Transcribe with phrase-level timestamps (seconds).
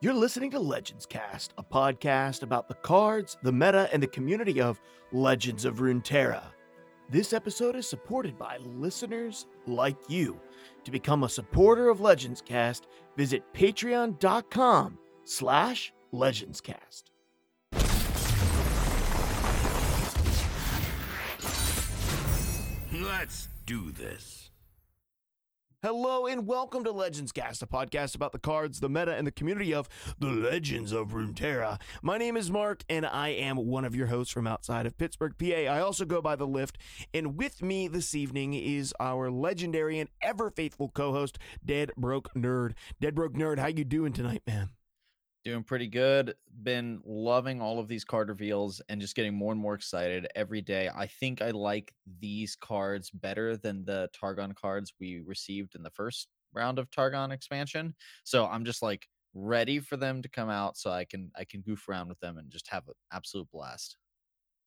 [0.00, 4.60] You're listening to Legends Cast, a podcast about the cards, the meta, and the community
[4.60, 4.80] of
[5.10, 6.44] Legends of Runeterra.
[7.10, 10.40] This episode is supported by listeners like you.
[10.84, 17.02] To become a supporter of Legends Cast, visit patreon.com slash legendscast.
[22.92, 24.50] Let's do this.
[25.80, 29.30] Hello and welcome to Legends Cast, a podcast about the cards, the meta, and the
[29.30, 29.88] community of
[30.18, 31.80] the Legends of Runeterra.
[32.02, 35.34] My name is Mark, and I am one of your hosts from outside of Pittsburgh,
[35.38, 35.46] PA.
[35.46, 36.78] I also go by the Lift,
[37.14, 42.72] and with me this evening is our legendary and ever faithful co-host, Dead Broke Nerd.
[43.00, 44.70] Dead Broke Nerd, how you doing tonight, man?
[45.44, 46.34] Doing pretty good.
[46.62, 50.60] Been loving all of these card reveals and just getting more and more excited every
[50.60, 50.90] day.
[50.94, 55.90] I think I like these cards better than the Targon cards we received in the
[55.90, 57.94] first round of Targon expansion.
[58.24, 61.62] So I'm just like ready for them to come out so I can I can
[61.62, 63.96] goof around with them and just have an absolute blast.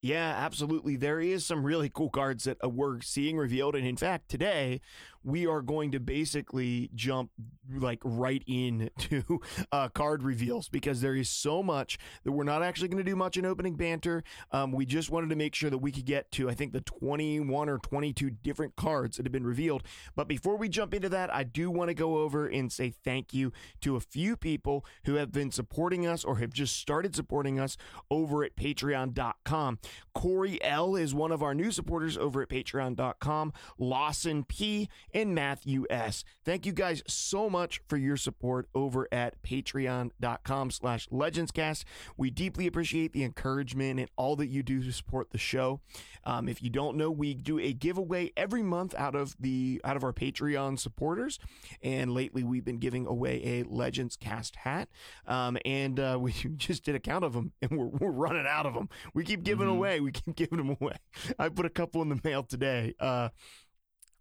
[0.04, 0.96] Yeah, absolutely.
[0.96, 3.76] There is some really cool cards that uh, we're seeing revealed.
[3.76, 4.80] And in fact, today
[5.24, 7.30] we are going to basically jump
[7.74, 9.40] like right into
[9.72, 13.16] uh, card reveals because there is so much that we're not actually going to do
[13.16, 14.22] much in opening banter.
[14.50, 16.80] Um, we just wanted to make sure that we could get to, I think, the
[16.80, 19.82] 21 or 22 different cards that have been revealed.
[20.16, 23.32] But before we jump into that, I do want to go over and say thank
[23.32, 27.58] you to a few people who have been supporting us or have just started supporting
[27.58, 27.76] us
[28.10, 29.78] over at patreon.com.
[30.14, 33.52] Corey L is one of our new supporters over at patreon.com.
[33.78, 36.24] Lawson P and Matthew S.
[36.44, 41.84] Thank you guys so much for your support over at patreon.com slash legendscast.
[42.16, 45.80] We deeply appreciate the encouragement and all that you do to support the show.
[46.24, 49.96] Um, if you don't know, we do a giveaway every month out of the out
[49.96, 51.38] of our Patreon supporters.
[51.82, 54.88] And lately we've been giving away a Legends Cast hat.
[55.26, 58.66] Um, and uh, we just did a count of them and we're, we're running out
[58.66, 58.88] of them.
[59.14, 59.72] We keep giving Mhm.
[59.76, 60.00] away.
[60.00, 60.96] We keep giving them away.
[61.38, 62.94] I put a couple in the mail today.
[62.98, 63.28] Uh,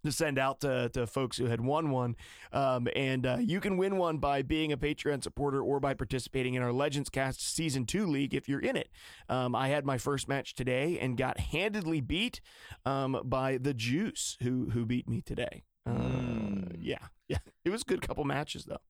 [0.03, 2.15] to send out to, to folks who had won one.
[2.51, 6.53] Um, and uh, you can win one by being a Patreon supporter or by participating
[6.55, 8.89] in our Legends Cast Season 2 League if you're in it.
[9.29, 12.41] Um, I had my first match today and got handedly beat
[12.85, 15.63] um, by the Juice, who, who beat me today.
[15.85, 16.21] Uh,
[16.71, 16.77] Mm.
[16.79, 16.97] Yeah,
[17.27, 17.37] yeah.
[17.65, 18.81] It was a good couple matches, though.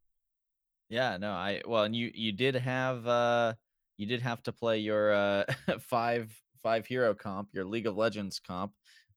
[0.89, 3.53] Yeah, no, I well, and you you did have uh
[3.97, 5.43] you did have to play your uh
[5.79, 8.73] five five hero comp, your League of Legends comp.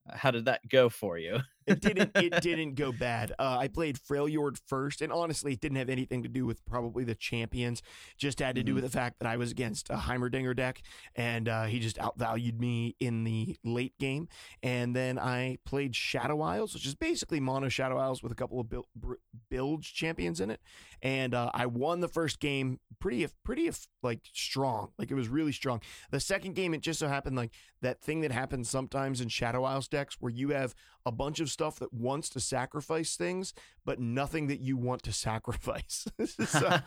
[0.09, 1.39] How did that go for you?
[1.67, 3.33] it didn't it didn't go bad.
[3.39, 7.05] Uh, I played Freljord first, and honestly, it didn't have anything to do with probably
[7.05, 7.83] the champions.
[8.17, 8.75] Just had to do Mhm.
[8.77, 10.83] with the fact that I was against a Heimerdinger deck,
[11.15, 14.29] and uh, he just outvalued me in the late game.
[14.63, 18.61] And then I played Shadow Isles, which is basically mono Shadow Isles with a couple
[18.61, 19.15] of bil- br-
[19.51, 20.61] bilge champions in it,
[21.03, 23.71] and uh, I won the first game pretty pretty
[24.03, 25.81] like strong, like it was really strong.
[26.11, 29.65] The second game, it just so happened like that thing that happens sometimes in Shadow
[29.65, 30.75] Isles decks where you have
[31.07, 33.53] a bunch of stuff that wants to sacrifice things,
[33.85, 36.07] but nothing that you want to sacrifice.
[36.25, 36.79] so,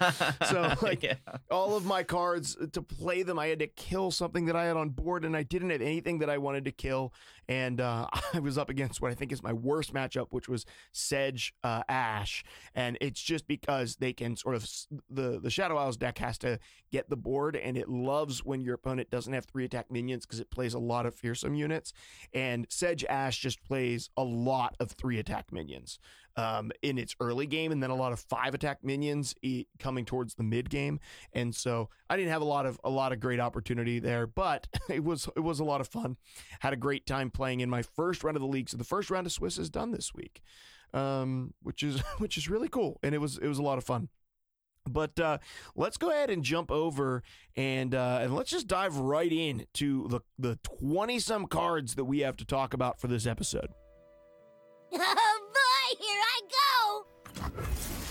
[0.46, 1.16] so, like, yeah.
[1.52, 4.66] all of my cards uh, to play them, I had to kill something that I
[4.66, 7.14] had on board, and I didn't have anything that I wanted to kill.
[7.47, 10.66] And uh, I was up against what I think is my worst matchup, which was
[10.91, 12.44] Sedge uh, Ashe,
[12.75, 14.69] and it's just because they can sort of
[15.09, 16.59] the the Shadow Isles deck has to
[16.91, 20.40] get the board, and it loves when your opponent doesn't have three attack minions because
[20.40, 21.94] it plays a lot of fearsome units,
[22.34, 26.00] and Sedge Ashe just plays a lot of three attack minions
[26.38, 30.06] um, in its early game, and then a lot of five attack minions e- coming
[30.06, 31.00] towards the mid game.
[31.34, 34.68] And so I didn't have a lot of a lot of great opportunity there, but
[34.90, 36.16] it was it was a lot of fun.
[36.59, 38.70] Had a great time playing in my first round of the league.
[38.70, 40.42] So the first round of Swiss is done this week,
[40.94, 43.84] um, which is which is really cool, and it was it was a lot of
[43.84, 44.09] fun.
[44.90, 45.40] But uh,
[45.75, 47.22] let's go ahead and jump over
[47.58, 52.06] and uh, and let's just dive right in to the the twenty some cards that
[52.06, 53.69] we have to talk about for this episode.
[56.00, 58.06] Here I go!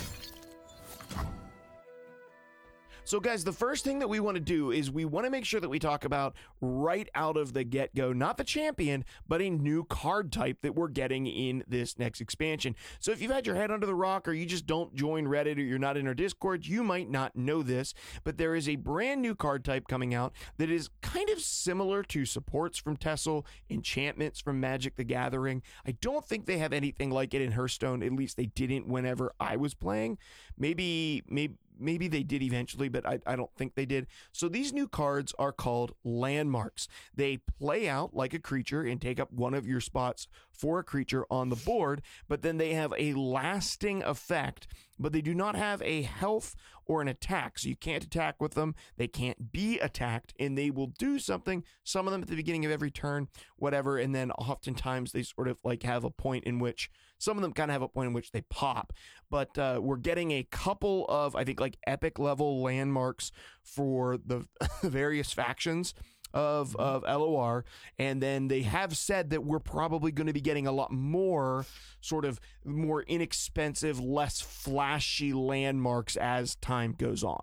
[3.06, 5.44] So, guys, the first thing that we want to do is we want to make
[5.44, 9.40] sure that we talk about right out of the get go, not the champion, but
[9.40, 12.74] a new card type that we're getting in this next expansion.
[12.98, 15.56] So, if you've had your head under the rock or you just don't join Reddit
[15.56, 17.94] or you're not in our Discord, you might not know this,
[18.24, 22.02] but there is a brand new card type coming out that is kind of similar
[22.02, 25.62] to supports from Tessel, enchantments from Magic the Gathering.
[25.86, 29.32] I don't think they have anything like it in Hearthstone, at least they didn't whenever
[29.38, 30.18] I was playing.
[30.58, 34.06] Maybe, maybe maybe they did eventually, but I, I don't think they did.
[34.32, 36.88] So these new cards are called landmarks.
[37.14, 40.84] They play out like a creature and take up one of your spots for a
[40.84, 44.66] creature on the board, but then they have a lasting effect
[44.98, 46.54] but they do not have a health
[46.86, 47.58] or an attack.
[47.58, 48.74] So you can't attack with them.
[48.96, 51.64] They can't be attacked, and they will do something.
[51.84, 53.98] Some of them at the beginning of every turn, whatever.
[53.98, 57.52] And then oftentimes they sort of like have a point in which some of them
[57.52, 58.92] kind of have a point in which they pop.
[59.30, 63.32] But uh, we're getting a couple of, I think, like epic level landmarks
[63.62, 64.46] for the
[64.82, 65.94] various factions
[66.36, 67.06] of mm-hmm.
[67.06, 67.64] of LOR,
[67.98, 71.64] and then they have said that we're probably going to be getting a lot more
[72.00, 77.40] sort of more inexpensive, less flashy landmarks as time goes on.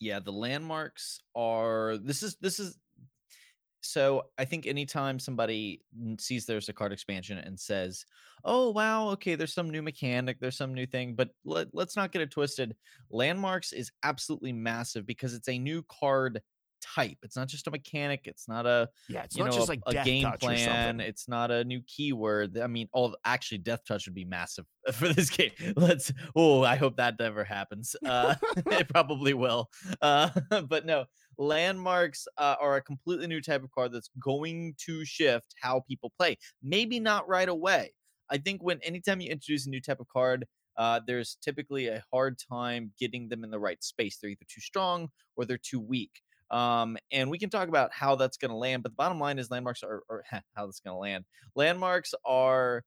[0.00, 2.76] Yeah, the landmarks are this is this is
[3.82, 5.82] so I think anytime somebody
[6.18, 8.06] sees there's a card expansion and says,
[8.44, 12.12] "Oh wow, okay, there's some new mechanic, there's some new thing," but let, let's not
[12.12, 12.76] get it twisted.
[13.10, 16.40] Landmarks is absolutely massive because it's a new card
[16.80, 17.18] type.
[17.22, 18.22] It's not just a mechanic.
[18.26, 20.58] It's not a Yeah, it's you not know just a, like a game plan.
[20.58, 21.00] something.
[21.00, 22.56] It's not a new keyword.
[22.58, 25.52] I mean, all actually, death touch would be massive for this game.
[25.76, 26.12] Let's.
[26.34, 27.96] Oh, I hope that never happens.
[28.04, 28.36] Uh,
[28.70, 29.70] it probably will.
[30.00, 30.30] Uh,
[30.68, 31.06] but no,
[31.38, 36.12] landmarks uh, are a completely new type of card that's going to shift how people
[36.18, 36.36] play.
[36.62, 37.92] Maybe not right away.
[38.30, 40.46] I think when anytime you introduce a new type of card,
[40.76, 44.16] uh, there's typically a hard time getting them in the right space.
[44.16, 46.22] They're either too strong or they're too weak.
[46.50, 48.82] Um, and we can talk about how that's going to land.
[48.82, 51.24] But the bottom line is landmarks are, or how that's going to land.
[51.54, 52.84] Landmarks are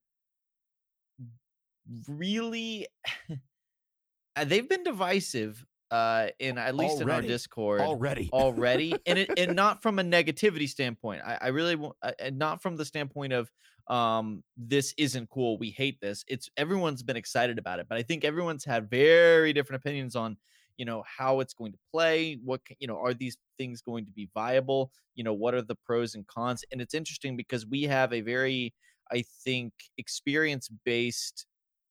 [2.08, 2.88] really,
[4.46, 8.30] they've been divisive uh, in at least in our Discord already.
[8.34, 12.38] already and it and not from a negativity standpoint i, I really want uh, and
[12.38, 13.52] not from the standpoint of
[13.88, 18.02] um this isn't cool we hate this it's everyone's been excited about it but i
[18.02, 20.38] think everyone's had very different opinions on
[20.78, 24.12] you know how it's going to play what you know are these things going to
[24.12, 27.84] be viable you know what are the pros and cons and it's interesting because we
[27.84, 28.74] have a very
[29.12, 31.46] i think experience based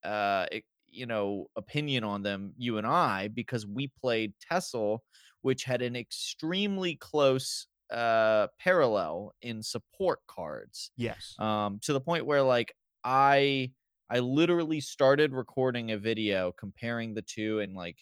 [0.04, 0.46] uh
[0.94, 5.02] you know opinion on them you and i because we played Tessel
[5.42, 10.90] which had an extremely close uh parallel in support cards.
[10.96, 11.34] Yes.
[11.38, 12.74] um to the point where like
[13.04, 13.70] i
[14.10, 17.98] i literally started recording a video comparing the two and like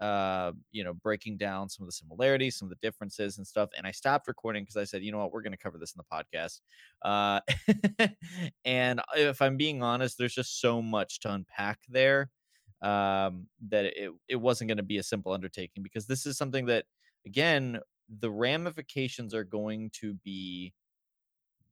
[0.00, 3.70] uh you know breaking down some of the similarities some of the differences and stuff
[3.76, 5.32] and i stopped recording because i said you know what?
[5.32, 6.60] We're going to cover this in the podcast.
[7.02, 7.40] Uh
[8.64, 12.30] and if i'm being honest there's just so much to unpack there
[12.82, 16.66] um that it, it wasn't going to be a simple undertaking because this is something
[16.66, 16.84] that
[17.24, 17.78] again
[18.20, 20.72] the ramifications are going to be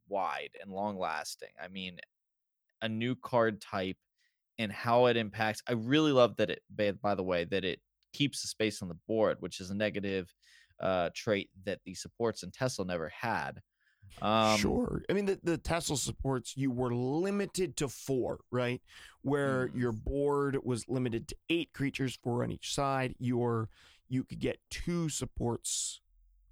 [0.09, 1.99] wide and long lasting i mean
[2.83, 3.97] a new card type
[4.59, 6.63] and how it impacts i really love that it
[7.03, 7.81] by, the way that it
[8.13, 10.33] keeps the space on the board which is a negative
[10.81, 13.61] uh trait that the supports in tesla never had
[14.23, 15.03] um sure.
[15.11, 18.81] I mean, the, the Tesla supports you were limited to four, right?
[19.23, 19.79] Where Mhm.
[19.79, 23.15] your board was limited to eight creatures, four on each side.
[23.19, 23.69] Your
[24.09, 26.01] you could get two supports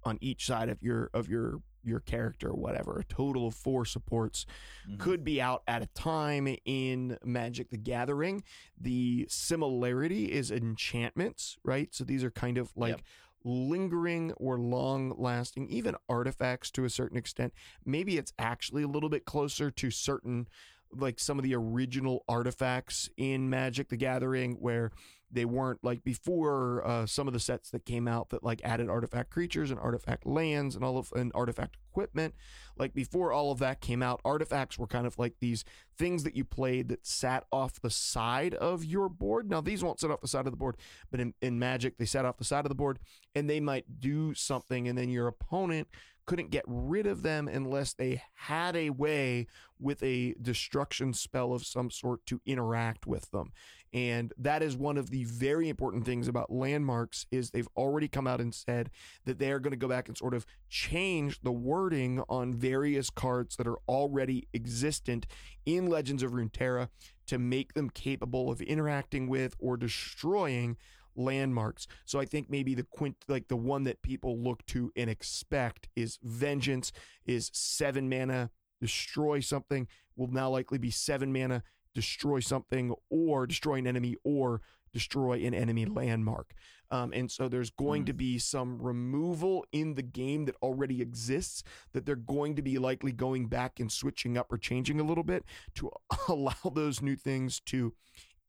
[0.03, 2.97] on each side of your of your your character or whatever.
[2.99, 4.45] A total of four supports
[4.89, 4.99] mhm.
[4.99, 8.41] could be out at a time in Magic the Gathering.
[8.79, 11.93] The similarity is enchantments, right?
[11.93, 13.01] So these are kind of like Yep.
[13.43, 17.53] Lingering or long lasting, even artifacts to a certain extent.
[17.85, 20.47] Maybe it's actually a little bit closer to certain,
[20.91, 24.91] like some of the original artifacts in Magic the Gathering, where
[25.33, 28.89] they weren't like before uh, some of the sets that came out that like added
[28.89, 32.33] artifact creatures and artifact lands and all of and artifact equipment
[32.77, 35.63] like before all of that came out artifacts were kind of like these
[35.97, 39.49] things that you played that sat off the side of your board.
[39.49, 40.77] Now these won't sit off the side of the board
[41.11, 42.99] but in, in magic they sat off the side of the board
[43.35, 45.87] and they might do something and then your opponent
[46.25, 49.45] couldn't get rid of them unless they had a way
[49.79, 53.51] with a destruction spell of some sort to interact with them
[53.93, 58.25] and that is one of the very important things about landmarks is they've already come
[58.25, 58.89] out and said
[59.25, 63.11] that they are going to go back and sort of change the wording on various
[63.11, 65.27] cards that are already existent
[65.65, 66.89] in Legends of Runeterra
[67.27, 70.75] to make them capable of interacting with or destroying
[71.15, 71.87] landmarks.
[72.05, 75.87] So I think maybe the quint like the one that people look to and expect
[75.95, 76.91] is vengeance
[77.25, 78.49] is 7 mana
[78.81, 84.61] destroy something will now likely be 7 mana destroy something or destroy an enemy or
[84.91, 86.53] destroy an enemy landmark.
[86.91, 88.07] Um, and so there's going Mm.
[88.07, 92.77] to be some removal in the game that already exists that they're going to be
[92.77, 95.43] likely going back and switching up or changing a little bit
[95.75, 95.89] to
[96.27, 97.93] allow those new things to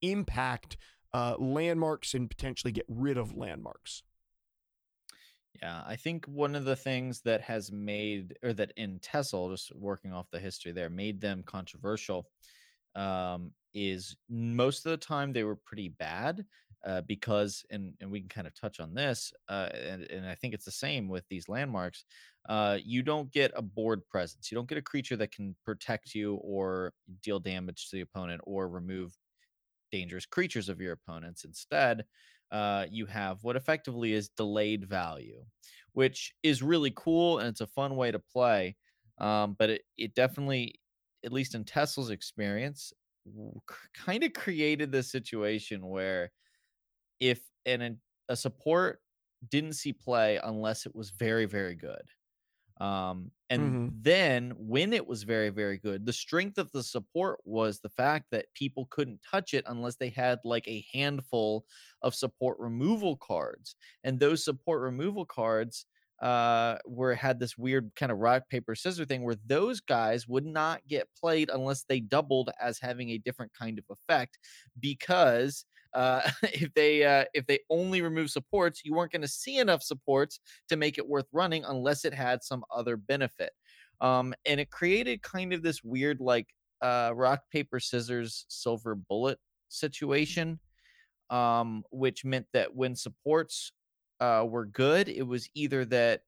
[0.03, 0.77] impact
[1.15, 4.03] uh, landmarks and potentially get rid of landmarks.
[5.63, 9.75] Yeah, I think one of the things that has made, or that in Tessel, just
[9.75, 12.27] working off the history there, made them controversial,
[12.95, 16.47] um, is most of the time they were pretty bad
[16.85, 20.35] uh, because and and we can kind of touch on this uh, and and I
[20.35, 22.05] think it's the same with these landmarks.
[22.49, 24.51] Uh, you don't get a board presence.
[24.51, 28.43] You don't get a creature that can protect you or deal damage to the opponent
[28.45, 29.17] or remove
[29.93, 31.45] dangerous creatures of your opponents.
[31.45, 32.05] Instead,
[32.51, 35.45] uh, you have what effectively is delayed value,
[35.93, 38.77] which is really cool and it's a fun way to play.
[39.19, 40.81] Um, but it, it definitely,
[41.25, 42.93] at least in Tesla's experience,
[43.95, 46.31] kind of created this situation where
[47.21, 49.03] if an a support
[49.49, 52.03] didn't see play unless it was very very good
[52.81, 53.89] um and Mhm.
[53.89, 58.27] then when it was very very good the strength of the support was the fact
[58.31, 61.67] that people couldn't touch it unless they had like a handful
[62.03, 65.87] of support removal cards and those support removal cards
[66.23, 70.47] uh were had this weird kind of rock paper scissor thing where those guys would
[70.47, 74.39] not get played unless they doubled as having a different kind of effect
[74.79, 79.59] because uh if they uh if they only remove supports you weren't going to see
[79.59, 83.51] enough supports to make it worth running unless it had some other benefit.
[84.01, 86.47] Um and it created kind of this weird like
[86.81, 90.61] uh rock paper scissors silver bullet situation
[91.31, 93.73] um which meant that when supports
[94.21, 96.23] uh were good it was either that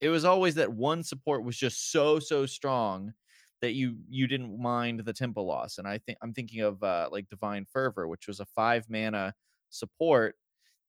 [0.00, 3.12] it was always that one support was just so so strong
[3.60, 7.08] that you you didn't mind the tempo loss and i think i'm thinking of uh
[7.12, 9.34] like divine fervor which was a five mana
[9.70, 10.36] support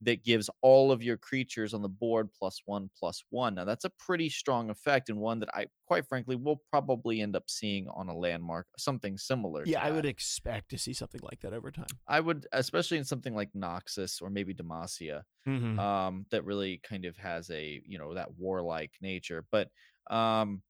[0.01, 3.85] that gives all of your creatures on the board plus one plus one now that's
[3.85, 7.87] a pretty strong effect and one that i quite frankly will probably end up seeing
[7.89, 11.71] on a landmark something similar Yeah, I would expect to see something like that over
[11.71, 11.99] time.
[12.07, 15.77] i would especially in something like noxus or maybe demacia Mhm.
[15.81, 19.69] um that really kind of has a you know that warlike nature but
[20.09, 20.63] um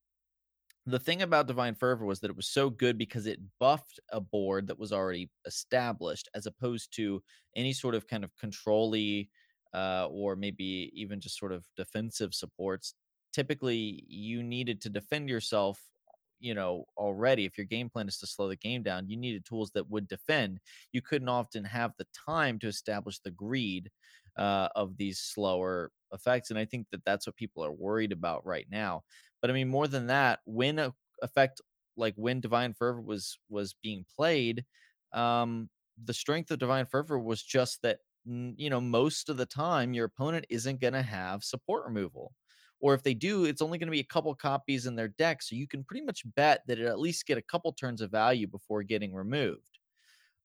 [0.87, 4.21] the thing about divine fervor was that it was so good because it buffed a
[4.21, 7.21] board that was already established as opposed to
[7.55, 9.29] any sort of kind of controlly
[9.73, 12.95] uh, or maybe even just sort of defensive supports.
[13.33, 15.83] Typically you needed to defend yourself
[16.39, 17.45] you know already.
[17.45, 20.07] If your game plan is to slow the game down you needed tools that would
[20.07, 20.59] defend.
[20.91, 23.91] You couldn't often have the time to establish the greed
[24.37, 28.45] uh, of these slower effects and i think that that's what people are worried about
[28.45, 29.03] right now
[29.41, 31.61] but i mean more than that when a effect
[31.95, 34.65] like when divine fervor was was being played
[35.13, 35.69] um
[36.03, 40.05] the strength of divine fervor was just that you know most of the time your
[40.05, 42.33] opponent isn't going to have support removal
[42.79, 45.41] or if they do it's only going to be a couple copies in their deck
[45.41, 48.11] so you can pretty much bet that it at least get a couple turns of
[48.11, 49.76] value before getting removed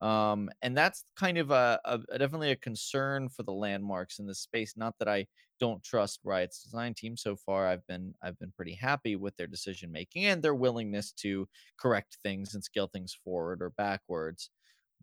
[0.02, 4.40] um, and that's kind of a, a definitely a concern for the landmarks in this
[4.40, 5.26] space not that i
[5.61, 9.47] don't trust riot's design team so far i've been i've been pretty happy with their
[9.47, 14.50] decision making and their willingness to correct things and scale things forward or backwards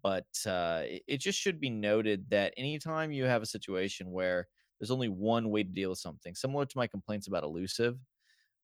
[0.01, 4.47] but uh, it, it just should be noted that anytime you have a situation where
[4.79, 7.99] there's only one way to deal with something similar to my complaints about elusive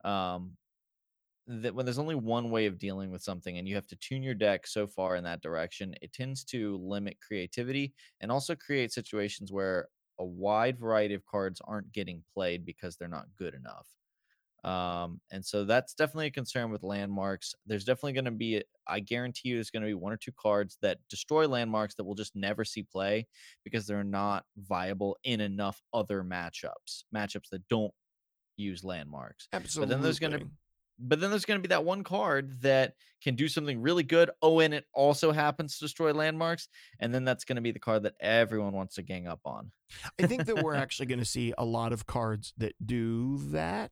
[0.04, 0.58] um,
[1.48, 4.24] that when there's only one way of dealing with something and you have to tune
[4.24, 8.92] your deck so far in that direction, it tends to limit creativity and also create
[8.92, 9.88] situations where
[10.20, 13.88] a wide variety of cards aren't getting played because they're not good enough.
[14.64, 17.54] Um, and so that's definitely a concern with landmarks.
[17.68, 20.32] There's definitely going to be, I guarantee you, there's going to be one or two
[20.32, 23.28] cards that destroy landmarks that will just never see play
[23.64, 27.94] because they're not viable in enough other matchups, matchups that don't
[28.58, 29.88] use landmarks Absolutely.
[29.88, 30.50] But then there's gonna-
[31.00, 34.30] but then there's going to be that one card that can do something really good.
[34.42, 36.68] Oh, and it also happens to destroy landmarks.
[37.00, 39.72] And then that's going to be the card that everyone wants to gang up on.
[40.20, 43.92] I think that we're actually going to see a lot of cards that do that.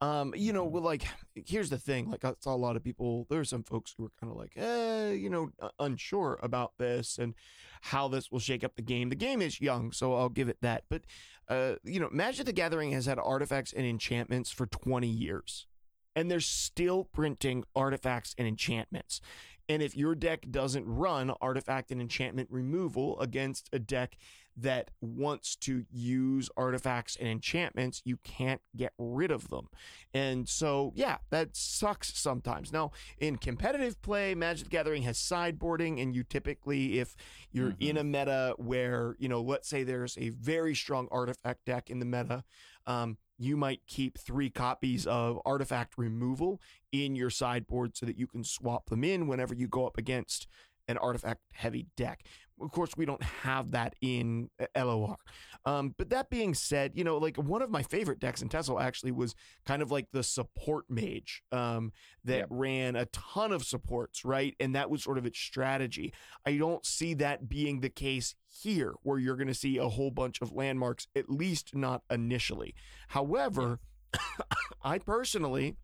[0.00, 1.04] Um, you know, well, like
[1.34, 3.26] here's the thing: like I saw a lot of people.
[3.28, 6.72] There are some folks who were kind of like, eh, you know, uh, unsure about
[6.78, 7.34] this and
[7.82, 9.10] how this will shake up the game.
[9.10, 10.84] The game is young, so I'll give it that.
[10.88, 11.02] But
[11.48, 15.66] uh, you know, Magic the Gathering has had artifacts and enchantments for 20 years,
[16.14, 19.20] and they're still printing artifacts and enchantments.
[19.68, 24.16] And if your deck doesn't run artifact and enchantment removal against a deck
[24.56, 29.68] that wants to use artifacts and enchantments, you can't get rid of them.
[30.12, 32.72] And so, yeah, that sucks sometimes.
[32.72, 37.14] Now, in competitive play, Magic the Gathering has sideboarding, and you typically, if
[37.52, 41.90] you're in a meta where, you know, let's say there's a very strong artifact deck
[41.90, 42.42] in the meta,
[42.88, 46.60] um, you might keep three copies of artifact removal
[46.92, 50.46] in your sideboard so that you can swap them in whenever you go up against
[50.88, 52.24] an artifact heavy deck.
[52.60, 55.16] Of course, we don't have that in uh, LOR.
[55.64, 58.82] Um, but that being said, you know, like one of my favorite decks in Tesla
[58.82, 59.34] actually was
[59.66, 61.92] kind of like the support mage um,
[62.24, 64.54] that ran a ton of supports, right?
[64.58, 66.12] And that was sort of its strategy.
[66.46, 70.10] I don't see that being the case here, where you're going to see a whole
[70.10, 72.74] bunch of landmarks, at least not initially.
[73.08, 73.80] However,
[74.82, 75.76] I personally.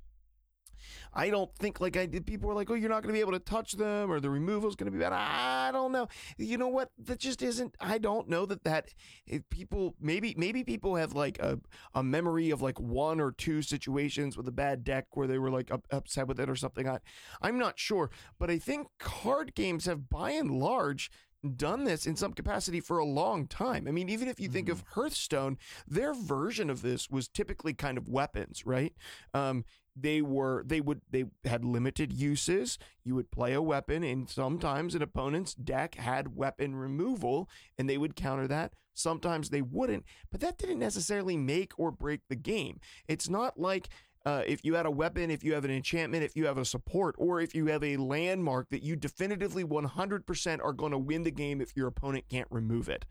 [1.13, 2.27] I don't think like I did.
[2.27, 4.31] People were like, "Oh, you're not going to be able to touch them, or the
[4.31, 6.09] removal is going to be bad." I don't know.
[6.39, 6.91] You know what?
[6.99, 7.75] That just isn't.
[7.81, 8.89] I don't know that that
[9.27, 11.59] if people maybe maybe people have like a
[11.95, 15.51] a memory of like one or two situations with a bad deck where they were
[15.51, 16.89] like up, upset with it or something.
[16.89, 16.99] I
[17.43, 21.11] I'm not sure, but I think card games have by and large
[21.55, 23.87] done this in some capacity for a long time.
[23.87, 27.99] I mean, even if you think of Hearthstone, their version of this was typically kind
[27.99, 28.93] of weapons, right?
[29.35, 29.65] Um,
[29.97, 32.79] they were they would they had limited uses.
[33.03, 37.49] You would play a weapon, and sometimes an opponent's deck had weapon removal,
[37.79, 38.75] and they would counter that.
[38.93, 42.81] Sometimes they wouldn't, but that didn't necessarily make or break the game.
[43.07, 43.89] It's not like
[44.27, 46.65] uh, if you had a weapon, if you have an enchantment, if you have a
[46.65, 51.23] support, or if you have a landmark that you definitively 100% are going to win
[51.23, 53.05] the game if your opponent can't remove it.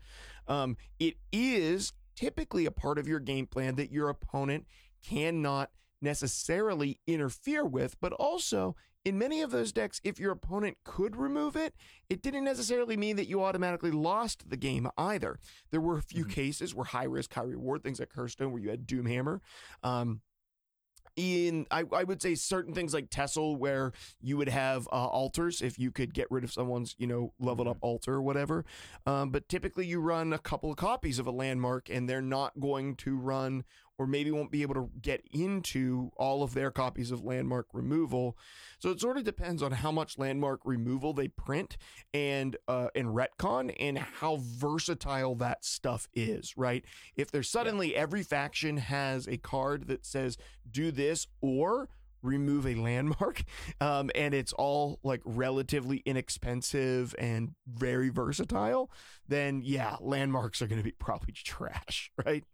[0.46, 4.66] Um, it is typically a part of your game plan that your opponent
[5.02, 5.70] cannot
[6.02, 11.56] necessarily interfere with, but also in many of those decks, if your opponent could remove
[11.56, 11.72] it,
[12.10, 15.38] it didn't necessarily mean that you automatically lost the game either.
[15.70, 16.30] There were a few Mhm.
[16.30, 19.40] cases where high risk, high reward, things like Hearthstone, where you had Doomhammer.
[19.82, 20.20] Um,
[21.16, 25.62] in I, I would say certain things like Tessel where you would have uh, altars
[25.62, 28.64] if you could get rid of someone's you know leveled up altar or whatever.
[29.06, 32.60] Um, but typically you run a couple of copies of a landmark and they're not
[32.60, 33.64] going to run
[33.98, 38.36] or maybe won't be able to get into all of their copies of landmark removal.
[38.78, 41.76] So it sort of depends on how much landmark removal they print
[42.12, 46.84] and uh, and retcon and how versatile that stuff is right?
[47.16, 50.36] If there's suddenly every faction has a card that says
[50.70, 51.88] do this or
[52.22, 53.44] remove a landmark
[53.80, 58.90] um, and it's all like relatively inexpensive and very versatile
[59.28, 62.44] then yeah landmarks are going to be probably trash right?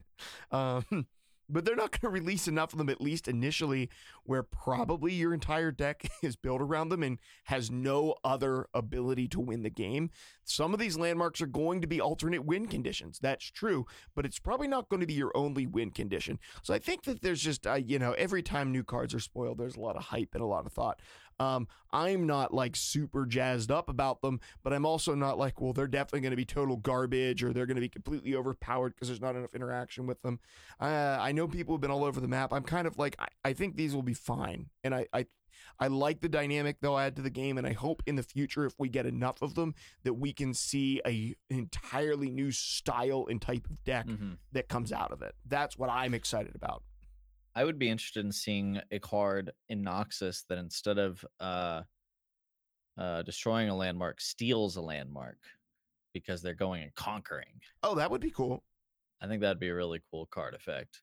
[0.50, 1.06] Um,
[1.52, 3.88] but they're not going to release enough of them at least initially
[4.24, 9.40] where probably your entire deck is built around them and has no other ability to
[9.40, 10.10] win the game
[10.44, 14.38] some of these landmarks are going to be alternate win conditions that's true but it's
[14.38, 17.66] probably not going to be your only win condition so I think that there's just,
[17.66, 20.42] uh, you know, every time new cards are spoiled, there's a lot of hype and
[20.42, 21.00] a lot of thought.
[21.40, 25.72] Um, I'm not like super jazzed up about them, but I'm also not like, well,
[25.72, 29.08] they're definitely going to be total garbage or they're going to be completely overpowered because
[29.08, 30.40] there's not enough interaction with them.
[30.80, 32.52] Uh, I know people have been all over the map.
[32.52, 34.70] I'm kind of like, I, I think these will be fine.
[34.84, 35.26] And I, I,
[35.78, 38.64] I like the dynamic they'll add to the game, and I hope in the future,
[38.64, 43.26] if we get enough of them, that we can see a an entirely new style
[43.28, 44.38] and type of deck Mhm.
[44.52, 45.34] that comes out of it.
[45.46, 46.82] That's what I'm excited about.
[47.54, 51.82] I would be interested in seeing a card in Noxus that instead of uh,
[52.96, 55.38] uh, destroying a landmark, steals a landmark
[56.14, 57.60] because they're going and conquering.
[57.82, 58.64] Oh, that would be cool.
[59.20, 61.02] I think that'd be a really cool card effect.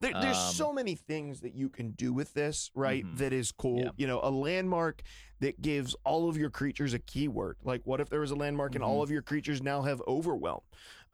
[0.00, 3.04] There, there's Um, so many things that you can do with this, right?
[3.04, 3.18] Mhm.
[3.18, 3.80] That is cool.
[3.80, 3.90] Yeah.
[3.96, 5.02] You know, a landmark
[5.40, 7.58] that gives all of your creatures a keyword.
[7.62, 9.02] Like, what if there was a landmark and all Mhm.
[9.02, 10.62] of your creatures now have overwhelm?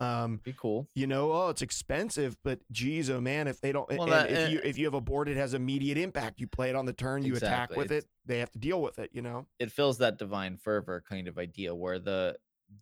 [0.00, 0.88] Um, Be cool.
[0.94, 4.30] you know, oh, it's expensive, but geez, oh man, if they don't, Well, and that-
[4.30, 6.40] if uh, you if you have a board, it has immediate impact.
[6.40, 8.10] You play it on the turn, you attack with It's- it.
[8.24, 9.10] They have to deal with it.
[9.12, 9.46] You know.
[9.58, 12.36] It fills that divine fervor kind of idea where the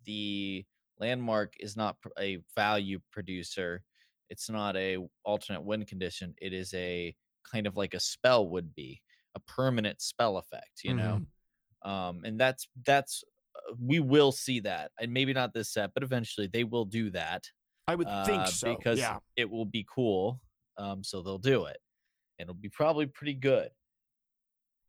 [0.04, 0.64] the
[1.00, 3.82] landmark is not a value producer.
[4.30, 6.34] It's not a alternate win condition.
[6.40, 7.14] It is a
[7.50, 9.00] kind of like a spell would be
[9.34, 10.84] a permanent spell effect.
[10.84, 11.20] You know.
[11.84, 11.90] Mm-hmm.
[11.90, 13.24] um and that's that's
[13.80, 17.44] we will see that and maybe not this set but eventually they will do that
[17.86, 18.74] I would think uh, so.
[18.76, 19.18] because yeah.
[19.36, 20.40] it will be cool
[20.76, 21.78] um so they'll do it
[22.38, 23.70] and it'll be probably pretty good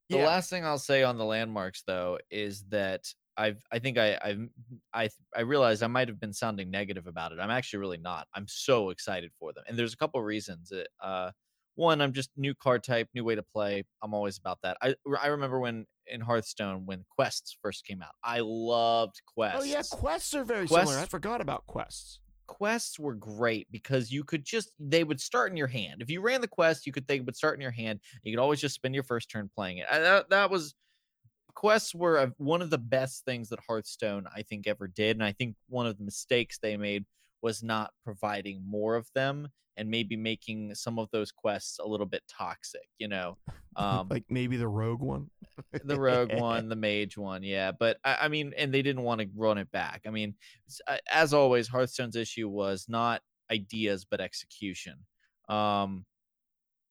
[0.09, 0.27] the Yeah.
[0.27, 3.05] last thing i'll say on the landmarks though is that
[3.37, 4.47] i've i think i i've
[4.93, 8.27] i i realized i might have been sounding negative about it i'm actually really not
[8.33, 11.31] i'm so excited for them and there's a couple reasons It, uh
[11.79, 14.93] one i'm just new card type new way to play i'm always about that i
[15.21, 19.81] i remember when in hearthstone when quests first came out i loved quests Oh yeah,
[19.89, 21.03] quests are very Quests- similar.
[21.03, 22.19] I forgot about quests.
[22.47, 26.01] quests were great because you could just they would start in your hand.
[26.01, 27.99] If you ran the quest, you could they would start in your hand.
[28.23, 29.85] You could always just spend your first turn playing it.
[29.91, 30.73] I, that, that was
[31.53, 35.23] quests were a, one of the best things that Hearthstone I think ever did, and
[35.23, 37.05] I think one of the mistakes they made
[37.41, 42.05] was not providing more of them and maybe making some of those quests a little
[42.05, 42.87] bit toxic.
[42.97, 43.37] You know,
[43.75, 45.29] um, like maybe the rogue one.
[45.83, 47.71] the rogue one, the mage one, yeah.
[47.71, 50.01] But I, I mean, and they didn't want to run it back.
[50.05, 50.35] I mean,
[51.11, 54.95] as always, Hearthstone's issue was not ideas but execution.
[55.47, 56.05] Um,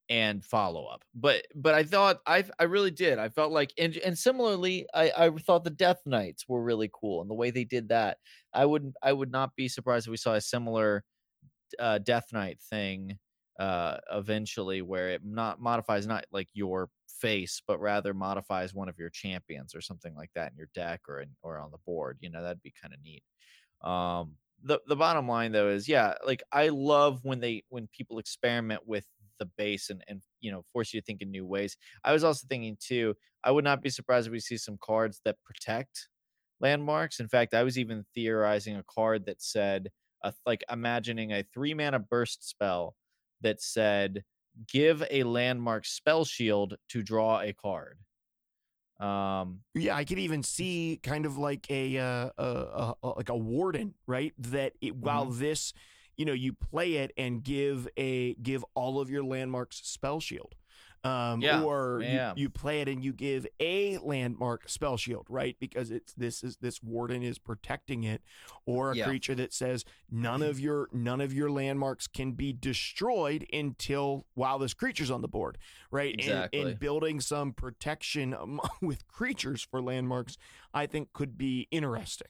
[0.08, 1.04] and follow up.
[1.14, 3.18] But but I thought I I really did.
[3.18, 7.20] I felt like and and similarly, I I thought the Death Knights were really cool
[7.20, 8.18] and the way they did that.
[8.52, 11.04] I wouldn't I would not be surprised if we saw a similar
[11.78, 13.18] uh, Death Knight thing
[13.58, 18.98] uh eventually where it not modifies not like your face but rather modifies one of
[18.98, 22.18] your champions or something like that in your deck or in, or on the board
[22.20, 23.22] you know that'd be kind of neat.
[23.82, 28.18] Um the the bottom line though is yeah like i love when they when people
[28.18, 29.06] experiment with
[29.38, 31.76] the base and and you know force you to think in new ways.
[32.04, 35.20] I was also thinking too i would not be surprised if we see some cards
[35.24, 36.08] that protect
[36.60, 37.20] landmarks.
[37.20, 39.90] In fact i was even theorizing a card that said
[40.22, 42.96] a, like imagining a three mana burst spell
[43.40, 44.24] that said
[44.68, 47.98] give a landmark spell shield to draw a card
[49.00, 53.36] um Yeah, I could even see kind of like a uh, a, a, like a
[53.36, 54.32] warden, right?
[54.38, 55.38] That it, while Mm-hmm.
[55.38, 55.72] this,
[56.16, 60.54] you know, you play it and give a give all of your landmarks spell shield.
[61.08, 65.56] Um, Yeah, or you, you play it and you give a landmark spell shield, right?
[65.58, 68.22] Because it's this is this warden is protecting it,
[68.66, 69.04] or a Yeah.
[69.06, 74.58] creature that says none of your none of your landmarks can be destroyed until while
[74.58, 75.58] this creature's on the board,
[75.90, 76.12] right?
[76.12, 76.60] And- Exactly.
[76.60, 78.36] and building some protection
[78.82, 80.36] with creatures for landmarks,
[80.74, 82.28] I think could be interesting.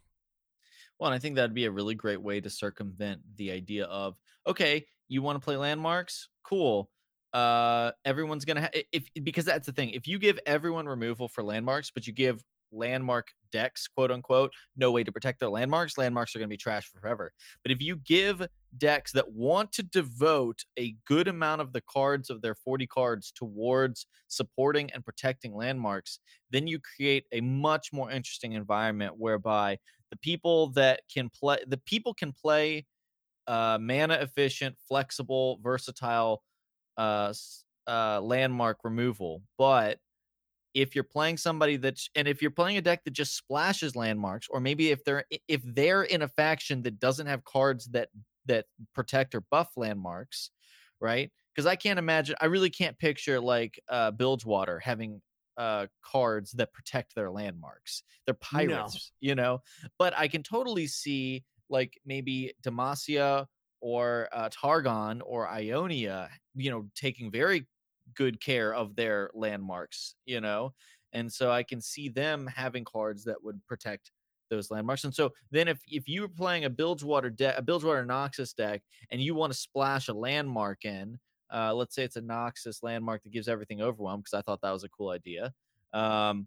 [0.98, 4.16] Well, and I think that'd be a really great way to circumvent the idea of
[4.46, 6.90] okay, you want to play landmarks, cool.
[7.32, 9.90] Uh, everyone's gonna ha- if because that's the thing.
[9.90, 14.90] If you give everyone removal for landmarks, but you give landmark decks, quote unquote, no
[14.92, 17.32] way to protect their landmarks, landmarks are gonna be trash forever.
[17.62, 22.30] But if you give decks that want to devote a good amount of the cards
[22.30, 28.10] of their 40 cards towards supporting and protecting landmarks, then you create a much more
[28.10, 29.78] interesting environment whereby
[30.10, 32.86] the people that can play the people can play
[33.46, 36.42] uh mana efficient flexible versatile
[36.98, 37.32] uh,
[37.86, 39.98] uh landmark removal but
[40.74, 44.46] if you're playing somebody that's and if you're playing a deck that just splashes landmarks
[44.50, 48.08] or maybe if they're if they're in a faction that doesn't have cards that
[48.46, 50.50] that protect or buff landmarks
[51.00, 51.30] right?
[51.54, 55.20] Because i can't imagine i really can't picture like uh bilgewater having
[55.56, 58.02] uh cards that protect their landmarks.
[58.26, 59.62] They're pirates you know?
[59.98, 63.46] But i can totally see like maybe demacia
[63.80, 67.66] or uh, targon or ionia you know taking very
[68.14, 70.72] good care of their landmarks you know
[71.12, 74.10] and so i can see them having cards that would protect
[74.50, 78.04] those landmarks and so then if if you were playing a bilgewater deck a bilgewater
[78.04, 81.18] noxus deck and you want to splash a landmark in
[81.50, 84.72] uh, let's say it's a noxus landmark that gives everything overwhelm because i thought that
[84.72, 85.52] was a cool idea
[85.92, 86.46] um,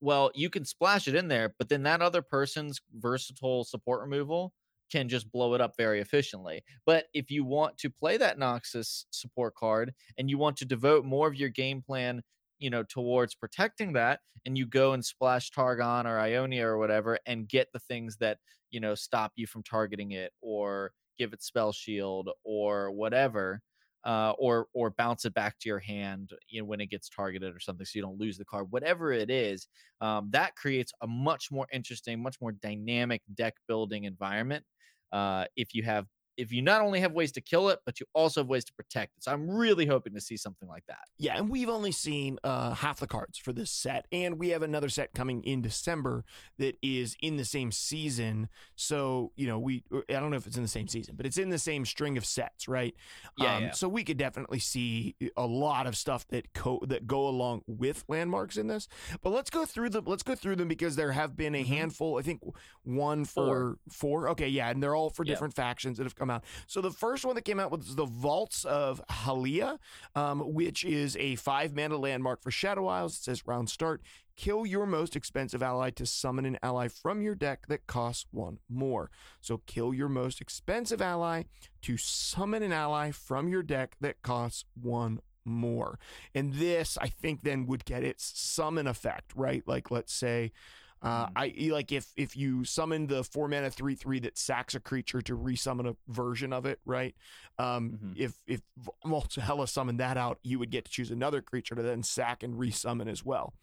[0.00, 4.52] well you can splash it in there but then that other person's versatile support removal
[4.90, 6.62] can just blow it up very efficiently.
[6.86, 11.04] But if you want to play that noxus support card and you want to devote
[11.04, 12.22] more of your game plan
[12.58, 17.18] you know towards protecting that and you go and splash targon or ionia or whatever
[17.26, 18.38] and get the things that
[18.70, 23.60] you know stop you from targeting it or give it spell shield or whatever
[24.04, 27.54] uh, or or bounce it back to your hand you know when it gets targeted
[27.54, 29.66] or something so you don't lose the card whatever it is
[30.00, 34.64] um, that creates a much more interesting much more dynamic deck building environment
[35.12, 36.06] uh, if you have
[36.38, 38.72] if you not only have ways to kill it but you also have ways to
[38.72, 41.92] protect it so i'm really hoping to see something like that Yeah, and we've only
[41.92, 45.60] seen uh, half the cards for this set, and we have another set coming in
[45.62, 46.24] December
[46.58, 48.48] that is in the same season.
[48.76, 51.38] So you know, we I don't know if it's in the same season, but it's
[51.38, 52.94] in the same string of sets, right?
[53.36, 53.70] Yeah, yeah.
[53.72, 58.04] So we could definitely see a lot of stuff that co- that go along with
[58.08, 58.86] landmarks in this.
[59.22, 60.04] But let's go through them.
[60.06, 61.68] Let's go through them because there have been a Mhm.
[61.68, 62.18] handful.
[62.18, 62.40] I think
[62.84, 63.78] one for Four.
[63.90, 64.28] four.
[64.30, 65.32] Okay, yeah, and they're all for Yep.
[65.34, 66.44] different factions that have come out.
[66.66, 69.78] So the first one that came out was the Vaults of Helia,
[70.14, 73.16] um, which is a five mana landmark for Shadow Isles.
[73.16, 74.02] It says round start.
[74.36, 78.58] Kill your most expensive ally to summon an ally from your deck that costs one
[78.68, 79.10] more.
[79.40, 81.44] So kill your most expensive ally
[81.82, 85.98] to summon an ally from your deck that costs one more.
[86.34, 89.62] And this, I think, then would get its summon effect, right?
[89.66, 90.52] Like, let's say.
[91.00, 91.32] Uh, Mhm.
[91.36, 95.22] I like if if you summon the four mana three three that sacks a creature
[95.22, 97.14] to resummon a version of it, right?
[97.58, 98.14] Um, Mhm.
[98.16, 98.62] If if
[99.04, 102.54] Helia summoned that out, you would get to choose another creature to then sack and
[102.54, 103.54] resummon as well.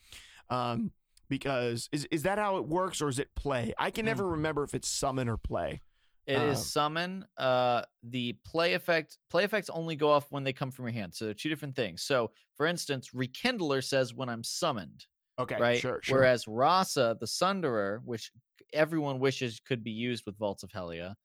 [0.50, 0.92] Um,
[1.28, 3.74] because is is that how it works or is it play?
[3.78, 5.82] I can never remember if it's summon or play.
[6.28, 7.26] It is Um, summon.
[7.38, 11.14] Uh, the play effect play effects only go off when they come from your hand.
[11.14, 12.02] So they're two different things.
[12.02, 15.06] So, for instance, Rekindler says when I'm summoned,
[15.38, 15.80] Okay, right?
[15.80, 16.18] sure, sure.
[16.18, 18.32] Whereas Rhasa, the Sunderer, which
[18.74, 21.16] everyone wishes could be used with Vaults of Helia,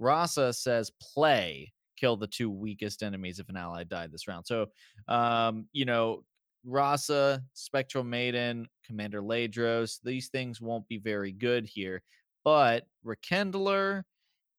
[0.00, 4.46] Rhasa says play, kill the two weakest enemies if an ally died this round.
[4.46, 4.66] So,
[5.08, 6.24] um, you know,
[6.66, 12.02] Rhasa, Spectral Maiden, Commander Ladros, these things won't be very good here.
[12.44, 14.02] But Rekindler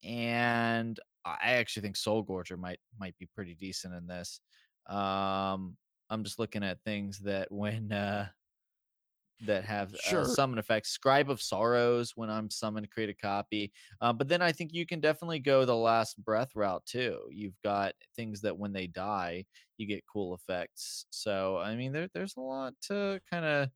[0.04, 4.40] and I actually think Soul Gorger might might be pretty decent in this.
[4.88, 5.78] Um,
[6.10, 8.28] I'm just looking at things that when uh
[9.42, 10.22] that have Sure.
[10.22, 10.90] uh, summon effects.
[10.90, 13.72] Scribe of Sorrows when I'm summoned, create a copy.
[14.02, 17.20] Uh, but then I think you can definitely go the last breath route too.
[17.32, 19.46] You've got things that when they die,
[19.78, 21.06] you get cool effects.
[21.10, 23.70] So I mean, there there's a lot to kind of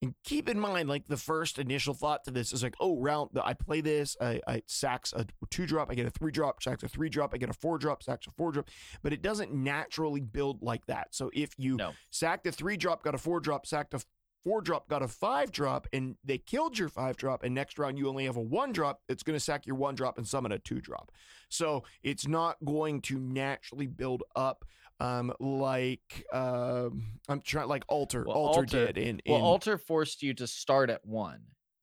[0.00, 3.30] And keep in mind, like the first initial thought to this is like, oh, round.
[3.42, 4.16] I play this.
[4.20, 5.90] I, I sacks a two drop.
[5.90, 6.62] I get a three drop.
[6.62, 7.34] Sacks a three drop.
[7.34, 8.04] I get a four drop.
[8.04, 8.68] Sacks a four drop.
[9.02, 11.08] But it doesn't naturally build like that.
[11.16, 11.94] So if you No.
[12.10, 14.00] sacked a three drop, got a four drop, sacked a
[14.44, 17.98] four drop, got a five drop, and they killed your five drop, and next round
[17.98, 20.52] you only have a one drop, it's going to sack your one drop and summon
[20.52, 21.12] a two drop.
[21.48, 24.64] So it's not going to naturally build up.
[25.00, 29.78] Um, like um, I'm trying like alter, Well, alter, Alter- did in, Well, in Alter
[29.78, 31.40] forced you to start at one.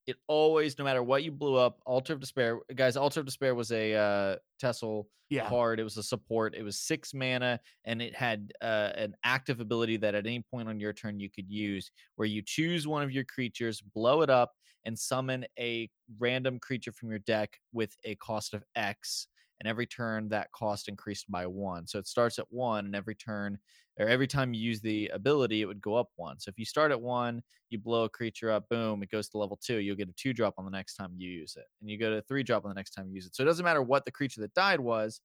[0.07, 2.95] It always, no matter what you blew up, Altar of Despair, guys.
[2.95, 5.79] Altar of Despair was a uh, Tessel yeah, card.
[5.79, 6.53] It was a support.
[6.55, 10.69] It was six mana, and it had uh, an active ability that at any point
[10.69, 14.29] on your turn you could use, where you choose one of your creatures, blow it
[14.29, 14.53] up,
[14.85, 15.89] and summon a
[16.19, 19.27] random creature from your deck with a cost of X.
[19.59, 21.87] And every turn that cost increased by one.
[21.87, 23.57] So it starts at one, and every turn
[23.97, 26.37] or every time you use the ability, it would go up one.
[26.39, 29.37] So if you start at one, you blow a creature up, boom, it goes to
[29.37, 29.77] level two.
[29.77, 32.09] You'll get a two drop on the next time you use it, and you go
[32.09, 33.35] to a three drop on the next time you use it.
[33.35, 35.21] So it doesn't matter what the creature that died was.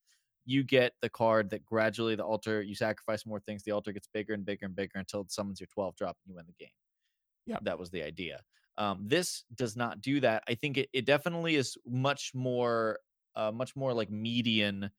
[0.46, 2.62] You get the card that gradually the altar.
[2.62, 3.62] You sacrifice more things.
[3.62, 6.30] The altar gets bigger and bigger and bigger until it summons your twelve drop and
[6.30, 6.72] you win the game.
[7.46, 7.58] Yeah.
[7.62, 8.40] that was the idea.
[8.78, 10.44] Um, this does not do that.
[10.48, 12.98] I think it, it definitely is much more,
[13.36, 14.90] uh, much more like median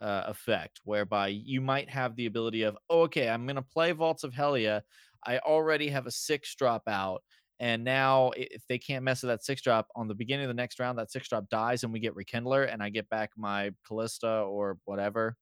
[0.00, 3.92] uh, effect, whereby you might have the ability of, oh, okay, I'm going to play
[3.92, 4.82] Vaults of Helia.
[5.26, 7.22] I already have a six drop out.
[7.58, 10.54] And now, if they can't mess with that six drop on the beginning of the
[10.54, 13.72] next round, that six drop dies and we get Rekindler and I get back my
[13.86, 15.36] Kalista or whatever.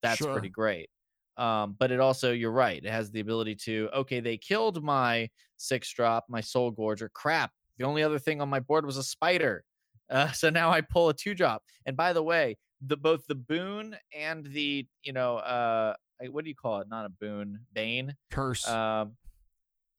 [0.00, 0.32] That's Sure.
[0.32, 0.90] pretty great.
[1.36, 5.28] Um, but it also, you're right, it has the ability to, okay, they killed my
[5.56, 7.12] six drop, my Soul Gorger.
[7.12, 7.50] Crap.
[7.78, 9.64] The only other thing on my board was a spider.
[10.10, 11.62] Uh, so now I pull a two drop.
[11.84, 15.94] And by the way, the both the boon and the you know uh
[16.30, 16.88] what do you call it?
[16.88, 18.14] Not a boon, bane.
[18.30, 18.66] curse.
[18.68, 19.16] Um,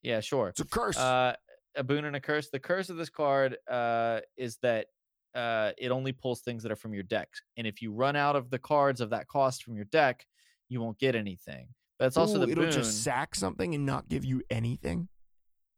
[0.04, 0.50] yeah, sure.
[0.50, 0.98] it's a curse.
[0.98, 1.36] Uh,
[1.76, 2.50] a boon and a curse.
[2.50, 4.88] The curse of this card uh is that
[5.36, 8.36] uh it only pulls things that are from your deck, and if you run out
[8.36, 10.26] of the cards of that cost from your deck,
[10.70, 11.68] you won't get anything.
[12.00, 12.72] But it's also Ooh, the it'll boon.
[12.72, 15.10] just sack something and not give you anything.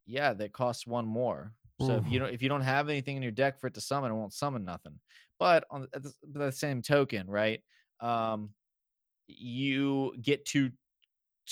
[0.05, 1.53] yeah, that costs one more.
[1.81, 3.81] So if you don't if you don't have anything in your deck for it to
[3.81, 4.99] summon, it won't summon nothing.
[5.39, 7.61] But on the, at the, same token, right?
[8.01, 8.49] Um,
[9.27, 10.71] you get to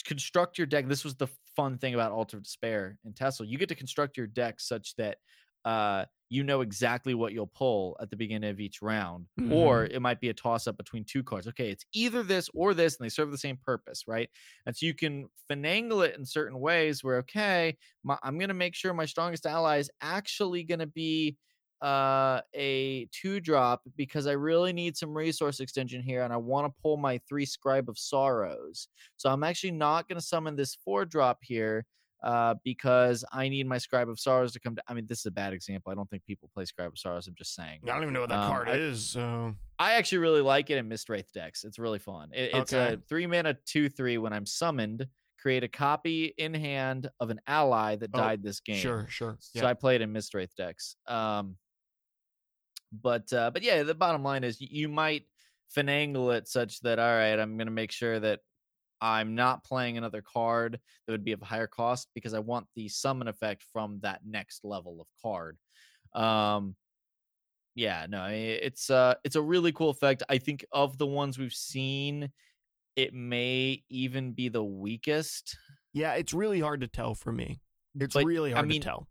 [0.06, 0.88] construct your deck.
[0.88, 3.46] This was the fun thing about Altar of Despair and Tessel.
[3.46, 5.18] You get to construct your deck such that
[5.67, 10.01] uh, you know exactly what you'll pull at the beginning of each round, or it
[10.01, 11.45] might be a toss up between two cards.
[11.47, 14.30] Okay, it's either this or this, and they serve the same purpose, right?
[14.65, 18.53] And so you can finagle it in certain ways where, okay, my, I'm going to
[18.53, 21.36] make sure my strongest ally is actually going to be
[21.82, 26.65] uh a two drop because I really need some resource extension here and I want
[26.65, 28.88] to pull my three scribe of sorrows.
[29.17, 31.86] So I'm actually not going to summon this four drop here
[32.23, 35.25] uh because I need my scribe of sorrows to come to I mean this is
[35.27, 35.91] a bad example.
[35.91, 37.27] I don't think people play scribe of sorrows.
[37.27, 37.82] I'm just saying.
[37.84, 39.06] I don't even know what that Um, card I- is.
[39.12, 41.63] So I actually really like it in Mistwraith decks.
[41.63, 42.30] It's really fun.
[42.34, 43.01] It, it's a Okay.
[43.08, 44.17] three mana two three.
[44.17, 45.06] When I'm summoned,
[45.39, 48.77] create a copy in hand of an ally that Oh, died this game.
[48.77, 49.38] sure, sure.
[49.39, 49.67] So Yeah.
[49.67, 50.95] I played in Mistwraith decks.
[51.08, 51.58] Um,
[52.91, 55.23] but uh, but yeah, the bottom line is y- you might
[55.75, 58.39] finagle it such that all right, I'm gonna make sure that
[59.01, 62.67] I'm not playing another card that would be of a higher cost because I want
[62.75, 65.57] the summon effect from that next level of card.
[66.13, 66.75] Um,
[67.75, 70.23] yeah, no, it's uh, it's a really cool effect.
[70.29, 72.31] I think of the ones we've seen,
[72.95, 75.57] it may even be the weakest.
[75.93, 77.60] yeah, it's really hard to tell for me.
[77.99, 79.07] It's But, really I hard mean, to tell.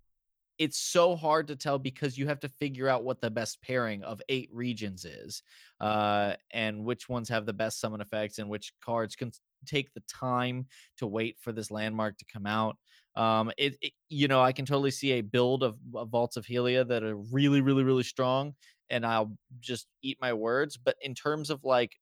[0.58, 4.02] it's so hard to tell because you have to figure out what the best pairing
[4.04, 5.42] of eight regions is
[5.80, 9.30] uh and which ones have the best summon effects and which cards can
[9.64, 10.66] take the time
[10.98, 12.76] to wait for this landmark to come out
[13.16, 16.44] um it, it- you know i can totally see a build of, of vaults of
[16.46, 18.54] helia that are really really really strong
[18.88, 20.76] and I'll just eat my words.
[20.76, 21.96] But in terms of like,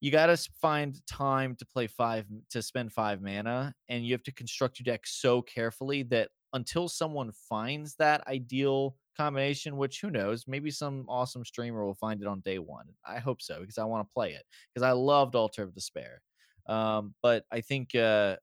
[0.00, 4.22] you got to find time to play five to spend five mana, and you have
[4.24, 10.10] to construct your deck so carefully that until someone finds that ideal combination, which who
[10.10, 12.94] knows, maybe some awesome streamer will find it on day one.
[13.04, 16.22] I hope so because I want to play it because I loved Altar of Despair.
[16.66, 18.38] Um, but I think uh,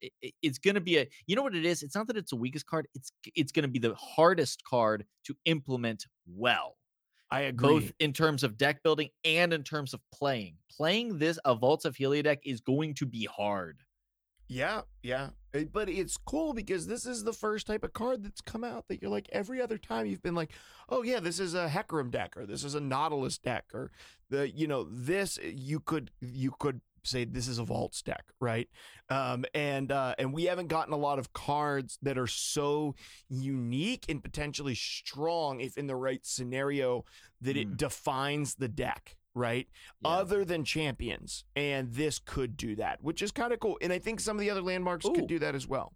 [0.00, 2.16] it, it- it's going to be a you know what it is it's not that
[2.16, 6.76] it's the weakest card it's it's going to be the hardest card to implement well
[7.30, 7.92] I agree.
[7.92, 11.84] both in terms of deck building and in terms of playing playing this a vaults
[11.86, 13.84] of helia deck is going to be hard
[14.48, 15.30] Yeah, yeah.
[15.56, 18.88] Uh, But it's cool because this is the first type of card that's come out
[18.88, 20.52] that you're like every other time you've been like,
[20.88, 23.90] oh yeah, this is a Hecarim deck or this is a Nautilus deck or
[24.30, 28.24] the you know this uh, you could you could say this is a Vaults deck,
[28.40, 28.68] right?
[29.10, 32.96] Um, and uh, and we haven't gotten a lot of cards that are so
[33.28, 37.04] unique and potentially strong if in the right scenario
[37.40, 37.76] that it Mm.
[37.76, 39.68] defines the deck, right?
[40.02, 40.08] Yeah.
[40.10, 41.44] other than champions.
[41.54, 43.78] And this could do that, which is kind of cool.
[43.82, 45.12] And I think some of the other landmarks Ooh.
[45.12, 45.92] could do that as well.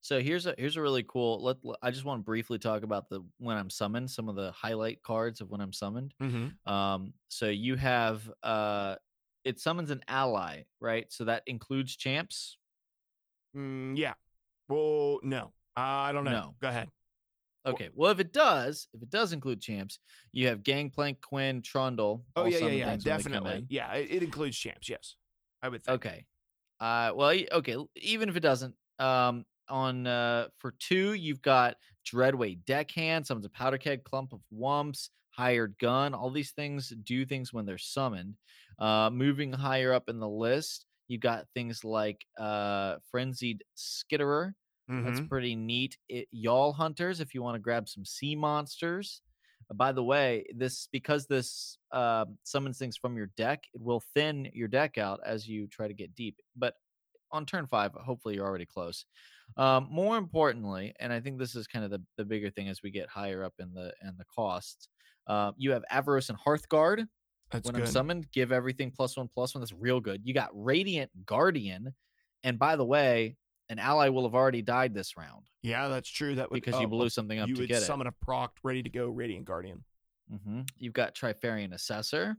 [0.00, 3.08] so here's a here's a really cool let, i just want to briefly talk about
[3.08, 6.72] the when i'm summoned some of the highlight cards of when i'm summoned Mm-hmm.
[6.72, 8.96] Um, so you have uh
[9.44, 11.06] it summons an ally, right?
[11.12, 12.56] So that includes champs.
[13.56, 14.14] Mm, yeah.
[14.68, 15.52] Well, no.
[15.76, 16.30] I don't know.
[16.30, 16.54] No.
[16.60, 16.88] Go ahead.
[17.64, 17.90] Okay.
[17.94, 19.98] Well, if it does, if it does include champs,
[20.32, 22.24] you have Gangplank, Quinn, Trundle.
[22.34, 22.90] Oh yeah, yeah, yeah.
[22.90, 23.66] things when they come Definitely.
[23.68, 24.88] Yeah, it, it includes champs.
[24.88, 25.16] Yes,
[25.62, 25.94] I would think.
[25.96, 26.26] Okay.
[26.80, 27.76] Uh, well, okay.
[27.96, 33.50] Even if it doesn't, um, on uh for two, you've got Dreadway Deckhand, summons a
[33.50, 36.14] powder keg, Clump of Whumps, hired gun.
[36.14, 38.34] All these things do things when they're summoned.
[38.78, 44.52] Uh, moving higher up in the list, you've got things like uh frenzied skitterer.
[45.00, 45.28] That's Mhm.
[45.28, 45.98] pretty neat.
[46.08, 49.22] It, Jaull Hunters, if you want to grab some sea monsters.
[49.70, 54.00] Uh, By the way, this because this uh, summons things from your deck, it will
[54.14, 56.40] thin your deck out as you try to get deep.
[56.56, 56.74] But
[57.30, 59.06] on turn five, hopefully you're already close.
[59.56, 62.82] Um, more importantly, and I think this is kind of the, the bigger thing as
[62.82, 64.88] we get higher up in the in the costs.
[65.26, 67.06] Uh, you have Avarosan Hearthguard.
[67.50, 67.84] That's when good.
[67.84, 69.60] I'm summoned, give everything plus one plus one.
[69.60, 70.22] That's real good.
[70.24, 71.94] You got Radiant Guardian,
[72.42, 73.36] and by the way,
[73.72, 76.34] an ally will have already died this round yeah, that's true.
[76.34, 78.52] That would because you oh, blew something up You to would get summon a proc
[78.64, 79.84] ready to go, Radiant Guardian.
[80.32, 80.40] it.
[80.44, 82.36] hmm You've got Trifarian Assessor.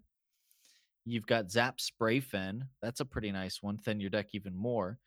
[1.05, 2.63] You've got Zap Spray Sprayfin.
[2.81, 3.77] That's a pretty nice one.
[3.77, 4.99] Thin your deck even more.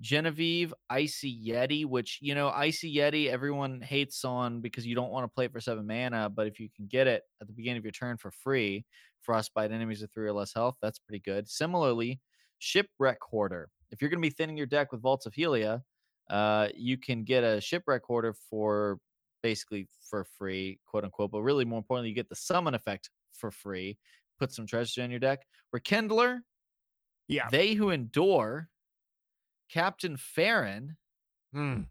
[0.00, 5.24] Genevieve, Icy Yeti, which, you know, Icy Yeti, everyone hates on because you don't want
[5.24, 6.28] to play it for seven mana.
[6.28, 8.84] But if you can get it at the beginning of your turn for free,
[9.22, 11.48] frostbite enemies with three or less health, that's pretty good.
[11.48, 12.20] Similarly,
[12.58, 13.70] Shipwreck Hoarder.
[13.94, 15.80] If you're going to be thinning your deck with Vaults of Helia,
[16.28, 18.98] uh, you can get a Shipwreck Hoarder for
[19.40, 21.30] basically for free, quote unquote.
[21.30, 23.98] But really, more importantly, you get the summon effect for free.
[24.40, 25.46] Put some treasure in your deck.
[25.72, 26.40] Rekindler,
[27.28, 27.48] Yeah.
[27.50, 28.68] they who endure,
[29.68, 30.96] Captain Farron,
[31.52, 31.82] Hmm.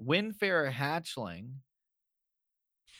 [0.00, 1.54] Windfarer Hatchling,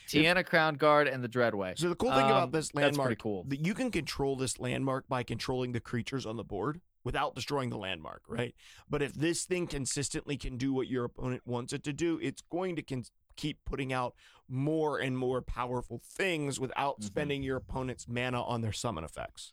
[0.08, 1.78] Tianna Crownguard, and the Dreadway.
[1.78, 3.44] So the cool thing Um, about this landmark, cool.
[3.44, 7.70] that you can control this landmark by controlling the creatures on the board without destroying
[7.70, 8.54] the landmark, right?
[8.88, 12.42] But if this thing consistently can do what your opponent wants it to do, it's
[12.42, 13.04] going to con-
[13.36, 14.14] keep putting out
[14.48, 17.04] more and more powerful things without Mhm.
[17.04, 19.52] spending your opponent's mana on their summon effects.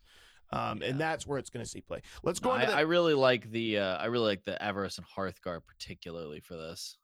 [0.51, 0.89] Um, Yeah.
[0.89, 2.01] And that's where it's going to see play.
[2.23, 4.43] Let's go No, on I, to the I really like the uh, I really like
[4.43, 6.97] the Avarosan Hearthguard particularly for this.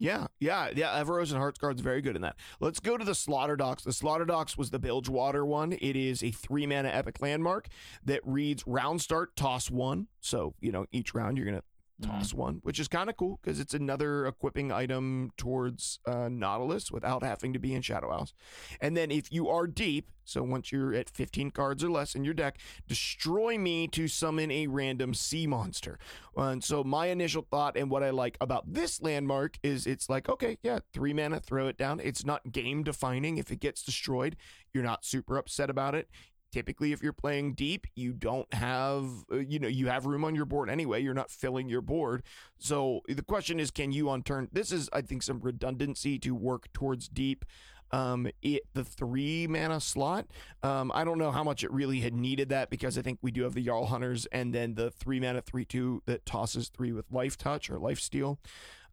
[0.00, 0.98] Yeah, yeah, yeah.
[0.98, 2.36] Avarosan Hearthguard's very good in that.
[2.58, 3.84] Let's go to the Slaughter Docks.
[3.84, 5.72] The Slaughter Docks was the Bilgewater one.
[5.72, 7.68] It is a three mana epic landmark
[8.06, 10.06] that reads round start, toss one.
[10.20, 11.64] So, you know, each round you're going to
[12.00, 16.90] Toss one, which is kind of cool because it's another equipping item towards uh, Nautilus
[16.90, 18.34] without having to be in Shadow Isles.
[18.80, 22.24] And then if you are deep, so once you're at 15 cards or less in
[22.24, 25.98] your deck, destroy me to summon a random sea monster.
[26.36, 30.28] And so my initial thought and what I like about this landmark is it's like,
[30.28, 32.00] okay, yeah, three mana, throw it down.
[32.00, 33.38] It's not game defining.
[33.38, 34.36] If it gets destroyed,
[34.72, 36.08] you're not super upset about it.
[36.52, 40.34] Typically, if you're playing deep, you don't have, uh, you know, you have room on
[40.34, 41.02] your board anyway.
[41.02, 42.22] You're not filling your board.
[42.58, 44.48] So the question is, can you on turn?
[44.52, 47.44] This is, I think, some redundancy to work towards deep.
[47.92, 50.26] Um, it the three mana slot.
[50.62, 53.32] Um, I don't know how much it really had needed that because I think we
[53.32, 56.92] do have the Jaull Hunters and then the three mana three two that tosses three
[56.92, 58.38] with life touch or life steal.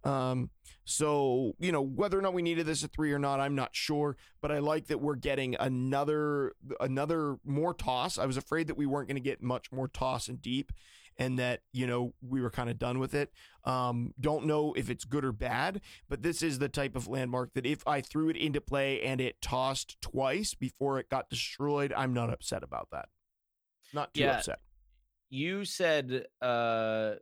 [0.04, 0.50] Um,
[0.86, 3.76] so you know whether or not we needed this at three or not, I'm not
[3.76, 4.16] sure.
[4.42, 8.18] But I like that we're getting another another more toss.
[8.18, 10.72] I was afraid that we weren't going to get much more toss and deep,
[11.18, 13.32] and that you know we were kind of done with it.
[13.66, 17.54] Um, don't know if it's good or bad, but this is the type of landmark
[17.56, 21.92] that if I threw it into play and it tossed twice before it got destroyed,
[21.98, 23.10] I'm not upset about that.
[23.94, 24.38] Not too Yeah.
[24.38, 24.60] upset.
[25.30, 27.16] you said uh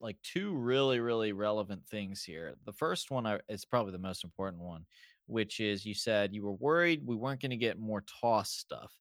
[0.00, 2.54] like two really really relevant things here.
[2.64, 4.84] The first one is probably the most important one
[5.26, 8.92] which is you said you were worried we weren't going to get more toss stuff.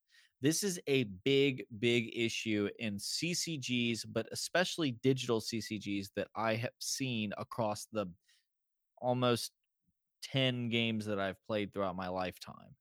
[0.42, 6.74] This is a big big issue in ccgs but especially digital ccgs that i have
[6.80, 8.06] seen across the
[9.02, 9.52] almost
[10.24, 12.76] 10 games that i've played throughout my lifetime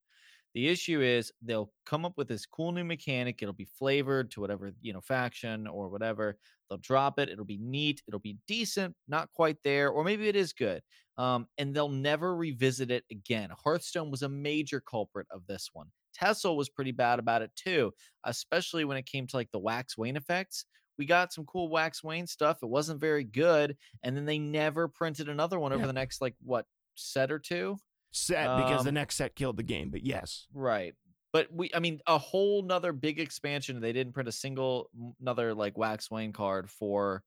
[0.54, 3.42] the issue is they'll come up with this cool new mechanic.
[3.42, 6.38] It'll be flavored to whatever, you know, faction or whatever.
[6.68, 7.28] They'll drop it.
[7.28, 8.02] It'll be neat.
[8.06, 10.82] It'll be decent, not quite there, or maybe it is good.
[11.18, 13.50] Um, and they'll never revisit it again.
[13.64, 15.90] Hearthstone was a major culprit of this one.
[16.20, 17.92] TESL was pretty bad about it too,
[18.24, 20.64] especially when it came to like the wax wane effects.
[20.96, 22.58] We got some cool wax wane stuff.
[22.62, 23.76] It wasn't very good.
[24.04, 25.86] And then they never printed another one over Yeah.
[25.88, 27.76] the next like what set or two.
[28.16, 30.46] Set because the Um, next set killed the game, but yes.
[30.52, 30.94] Right.
[31.32, 33.80] But we, I mean, a whole nother big expansion.
[33.80, 34.90] They didn't print a single
[35.20, 37.24] another like wax Wayne card for,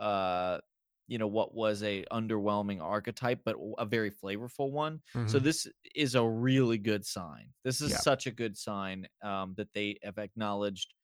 [0.00, 0.60] uh,
[1.08, 5.02] you know, what was a underwhelming archetype, but a very flavorful one.
[5.26, 5.40] So Mhm.
[5.40, 7.52] this is a really good sign.
[7.64, 8.02] This is Yeah.
[8.02, 10.94] such a good sign um, that they have acknowledged,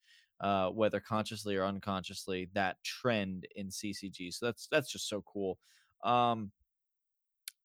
[0.41, 4.31] uh, whether consciously or unconsciously, that trend in CCG.
[4.31, 5.59] So that's that's just so cool.
[6.03, 6.51] Um,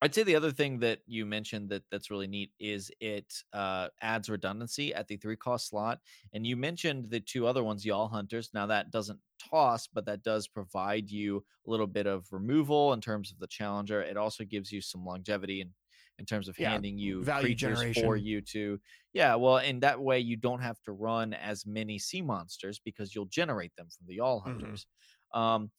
[0.03, 3.89] I'd say the other thing that you mentioned that that's really neat is it uh,
[4.01, 6.01] adds redundancy at the three cost slot.
[6.33, 8.53] And you mentioned the two other ones, Jaull Hunters.
[8.53, 13.01] Now that doesn't toss, but that does provide you a little bit of removal in
[13.01, 14.01] terms of the challenger.
[14.01, 15.73] It also gives you some longevity in,
[16.19, 18.79] in terms of Yeah, handing you value creatures for you to.
[19.13, 23.15] Yeah, well, and that way you don't have to run as many sea monsters because
[23.15, 24.81] you'll generate them from the Jaull Mhm.
[24.81, 24.85] Hunters.
[25.33, 25.71] Um,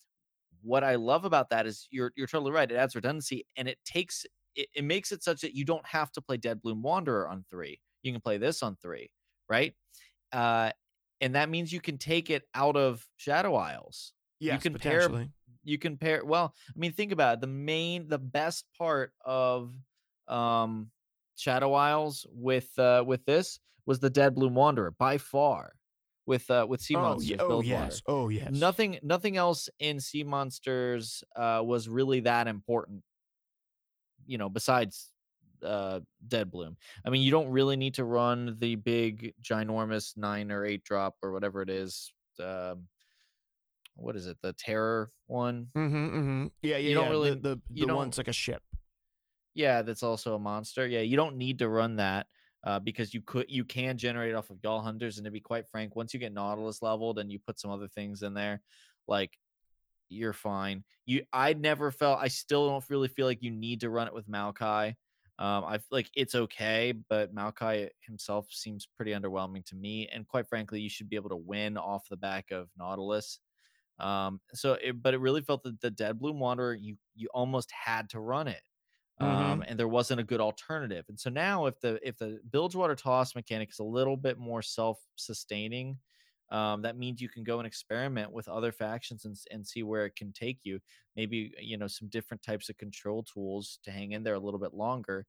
[0.65, 2.71] what I love about that is you're you're totally right.
[2.71, 4.25] It adds redundancy and it takes
[4.57, 7.81] it, it makes it such that you don't have to play Deadbloom Wanderer on three.
[8.03, 9.11] You can play this on three,
[9.49, 9.75] right?
[10.33, 10.71] Uh,
[11.21, 14.13] and that means you can take it out of Shadow Isles.
[14.41, 15.31] Yes, can pair- potentially.
[15.63, 16.25] You can pair.
[16.25, 17.41] Well, I mean, think about it.
[17.41, 19.73] The main, the best part of
[20.29, 20.91] um,
[21.37, 25.75] Shadow Isles with uh, with this was the Deadbloom Wanderer by far.
[26.27, 27.37] With uh, with Sea oh, Monsters.
[27.41, 28.01] oh yes.
[28.07, 28.51] Water Oh yes.
[28.51, 33.03] nothing nothing else in sea monsters uh was really that important
[34.27, 35.11] you know besides
[35.63, 40.65] uh Deadbloom i mean you don't really need to run the big ginormous nine or
[40.65, 42.13] eight drop or whatever it is
[42.43, 42.85] um
[43.97, 46.47] what is it the terror one Mm-hmm, mm-hmm.
[46.63, 46.89] Yeah, yeah.
[46.89, 48.63] You don't yeah, really- the the, the one's like a ship.
[49.55, 52.27] yeah that's also a monster yeah you don't need to run that
[52.65, 55.69] uh, because you could you can generate off of Jaull Hunters and to be quite
[55.69, 58.61] frank once you get nautilus leveled and you put some other things in there
[59.07, 59.39] like
[60.09, 60.85] you're fine.
[61.07, 64.15] You i never felt i still don't really feel like you need to run it
[64.15, 64.95] with Maokai.
[65.39, 70.49] um i like it's okay but Maokai himself seems pretty underwhelming to me and quite
[70.49, 73.39] frankly you should be able to win off the back of nautilus.
[73.99, 78.09] Um so it, but it really felt that the Deadbloom Wanderer you you almost had
[78.11, 78.63] to run it
[79.21, 81.05] um, and there wasn't a good alternative.
[81.09, 84.63] And so now, if the if the Bilgewater toss mechanic is a little bit more
[84.63, 85.99] self sustaining,
[86.51, 90.05] um, that means you can go and experiment with other factions and and see where
[90.07, 90.81] it can take you.
[91.17, 94.61] Maybe you know some different types of control tools to hang in there a little
[94.61, 95.27] bit longer.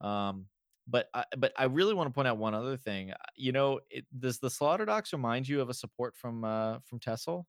[0.00, 0.46] Um,
[0.86, 3.12] but I, but I really want to point out one other thing.
[3.12, 6.78] Uh, You know, it, does the Slaughter Docks remind you of a support from uh,
[6.84, 7.44] from TESL?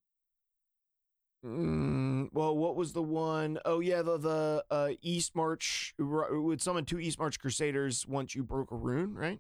[1.46, 3.60] Mm, well, what was the one?
[3.66, 8.44] Oh yeah, the the uh, East March would summon two East March Crusaders once you
[8.44, 9.40] broke a rune, right?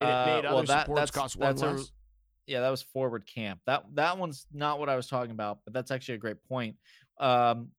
[0.00, 1.92] And it Uh, well, other that- supports that's- cost one that's a- less.
[2.46, 5.72] yeah that was forward camp that that one's not what i was talking about but
[5.72, 6.76] that's actually a great point
[7.18, 7.70] um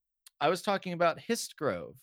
[0.41, 1.93] i was talking about Hist Grove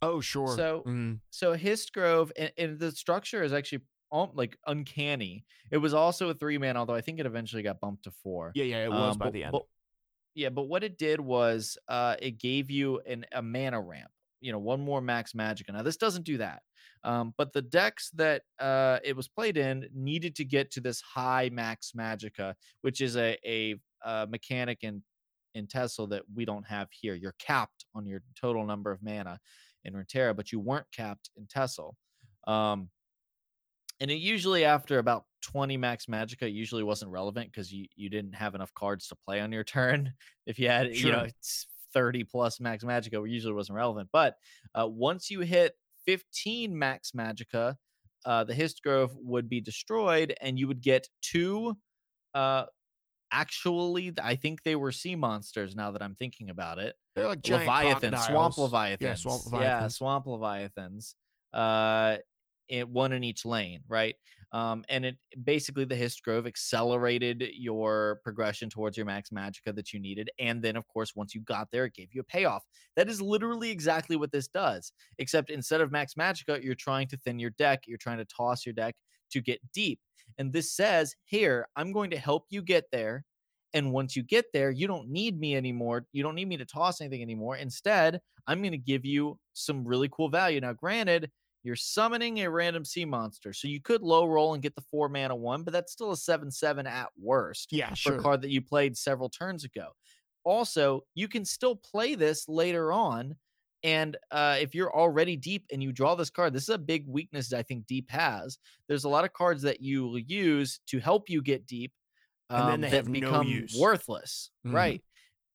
[0.00, 0.56] oh sure.
[0.56, 1.20] so- Mm.
[1.30, 3.82] so Hist Grove and, and the structure is actually
[4.12, 7.78] um, like uncanny it was also a three man although i think it eventually got
[7.80, 9.52] bumped to four yeah, yeah, it was Um, by but- the end.
[9.52, 9.66] but-
[10.36, 14.10] yeah but what it did was uh it gave you an a mana ramp
[14.40, 15.66] you know one more max magic.
[15.72, 16.62] Now this doesn't do that
[17.02, 21.00] um, but the decks that uh, it was played in needed to get to this
[21.00, 23.74] high max magica which is a, a,
[24.04, 25.02] uh mechanic in
[25.54, 27.14] in TESL that we don't have here.
[27.14, 29.40] You're capped on your total number of mana
[29.84, 31.94] in Runeterra but you weren't capped in TESL
[32.46, 32.90] um,
[34.00, 38.34] and it usually after about 20 max magica usually wasn't relevant because you, you didn't
[38.34, 40.12] have enough cards to play on your turn
[40.46, 44.36] if you had you know it's 30 plus max magica usually wasn't relevant but
[44.74, 45.74] uh, once you hit
[46.06, 47.76] 15 max magica
[48.24, 51.76] uh, the Hist Grove would be destroyed and you would get two
[52.34, 52.64] uh,
[53.32, 55.74] actually, I think they were sea monsters.
[55.74, 59.82] Now that I'm thinking about it, They're like giant Leviathan, swamp leviathans, Yeah, swamp leviathans.
[59.82, 61.14] yeah, swamp leviathans.
[61.52, 62.18] Uh,
[62.68, 64.14] it one in each lane, right?
[64.52, 69.92] Um, and it basically the Hist Grove accelerated your progression towards your max magica that
[69.92, 72.64] you needed, and then of course once you got there, it gave you a payoff.
[72.94, 77.16] That is literally exactly what this does, except instead of max magica, you're trying to
[77.16, 77.82] thin your deck.
[77.86, 78.94] You're trying to toss your deck
[79.32, 79.98] to get deep,
[80.38, 83.24] and this says here, I'm going to help you get there.
[83.74, 86.06] And once you get there, you don't need me anymore.
[86.12, 87.56] You don't need me to toss anything anymore.
[87.56, 90.60] Instead, I'm going to give you some really cool value.
[90.60, 91.30] Now, granted,
[91.66, 93.52] you're summoning a random sea monster.
[93.52, 96.16] So you could low roll and get the four mana one, but that's still a
[96.16, 98.18] 7 7 at worst Yeah, for sure.
[98.18, 99.92] a card that you played several turns ago.
[100.44, 103.36] Also, you can still play this later on.
[103.82, 107.06] And uh, if you're already deep and you draw this card, this is a big
[107.06, 108.58] weakness I think Deep has.
[108.88, 111.92] There's a lot of cards that you will use to help you get deep,
[112.54, 113.76] And then um, they that have no become use.
[113.78, 114.50] worthless.
[114.66, 114.72] Mhm.
[114.74, 115.02] Right.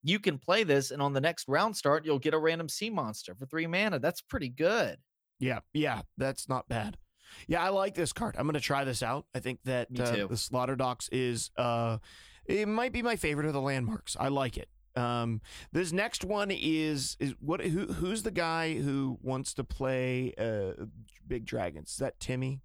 [0.03, 2.89] You can play this, and on the next round start, you'll get a random sea
[2.89, 3.99] monster for three mana.
[3.99, 4.99] That's pretty good.
[5.41, 6.97] Yeah, yeah, that's not bad.
[7.47, 8.35] Yeah, I like this card.
[8.37, 9.25] I'm going to try this out.
[9.33, 11.97] I think that uh, the Slaughter Docks is uh
[12.45, 14.15] it might be my favorite of the landmarks.
[14.19, 14.69] I like it.
[14.95, 20.33] Um this next one is is what who who's the guy who wants to play
[20.37, 20.85] uh
[21.27, 21.91] Big Dragons?
[21.91, 22.61] Is that Timmy?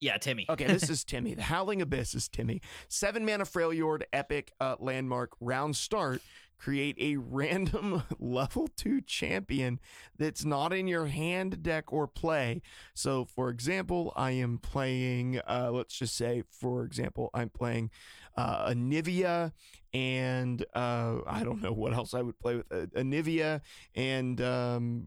[0.00, 0.46] Yeah, Timmy.
[0.48, 1.34] Okay, this is Timmy.
[1.34, 2.60] The Howling Abyss is Timmy.
[2.88, 6.22] Seven mana Freljord, epic uh, landmark, round start.
[6.60, 9.80] Create a random level two champion
[10.18, 12.60] that's not in your hand, deck, or play.
[12.92, 17.90] So, for example, I am playing, uh, let's just say, for example, I'm playing
[18.36, 19.52] uh, Anivia
[19.94, 22.70] and uh, I don't know what else I would play with.
[22.70, 23.62] Uh, Anivia
[23.94, 24.40] and.
[24.40, 25.06] Um,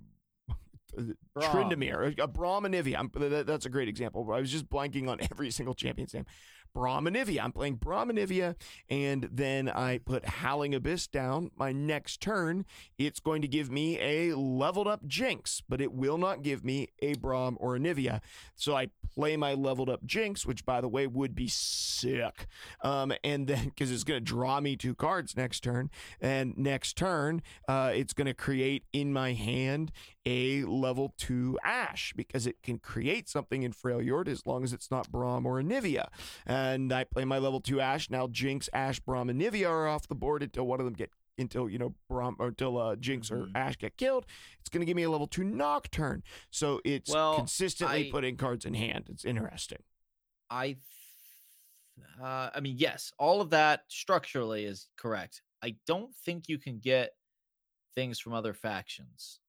[1.36, 1.72] Braum.
[2.20, 2.97] A Braum Anivia.
[2.99, 4.32] I'm, that, that's a great example.
[4.32, 6.26] I was just blanking on every single champion's name.
[6.76, 7.43] Braum Anivia.
[7.43, 8.55] I'm playing Braum Anivia,
[8.89, 11.51] and then I put Howling Abyss down.
[11.55, 12.65] My next turn,
[12.97, 16.89] it's going to give me a leveled up Jinx, but it will not give me
[17.01, 18.21] a Braum or Anivia.
[18.55, 22.47] So I play my leveled up Jinx, which by the way would be sick.
[22.82, 26.97] Um, and then because it's going to draw me two cards next turn, and next
[26.97, 29.91] turn, uh, it's going to create in my hand
[30.26, 34.89] a level two Ashe because it can create something in Freljord as long as it's
[34.89, 36.07] not Braum or Anivia.
[36.45, 38.09] And I play my level two Ashe.
[38.09, 41.11] Now Jinx, Ashe, Braum, and Anivia are off the board until one of them get
[41.38, 43.51] until you know Braum or until uh, Jinx or Mhm.
[43.55, 44.26] Ashe get killed.
[44.59, 46.24] It's going to give me a level two Nocturne.
[46.51, 49.07] So it's Well, consistently I- putting cards in hand.
[49.09, 49.80] It's interesting.
[50.49, 50.78] I,
[52.21, 55.41] uh, I mean, yes, all of that structurally is correct.
[55.63, 57.15] I don't think you can get
[57.95, 59.39] things from other factions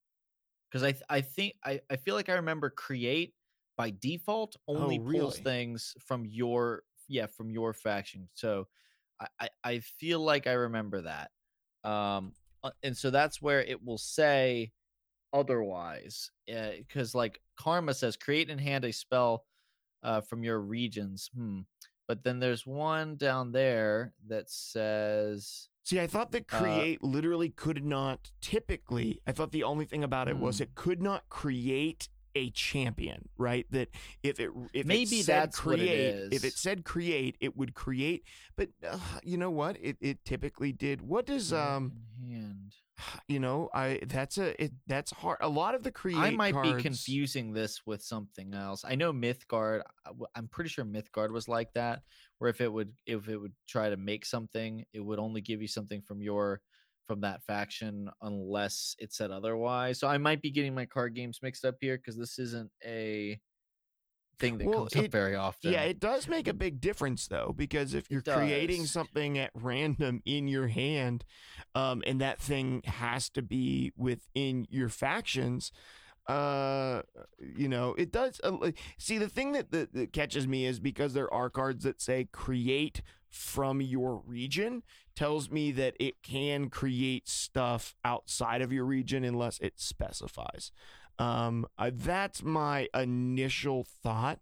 [0.75, 3.33] because I, th- I think I, I feel like I remember create
[3.77, 5.43] by default only pulls really?
[5.43, 8.29] things from your yeah from your faction.
[8.35, 8.66] So
[9.20, 11.31] I, I, I feel like I remember that.
[11.89, 12.33] Um,
[12.64, 14.72] uh, and so that's where it will say
[15.33, 19.45] otherwise because like karma says create in hand a spell
[20.03, 21.31] uh, from your regions.
[21.37, 21.61] Hmm.
[22.09, 27.51] But then there's one down there that says See, I thought that Uh, create literally
[27.51, 29.20] could not typically.
[29.26, 30.64] I thought the only thing about it was Hmm.
[30.64, 33.66] it could not create a champion, right?
[33.70, 33.91] That
[34.22, 37.74] if it if Maybe it said what it create, if it said create, it would
[37.74, 38.24] create.
[38.57, 39.76] But uh, you know what?
[39.80, 41.03] It it typically did.
[41.03, 42.74] What does um hand.
[43.29, 45.39] You know I that's a it that's hard.
[45.41, 48.85] A lot of the create I might cards, be confusing this with something else.
[48.87, 49.83] I know Mythgard.
[50.35, 52.03] I'm pretty sure Mythgard was like that,
[52.39, 55.61] where if it would if it would try to make something, it would only give
[55.63, 56.61] you something from your
[57.07, 59.99] from that faction unless it said otherwise.
[59.99, 63.39] So I might be getting my card games mixed up here because this isn't a
[64.39, 65.72] thing that Well, comes up very often.
[65.72, 70.22] Yeah, it does make a big difference though, because if you're creating something at random
[70.24, 71.24] in your hand,
[71.74, 75.72] um, and that thing has to be within your factions,
[76.26, 77.03] uh,
[77.57, 78.41] you know, it does.
[78.43, 82.01] Uh, see, the thing that, that that catches me is because there are cards that
[82.01, 84.82] say create from your region
[85.16, 90.72] tells me that it can create stuff outside of your region unless it specifies.
[91.19, 94.41] Um, uh, that's my initial thought.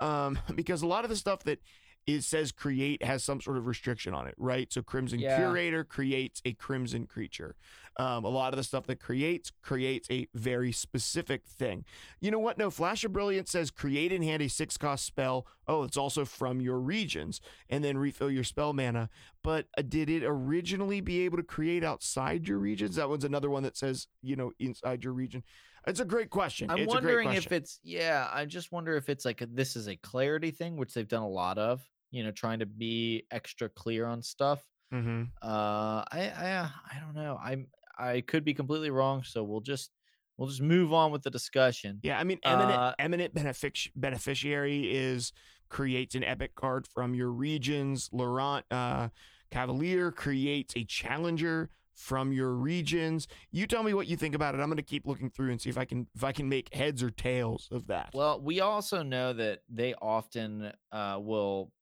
[0.00, 1.60] Um, because a lot of the stuff that
[2.06, 4.72] it says create has some sort of restriction on it, right?
[4.72, 5.36] So Crimson Yeah.
[5.36, 7.54] Curator creates a Crimson creature.
[7.98, 11.84] Um, a lot of the stuff that creates creates a very specific thing.
[12.20, 12.58] You know what?
[12.58, 15.46] No, Flash of Brilliance says create in hand a six cost spell.
[15.68, 19.10] Oh, it's also from your regions, and then refill your spell mana.
[19.44, 22.96] But uh, did it originally be able to create outside your regions?
[22.96, 25.44] That one's another one that says you know inside your region.
[25.86, 26.70] It's a great question.
[26.70, 28.28] I'm it's a great wondering if it's yeah.
[28.32, 31.22] I just wonder if it's like a, this is a clarity thing, which they've done
[31.22, 31.80] a lot of.
[32.10, 34.62] you know, trying to be extra clear on stuff.
[34.92, 35.22] Mm-hmm.
[35.42, 37.38] Uh, I I I don't know.
[37.42, 37.66] I'm
[37.98, 39.90] I could be completely wrong, so we'll just
[40.36, 41.98] we'll just move on with the discussion.
[42.02, 45.32] Yeah, I mean, eminent Uh, eminent benefic- beneficiary is
[45.70, 48.10] creates an epic card from your regions.
[48.12, 49.08] Laurent uh,
[49.50, 53.28] Cavalier creates a challenger from your regions.
[53.50, 54.60] You tell me what you think about it.
[54.60, 56.74] I'm going to keep looking through and see if I can if I can make
[56.74, 58.10] heads or tails of that.
[58.14, 61.72] Well, we also know that they often uh, will,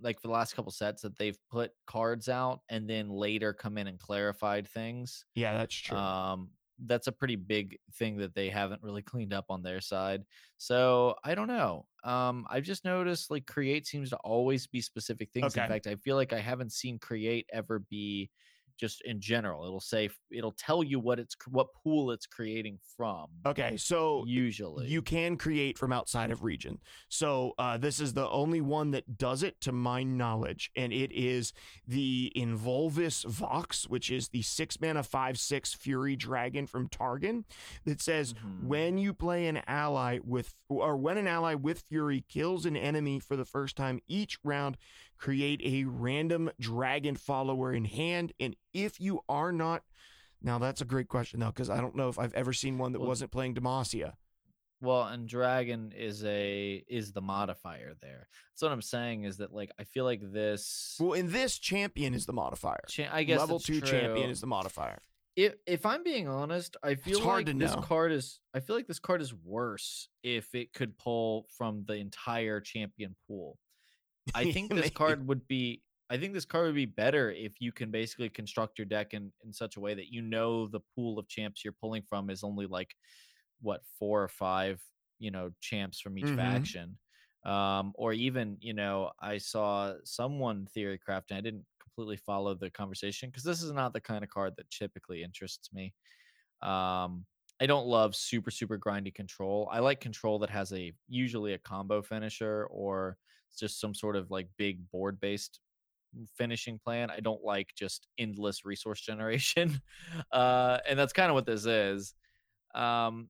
[0.00, 3.78] like for the last couple sets, that they've put cards out and then later come
[3.78, 5.24] in and clarified things.
[5.34, 5.96] yeah, that's true.
[5.96, 6.50] Um,
[6.86, 10.24] that's a pretty big thing that they haven't really cleaned up on their side.
[10.58, 11.86] So I don't know.
[12.02, 15.54] Um, I've just noticed like create seems to always be specific things.
[15.56, 15.62] Okay.
[15.62, 18.28] In fact, I feel like I haven't seen create ever be
[18.76, 19.64] just in general.
[19.64, 23.26] It'll say it'll tell you what it's what pool it's creating from.
[23.46, 26.78] okay, so Usually, You can create from outside of region.
[27.08, 31.12] So uh, this is the only one that does it, to my knowledge, and it
[31.12, 31.52] is
[31.86, 37.44] the Involvis Vox, which is the six mana five six Fury Dragon from Targon
[37.84, 38.64] That says Mhm.
[38.64, 43.20] when you play an ally with, or when an ally with Fury kills an enemy
[43.20, 44.76] for the first time each round,
[45.18, 49.82] create a random dragon follower in hand, and if you are not
[50.42, 52.92] now that's a great question though, because I don't know if I've ever seen one
[52.92, 54.14] that Well- wasn't playing Demacia.
[54.80, 58.28] Well, and dragon is a is the modifier there.
[58.54, 60.96] So what I'm saying is that like I feel like this.
[61.00, 62.84] Well, in this, champion is the modifier.
[62.88, 65.00] cha- I guess Level that's two champion is the modifier.
[65.36, 67.80] if if I'm being honest, I feel hard like this know.
[67.80, 71.94] card is I feel like this card is worse if it could pull from the
[71.94, 73.56] entire champion pool.
[74.32, 77.72] I think this card would be I think this card would be better if you
[77.72, 81.18] can basically construct your deck in in such a way that you know the pool
[81.18, 82.94] of champs you're pulling from is only like
[83.60, 84.82] what four or five,
[85.18, 86.32] you know, champs from each Mhm.
[86.32, 86.98] faction.
[87.44, 91.36] Um, or even, you know, I saw someone theory crafting.
[91.36, 94.70] I didn't completely follow the conversation because this is not the kind of card that
[94.70, 95.94] typically interests me.
[96.62, 97.26] Um,
[97.60, 99.68] I don't love super super grindy control.
[99.70, 103.18] I like control that has a usually a combo finisher or
[103.54, 105.60] just some sort of like big board based
[106.36, 107.10] finishing plan.
[107.10, 109.80] I don't like just endless resource generation.
[110.32, 112.14] Uh, and that's kind of what this is.
[112.74, 113.28] Um,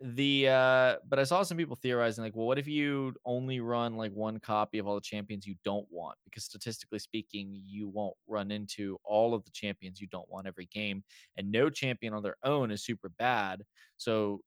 [0.00, 3.96] the uh but i saw some people theorizing like well what if you only run
[3.96, 8.16] like one copy of all the champions you don't want because statistically speaking you won't
[8.26, 11.02] run into all of the champions you don't want every game
[11.36, 13.62] and no champion on their own is super bad
[13.96, 14.40] so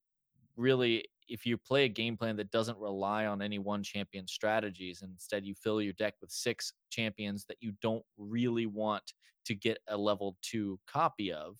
[0.57, 5.01] really if you play a game plan that doesn't rely on any one champion strategies
[5.01, 9.13] and instead you fill your deck with six champions that you don't really want
[9.45, 11.57] to get a level 2 copy of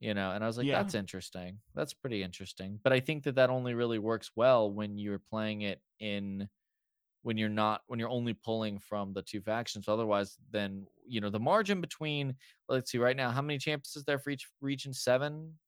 [0.00, 0.70] you know and i was like Yeah.
[0.70, 1.60] that's interesting.
[1.74, 2.80] That's pretty interesting.
[2.82, 6.48] But i think that that only really works well when you're playing it in
[7.22, 9.88] when you're not when you're only pulling from the two factions.
[9.88, 12.36] Otherwise then you know the margin between
[12.68, 14.92] let's see right now how many champions is there for each region?
[14.94, 15.58] Seven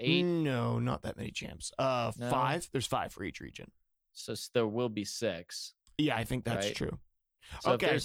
[0.00, 1.72] eight No, not that many champs.
[1.78, 2.30] Uh, No?
[2.30, 2.68] five.
[2.72, 3.70] There's five for each region.
[4.12, 6.74] so there will be six Yeah, I think that's Right.
[6.76, 6.98] true.
[7.60, 7.98] so Okay.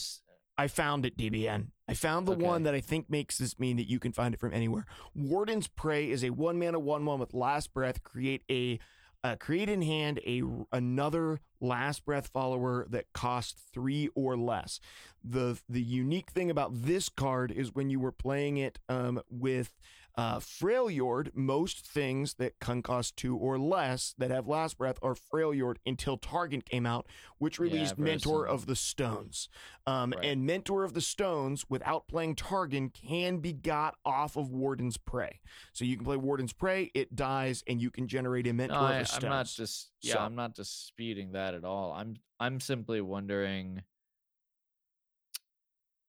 [0.57, 1.71] I found it, DBN.
[1.87, 4.39] I found the one that I think makes this mean that you can find it
[4.39, 4.85] from anywhere.
[5.13, 8.03] Warden's Prey is a one mana one one with Last Breath.
[8.03, 8.79] Create a
[9.23, 14.79] uh, create in hand a another Last Breath follower that costs three or less.
[15.23, 19.73] the The unique thing about this card is when you were playing it um, with
[20.17, 25.13] uh, Freljord, most things that can cost two or less that have Last Breath are
[25.13, 27.05] Freljord until Targon came out,
[27.37, 29.49] which released very Mentor of the Stones.
[29.85, 30.25] Um, Right.
[30.25, 35.41] And Mentor of the Stones, without playing Targon, can be got off of Warden's Prey.
[35.73, 38.85] So you can play Warden's Prey, it dies, and you can generate a Mentor No,
[38.85, 39.23] of I, the Stones.
[39.25, 41.91] I'm not just yeah, So- I'm not disputing that at all.
[41.91, 43.83] I'm I'm simply wondering.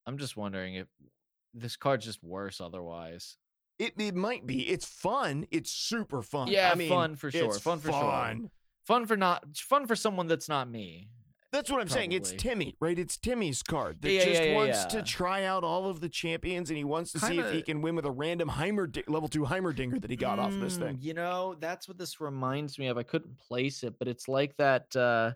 [0.07, 0.87] I'm just wondering if
[1.53, 3.37] this card's just worse otherwise.
[3.79, 4.69] It, it might be.
[4.69, 5.47] It's fun.
[5.51, 6.49] It's super fun.
[6.49, 8.01] Yeah, I mean, fun for sure, it's fun for sure.
[8.01, 8.51] fun.
[8.87, 11.09] Fun for not fun for someone that's not me.
[11.53, 12.13] That's what I'm saying.
[12.13, 12.99] It's Timmy, right?
[12.99, 16.09] It's Timmy's card that Yeah, just yeah, yeah, wants to try out all of the
[16.09, 19.29] champions, and he wants to see if he can win with a random Heimer level
[19.29, 20.99] two Heimerdinger that he got off of this Mm, thing.
[21.01, 22.99] You know, that's what this reminds me of.
[22.99, 24.95] I couldn't place it, but it's like that.
[24.95, 25.33] Uh,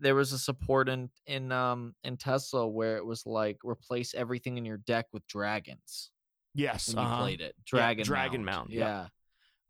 [0.00, 4.58] there was a support in in um in TESL where it was like replace everything
[4.58, 6.10] in your deck with dragons.
[6.54, 7.20] Yes, uh-huh.
[7.22, 7.54] played it.
[7.66, 9.08] Dragon Dragon Mound, Yeah.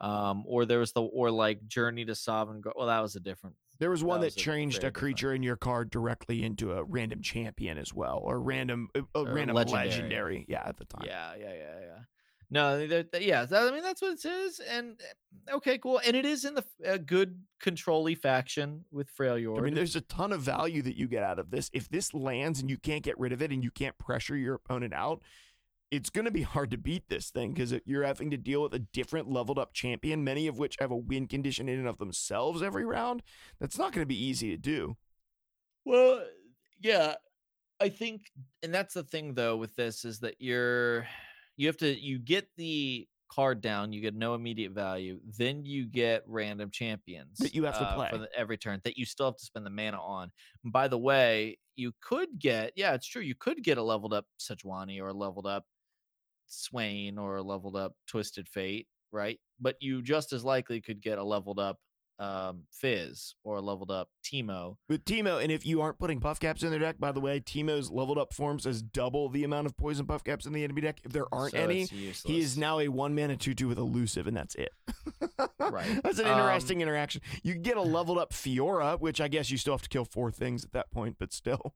[0.00, 2.60] Um, or there was the or like Journey to Sovngarde.
[2.60, 3.56] Gro- well, that was a different.
[3.78, 5.90] There was one That that, was a changed a very different- creature in your card
[5.90, 9.88] directly into a random champion as well, or random a, a Or random legendary.
[9.88, 10.46] legendary.
[10.48, 11.04] Yeah, at the time.
[11.06, 11.98] Yeah, yeah, yeah, yeah.
[12.50, 15.00] No, they're- yeah, I mean that's what it is, and
[15.48, 19.58] eh, okay, cool, and it is in the a good control faction with Freljord.
[19.58, 21.70] I mean, there's a ton of value that you get out of this.
[21.72, 24.54] If this lands and you can't get rid of it and you can't pressure your
[24.54, 25.22] opponent out,
[25.90, 28.74] it's going to be hard to beat this thing because you're having to deal with
[28.74, 31.98] a different leveled up champion, many of which have a win condition in and of
[31.98, 33.22] themselves every round.
[33.60, 34.96] That's not going to be easy to do.
[35.84, 36.24] Well,
[36.80, 37.14] yeah,
[37.80, 38.30] I think,
[38.62, 41.06] and that's the thing though with this is that you're
[41.56, 45.86] you have to you get the card down, you get no immediate value, then you
[45.86, 48.08] get random champions That you have to uh, play.
[48.10, 50.30] for the, every turn that you still have to spend the mana on.
[50.62, 54.14] And by the way, you could get yeah, it's true, you could get a leveled
[54.14, 55.64] up Sejuani or a leveled up
[56.46, 59.38] Swain or a leveled up Twisted Fate, right?
[59.60, 61.78] But you just as likely could get a leveled up
[62.20, 66.38] um Fizz or a leveled up Teemo With Teemo, and if you aren't putting puff
[66.38, 69.66] caps in their deck, by the way, Teemo's leveled up forms as double the amount
[69.66, 71.00] of poison puff caps in the enemy deck.
[71.02, 74.28] If there aren't so any, he is now a one mana 2 2 with elusive,
[74.28, 74.70] and that's it.
[75.58, 76.00] Right.
[76.04, 77.20] That's an Um, interesting interaction.
[77.42, 80.30] You get a leveled up Fiora, which I guess you still have to kill four
[80.30, 81.74] things at that point, but still.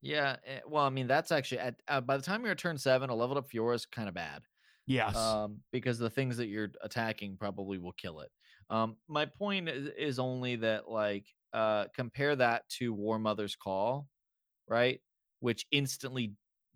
[0.00, 2.78] Yeah, eh, well, I mean that's actually at uh, by the time you're at turn
[2.78, 4.42] seven, a leveled up Fiora is kind of bad,
[4.86, 5.16] Yes.
[5.16, 8.30] um, because the things that you're attacking probably will kill it.
[8.70, 14.08] Um, my point is, is only that like uh, compare that to War Mother's Call,
[14.68, 15.00] right?
[15.40, 16.34] Which instantly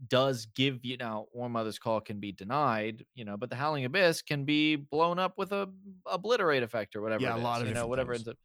[0.09, 3.85] does give you now War Mother's Call can be denied, you know, but the Howling
[3.85, 5.73] Abyss can be blown up with a
[6.07, 7.23] obliterate effect or whatever.
[7.23, 8.27] Yeah, it a lot of you know whatever things.
[8.27, 8.39] ends up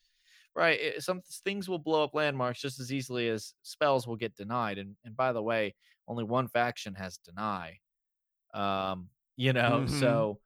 [0.57, 4.35] right it- some things will blow up landmarks just as easily as spells will get
[4.35, 5.75] denied and and by the way
[6.07, 7.79] only one faction has deny
[8.53, 9.87] um you know Mhm.
[9.87, 10.39] so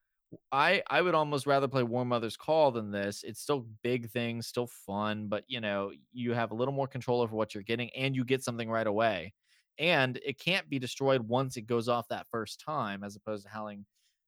[0.51, 4.47] i i would almost rather play war mother's call than this it's still big things
[4.47, 7.89] still fun but you know you have a little more control over what you're getting
[7.91, 9.34] and you get something right away
[9.80, 13.51] and it can't be destroyed once it goes off that first time as opposed to
[13.51, 13.86] howling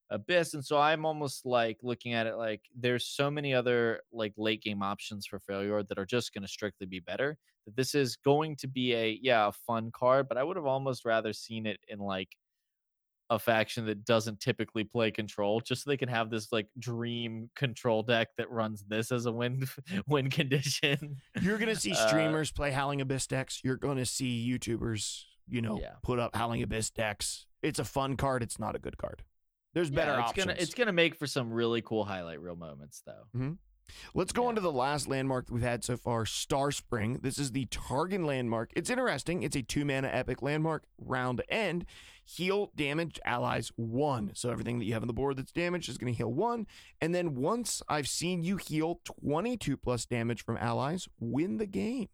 [0.10, 4.34] abyss and so i'm almost like looking at it like there's so many other like
[4.38, 7.96] late game options for failure that are just going to strictly be better that this
[7.96, 11.34] is going to be a yeah a fun card but i would have almost rather
[11.34, 12.30] seen it in like
[13.30, 17.50] a faction that doesn't typically play control just so they can have this like dream
[17.56, 19.66] control deck that runs this as a win
[20.08, 23.62] win condition You're going to see uh, streamers play Howling Abyss decks.
[23.64, 25.94] You're going to see YouTubers, you know, Yeah.
[26.04, 27.48] put up Howling Abyss decks.
[27.64, 28.44] It's a fun card.
[28.44, 29.24] It's not a good card.
[29.74, 30.46] There's better it's options.
[30.46, 33.54] gonna it's gonna make for some really cool highlight reel moments though mm-hmm.
[34.14, 37.20] Let's go on to the last landmark that we've had so far, Star Spring.
[37.22, 38.72] This is the Targon landmark.
[38.76, 39.44] It's interesting.
[39.44, 40.86] It's a two mana epic landmark.
[40.98, 41.86] Round end,
[42.24, 44.32] heal damage allies one.
[44.36, 46.68] So everything that you have on the board that's damaged is going to heal one.
[47.02, 52.10] And then once I've seen you heal 22 plus damage from allies, win the game.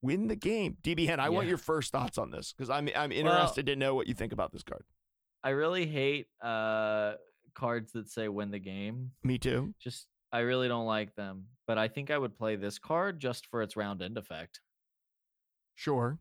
[0.00, 0.78] Win the game.
[0.82, 4.08] DBN, I want your first thoughts on this because I'm I'm interested to know what
[4.08, 4.84] you think about this card.
[5.44, 7.14] I really hate uh
[7.54, 9.10] cards that say win the game.
[9.22, 9.74] Me too.
[9.80, 11.46] Just I really don't like them.
[11.66, 14.60] But I think I would play this card just for its round end effect.
[15.74, 16.18] Sure.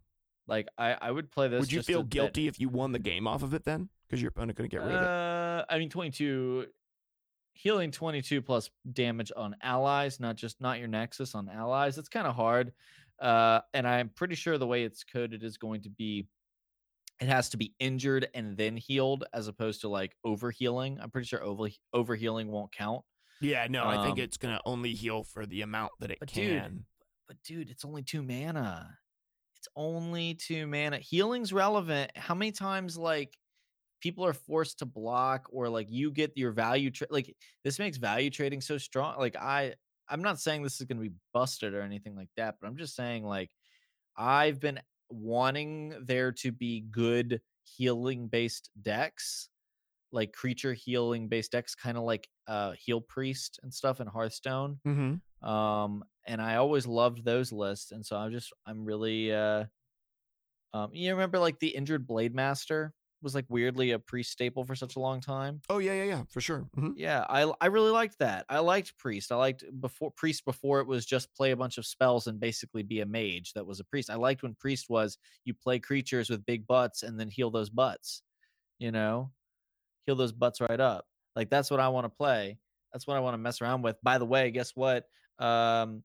[0.47, 1.61] Like I, I would play this.
[1.61, 3.89] Would you feel guilty if you won the game off of it then?
[4.07, 5.07] Because your opponent couldn't get rid of it.
[5.07, 6.65] Uh, I mean, twenty-two
[7.53, 11.97] healing twenty-two plus damage on allies, not just not your nexus on allies.
[11.97, 12.73] It's kind of hard.
[13.19, 16.27] Uh, and I'm pretty sure the way it's coded is going to be.
[17.21, 20.99] It has to be injured and then healed, as opposed to like overhealing.
[21.01, 23.03] I'm pretty sure over overhealing won't count.
[23.39, 26.33] Yeah, no, I think Um, it's gonna only heal for the amount that it But
[26.33, 26.85] dude, can.
[27.27, 28.97] But dude, it's only two mana.
[29.57, 30.97] It's only two mana.
[30.99, 32.11] Healing's relevant.
[32.17, 33.37] How many times like
[34.01, 37.97] people are forced to block or like you get your value tra- like this makes
[37.97, 39.17] value trading so strong.
[39.19, 39.75] Like I
[40.09, 42.77] I'm not saying this is going to be busted or anything like that, but I'm
[42.77, 43.51] just saying like
[44.17, 44.79] I've been
[45.11, 49.49] wanting there to be good healing based decks,
[50.11, 54.79] like creature healing based decks, kind of like uh heal priest and stuff in Hearthstone
[54.85, 55.47] Mm-hmm.
[55.47, 59.65] um and i always loved those lists and so i'm just i'm really uh
[60.73, 64.75] um you remember like the injured blade master was like weirdly a priest staple for
[64.75, 66.67] such a long time Oh yeah, yeah, yeah, for sure.
[66.75, 66.93] Mhm.
[66.95, 70.87] yeah i i really liked that i liked priest i liked before priest before it
[70.87, 73.83] was just play a bunch of spells and basically be a mage that was a
[73.83, 77.51] priest i liked when priest was you play creatures with big butts and then heal
[77.51, 78.23] those butts
[78.79, 79.31] you know
[80.05, 81.05] heal those butts right up
[81.35, 82.59] like that's what i want to play
[82.91, 85.05] that's what i want to mess around with by the way guess what
[85.39, 86.03] um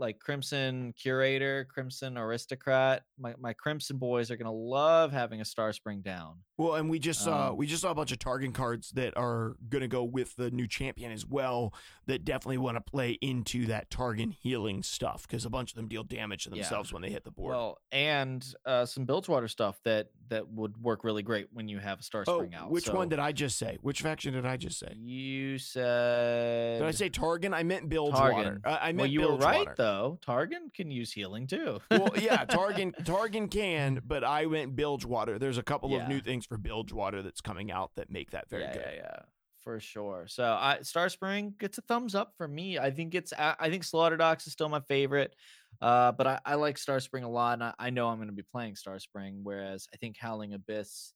[0.00, 5.72] like crimson curator crimson aristocrat my, my crimson boys are gonna love having a star
[5.72, 8.52] spring down Well, and we just saw Um, we just saw a bunch of Targon
[8.52, 11.72] cards that are gonna go with the new champion as well.
[12.06, 15.86] That definitely want to play into that Targon healing stuff because a bunch of them
[15.88, 16.56] deal damage to Yeah.
[16.62, 17.54] themselves when they hit the board.
[17.54, 22.00] Well, and uh, some Bilgewater stuff that that would work really great when you have
[22.00, 22.70] a Star Oh, Spring out.
[22.70, 23.78] which one did I just say?
[23.80, 24.94] Which faction did I just say?
[24.96, 26.78] you said?
[26.80, 27.54] Did I say Targon?
[27.54, 28.60] I meant Bilgewater.
[28.64, 29.89] Uh, I meant well, you were right though.
[30.20, 31.80] Targon can use healing too.
[31.90, 35.38] well, yeah, Targon Targon can, but I went Bilgewater.
[35.38, 38.62] There's a couple of new things for Bilgewater that's coming out that make that very
[38.64, 38.84] yeah, good.
[38.86, 39.18] yeah, yeah,
[39.62, 40.26] for sure.
[40.28, 42.78] So, I Star Spring gets a thumbs up for me.
[42.78, 45.34] I think it's I think Slaughter Slaughterdox is still my favorite,
[45.80, 48.28] uh, but I, I like Star Spring a lot, and I, I know I'm going
[48.28, 49.40] to be playing Star Spring.
[49.42, 51.12] Whereas I think Howling Abyss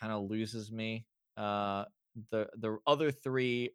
[0.00, 1.06] kind of loses me.
[1.36, 1.84] Uh,
[2.30, 3.70] the the other three,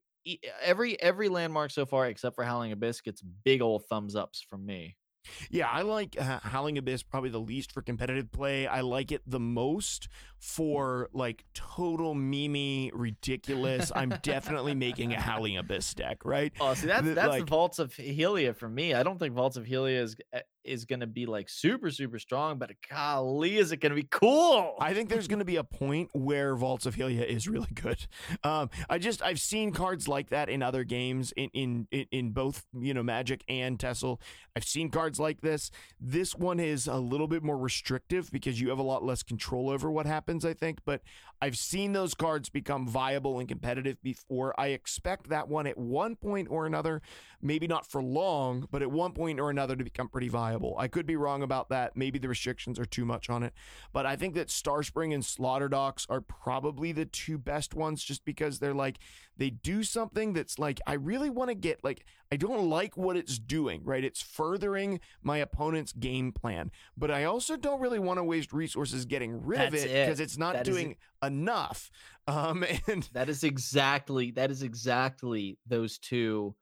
[0.61, 4.65] every every landmark so far except for Howling Abyss gets big old thumbs ups from
[4.65, 4.95] me.
[5.51, 8.65] Yeah, I like uh, Howling Abyss probably the least for competitive play.
[8.65, 10.07] I like it the most
[10.39, 13.91] for like total mimi ridiculous.
[13.95, 16.51] I'm definitely making a Howling Abyss deck, right?
[16.59, 18.95] Oh, see that's that's like- the Vaults of Helia for me.
[18.95, 22.19] I don't think Vaults of Helia is uh, is going to be like super super
[22.19, 24.75] strong, but golly, is it going to be cool?
[24.79, 28.07] I think there's going to be a point where Vaults of Helia is really good.
[28.43, 32.65] Um, I just I've seen cards like that in other games in in in, both
[32.73, 34.19] you know Magic and TESL.
[34.55, 35.69] I've seen cards like this.
[35.99, 39.69] This one is a little bit more restrictive because you have a lot less control
[39.69, 40.43] over what happens.
[40.45, 41.01] I think, but
[41.41, 44.53] I've seen those cards become viable and competitive before.
[44.59, 47.01] I expect that one at one point or another,
[47.41, 50.75] maybe not for long, but at one point or another to become pretty viable.
[50.77, 51.97] I could be wrong about that.
[51.97, 53.53] Maybe the restrictions are too much on it.
[53.91, 58.23] But I think that Starspring and Slaughter Docks are probably the two best ones just
[58.23, 58.99] because they're like,
[59.37, 63.17] they do something that's like, I really want to get, like, I don't like what
[63.17, 64.03] it's doing, right?
[64.03, 66.71] It's furthering my opponent's game plan.
[66.97, 70.05] But I also don't really want to waste resources getting rid of That's it it.
[70.05, 71.91] because it's not That doing enough.
[72.27, 76.55] Um, and That is exactly that is exactly those two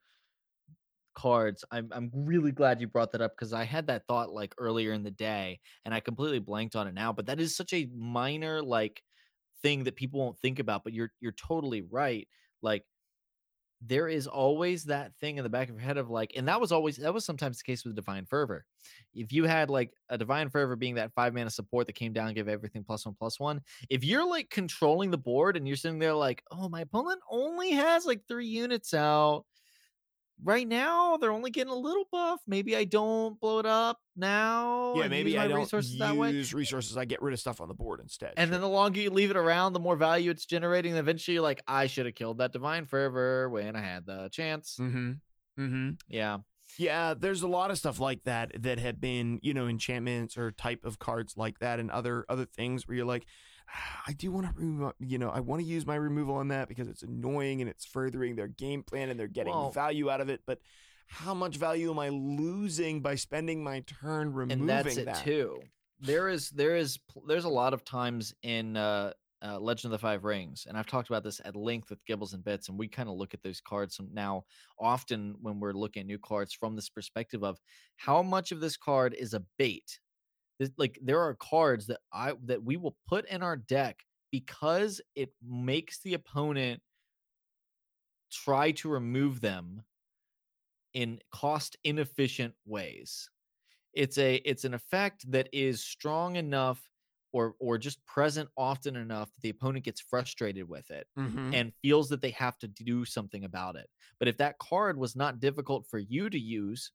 [1.15, 1.63] cards.
[1.71, 4.93] I'm I'm really glad you brought that up because I had that thought like earlier
[4.93, 7.13] in the day and I completely blanked on it now.
[7.13, 9.03] But that is such a minor like
[9.61, 10.83] thing that people won't think about.
[10.83, 12.27] But you're you're totally right.
[12.61, 12.83] Like
[13.81, 16.59] there is always that thing in the back of your head of like, and that
[16.59, 18.65] was always that was sometimes the case with Divine Fervor.
[19.13, 22.33] If you had like a Divine Fervor being that five mana support that came down
[22.33, 25.99] gave everything plus one plus one, if you're like controlling the board and you're sitting
[25.99, 29.45] there like, oh, my opponent only has like three units out.
[30.43, 32.39] Right now, they're only getting a little buff.
[32.47, 34.93] Maybe I don't blow it up now.
[34.95, 36.31] yeah, maybe I don't resources that way.
[36.31, 36.95] use resources.
[36.95, 38.33] I get rid of stuff on the board instead.
[38.37, 40.91] And then the longer you leave it around, the more value it's generating.
[40.91, 44.29] And eventually, you're like, I should have killed that divine fervor when I had the
[44.31, 44.77] chance.
[44.79, 45.11] mm-hmm.
[45.59, 45.89] Mm-hmm.
[46.07, 46.37] Yeah,
[46.77, 50.51] Yeah, there's a lot of stuff like that that have been, you know, enchantments or
[50.51, 53.31] type of cards like that, and other other things where you're like, "Ah,
[54.07, 56.67] I do want to remove, you know, I want to use my removal on that
[56.67, 60.21] because it's annoying and it's furthering their game plan and they're getting Well- value out
[60.21, 60.41] of it.
[60.45, 60.59] But
[61.07, 65.23] how much value am I losing by spending my turn removing and that's it that?
[65.23, 65.59] too.
[66.01, 66.97] There is there is
[67.27, 70.85] there's a lot of times in uh, uh, Legend of the Five Rings, and I've
[70.85, 73.41] talked about this at length with Gibbles and Bits, and we kind of look at
[73.43, 74.45] those cards now
[74.79, 77.59] often when we're looking at new cards from this perspective of
[77.97, 79.99] how much of this card is a bait.
[80.59, 85.01] This- like there are cards that I that we will put in our deck because
[85.15, 86.83] it makes the opponent
[88.31, 89.83] try to remove them
[90.93, 93.29] in cost inefficient ways
[93.93, 96.89] it's a it's an effect that is strong enough
[97.33, 101.53] or or just present often enough that the opponent gets frustrated with it Mhm.
[101.53, 103.89] and feels that they have to do something about it
[104.19, 106.91] but if that card was not difficult for you to use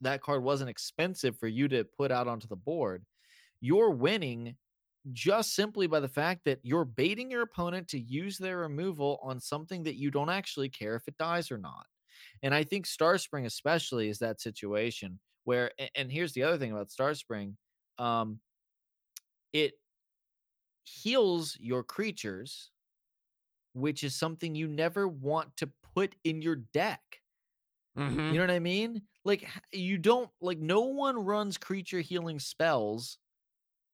[0.00, 3.04] that card wasn't expensive for you to put out onto the board
[3.60, 4.56] you're winning
[5.12, 9.38] just simply by the fact that you're baiting your opponent to use their removal on
[9.40, 11.86] something that you don't actually care if it dies or not
[12.42, 16.88] and I think Starspring especially is that situation where and here's the other thing about
[16.88, 17.54] Starspring,
[17.98, 18.40] um
[19.52, 19.74] it
[20.84, 22.70] heals your creatures,
[23.72, 27.22] which is something you never want to put in your deck.
[27.96, 28.30] Mhm.
[28.30, 29.02] You know what I mean?
[29.24, 33.18] Like you don't like no one runs creature healing spells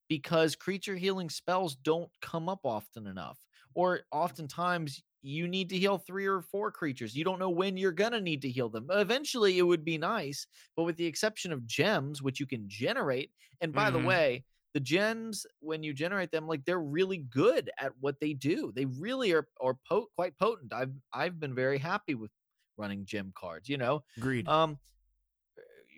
[0.08, 3.46] because creature healing spells don't come up often enough.
[3.74, 7.16] Or oftentimes you need to heal three or four creatures.
[7.16, 8.88] You don't know when you're gonna need to heal them.
[8.90, 10.46] Eventually it would be nice,
[10.76, 13.90] but with the exception of gems, which you can generate, and by Mhm.
[13.90, 14.44] the way,
[14.74, 18.72] the gems when you generate them, like they're really good at what they do.
[18.72, 20.72] They really are are po- quite potent.
[20.72, 22.30] I've I've been very happy with
[22.76, 23.68] running gem cards.
[23.68, 24.48] You know, Agreed.
[24.48, 24.78] um,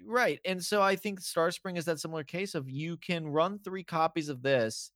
[0.07, 0.41] right.
[0.45, 4.29] And so I think Starspring is that similar case of you can run three copies
[4.29, 4.91] of this,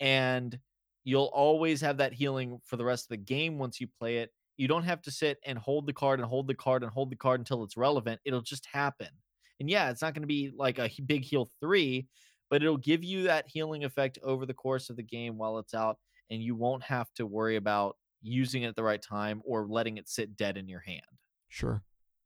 [0.00, 0.58] and
[1.04, 4.30] you'll always have that healing for the rest of the game once you play it.
[4.56, 7.10] You don't have to sit and hold the card and hold the card and hold
[7.10, 8.20] the card until it's relevant.
[8.24, 9.08] It'll just happen.
[9.58, 12.06] And yeah, it's not going to be like a big heal three,
[12.50, 15.74] but it'll give you that healing effect over the course of the game while it's
[15.74, 15.98] out,
[16.30, 19.96] and you won't have to worry about using it at the right time or letting
[19.96, 21.00] it sit dead in your hand.
[21.52, 21.82] Sure.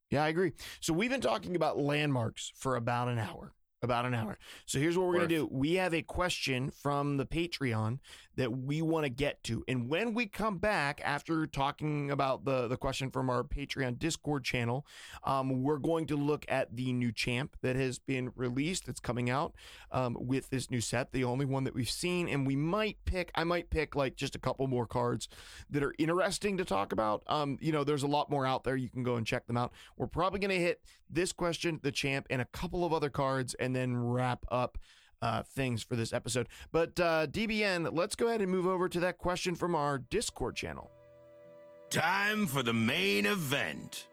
[0.09, 0.53] Yeah, I agree.
[0.81, 3.56] So we've been talking about landmarks for about an hour.
[3.83, 4.39] About an hour.
[4.65, 5.49] So here's what we're going to do.
[5.51, 7.99] We have a question from the Patreon
[8.37, 9.65] that we want to get to.
[9.69, 14.45] And when we come back after talking about the, the question from our Patreon Discord
[14.45, 14.87] channel,
[15.25, 19.29] um, we're going to look at the new champ that has been released, that's coming
[19.29, 19.55] out
[19.93, 22.29] um, with this new set, the only one that we've seen.
[22.29, 25.29] And we might pick, I might pick like just a couple more cards
[25.71, 27.23] that are interesting to talk about.
[27.27, 28.77] Um, you know, there's a lot more out there.
[28.77, 29.73] You can go and check them out.
[29.99, 33.55] We're probably going to hit this question, the champ, and a couple of other cards,
[33.67, 34.79] and then wrap up
[35.21, 36.49] uh, things for this episode.
[36.73, 40.57] But uh, DBN, let's go ahead and move over to that question from our Discord
[40.57, 40.91] channel.
[41.91, 44.07] Time for the main event.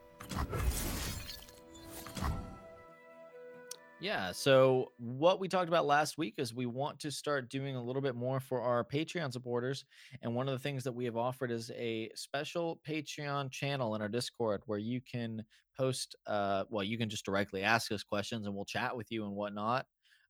[3.99, 4.33] Yeah.
[4.33, 8.01] So, what we talked about last week is we want to start doing a little
[8.01, 9.85] bit more for our Patreon supporters.
[10.21, 14.01] And one of the things that we have offered is a special Patreon channel in
[14.01, 15.45] our Discord where you can
[15.77, 19.25] post, uh, well, you can just directly ask us questions and we'll chat with you
[19.25, 19.85] and whatnot.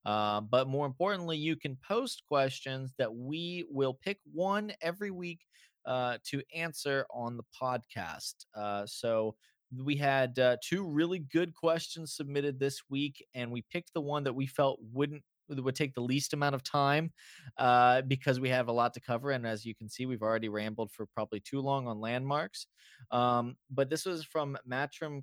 [0.06, 5.40] Uh, but more importantly, you can post questions that we will pick one every week
[5.86, 8.34] uh, to answer on the podcast.
[8.56, 9.36] Uh, so
[9.84, 14.24] we had uh, two really good questions submitted this week, and we picked the one
[14.24, 17.12] that we felt wouldn't would take the least amount of time
[17.58, 19.32] uh, because we have a lot to cover.
[19.32, 22.68] And as you can see, we've already rambled for probably too long on landmarks.
[23.12, 25.22] Um, but this was from Matrim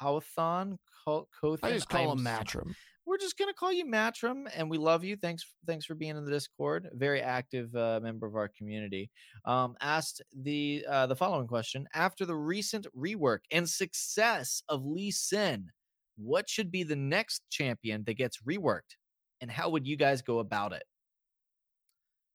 [0.00, 0.78] Cauthon.
[1.04, 1.58] Cauthon.
[1.62, 2.74] I just call I'm him Matrim.
[3.06, 5.16] we're just gonna call you Matrim, and we love you.
[5.16, 6.88] Thanks, thanks for being in the Discord.
[6.94, 9.10] Very active uh, member of our community.
[9.44, 15.10] Um, asked the uh, the following question: After the recent rework and success of Lee
[15.10, 15.68] Sin,
[16.16, 18.96] what should be the next champion that gets reworked,
[19.40, 20.84] and how would you guys go about it?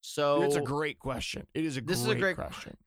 [0.01, 1.45] So it's a great question.
[1.53, 2.77] It is a This is a great question.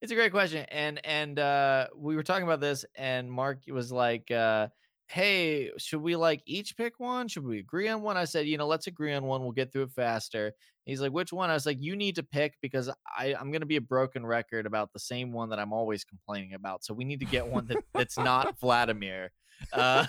[0.00, 3.92] It's a great question, and and uh, we were talking about this, and Mark was
[3.92, 4.68] like, uh,
[5.08, 7.28] "Hey, should we like each pick one?
[7.28, 9.42] Should we agree on one?" I said, "You know, let's agree on one.
[9.42, 10.52] We'll get through it faster."
[10.84, 13.66] He's like, "Which one?" I was like, "You need to pick because I I'm gonna
[13.66, 16.82] be a broken record about the same one that I'm always complaining about.
[16.84, 19.32] So we need to get one that that's not Vladimir."
[19.74, 20.06] Uh,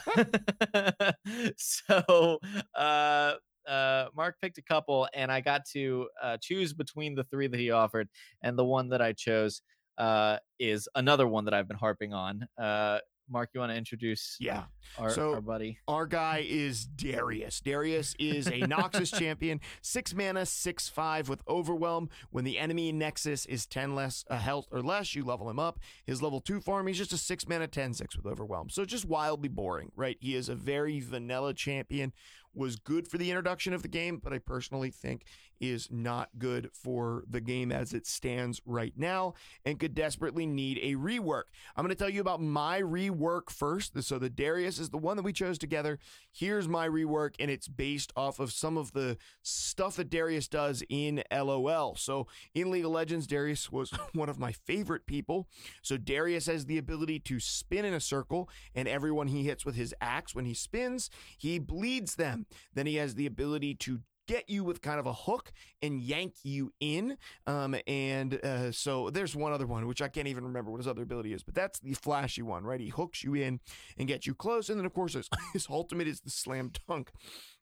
[1.58, 2.39] so
[2.76, 3.34] uh,
[3.68, 7.60] uh, Mark picked a couple, and I got to uh, choose between the three that
[7.60, 8.08] he offered,
[8.42, 9.62] and the one that I chose
[10.02, 12.47] uh, is another one that I've been harping on.
[12.58, 12.99] Uh,
[13.30, 14.64] Mark, you want to introduce Yeah.
[14.97, 15.78] our, So- our buddy?
[15.88, 17.62] Our guy is Darius.
[17.62, 22.10] Darius is a Noxus champion, six mana, six five with Overwhelm.
[22.32, 25.80] When the enemy Nexus is ten less uh, health or less, you level him up.
[26.06, 28.70] His level two farm, he's just a six mana, 10 6 with Overwhelm.
[28.70, 30.18] So just wildly boring, right?
[30.20, 32.12] He is a very vanilla champion.
[32.54, 35.24] Was good for the introduction of the game, but I personally think
[35.62, 39.34] is not good for the game as it stands right now
[39.64, 41.43] and could desperately need a rework.
[41.76, 44.01] I'm going to tell you about my rework first.
[44.03, 45.99] So the Darius is the one that we chose together.
[46.34, 50.84] Here's my rework, and it's based off of some of the stuff that Darius does
[50.89, 51.95] in LOL.
[51.95, 55.47] So in League of Legends, Darius was one of my favorite people.
[55.84, 59.76] So Darius has the ability to spin in a circle, and everyone he hits with
[59.76, 62.47] his axe when he spins, he bleeds them.
[62.74, 64.01] Then he has the ability to
[64.32, 65.52] get you with kind of a hook
[65.82, 67.18] and yank you in.
[67.48, 70.88] Um, and uh, so there's one other one, which I can't even remember what his
[70.88, 72.80] other ability is, but that's the flashy one, right?
[72.80, 73.60] He hooks you in
[73.98, 74.70] and gets you close.
[74.70, 77.12] And then, of course, his, his ultimate is the slam dunk,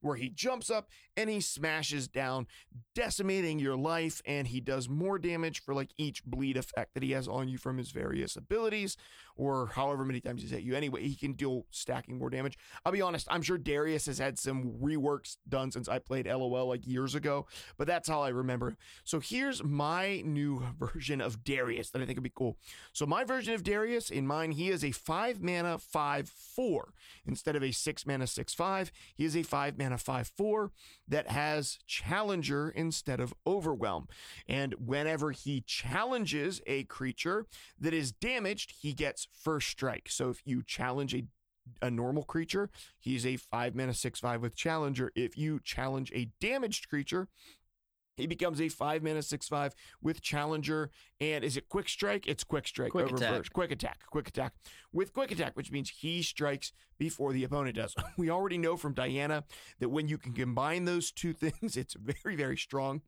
[0.01, 2.47] where he jumps up and he smashes down,
[2.95, 4.21] decimating your life.
[4.25, 7.57] And he does more damage for like each bleed effect that he has on you
[7.57, 8.97] from his various abilities
[9.39, 10.75] or however many times he's hit you.
[10.75, 12.57] Anyway, he can deal stacking more damage.
[12.85, 16.67] I'll be honest, I'm sure Darius has had some reworks done since I played LOL
[16.67, 17.47] like years ago,
[17.77, 18.75] but that's how I remember.
[19.05, 22.57] So here's my new version of Darius that I think would be cool.
[22.91, 26.93] So my version of Darius, in mine, he is a five mana five four
[27.25, 28.91] instead of a six mana six five.
[29.15, 30.71] He is a five mana five four
[31.07, 34.07] that has Challenger instead of Overwhelm,
[34.47, 37.45] and whenever he challenges a creature
[37.79, 40.07] that is damaged, he gets first strike.
[40.09, 41.23] So if you challenge a
[41.83, 45.11] a normal creature, he's a five mana six five with challenger.
[45.15, 47.27] If you challenge a damaged creature,
[48.19, 50.91] he becomes a five mana six five with challenger.
[51.19, 52.27] And is it quick strike?
[52.27, 53.35] It's quick strike Quick over attack.
[53.37, 53.53] first.
[53.53, 54.01] Quick attack.
[54.09, 54.53] Quick attack
[54.93, 57.95] with quick attack, which means he strikes before the opponent does.
[58.17, 59.43] We already know from Diana
[59.79, 63.01] that when you can combine those two things, it's very, very strong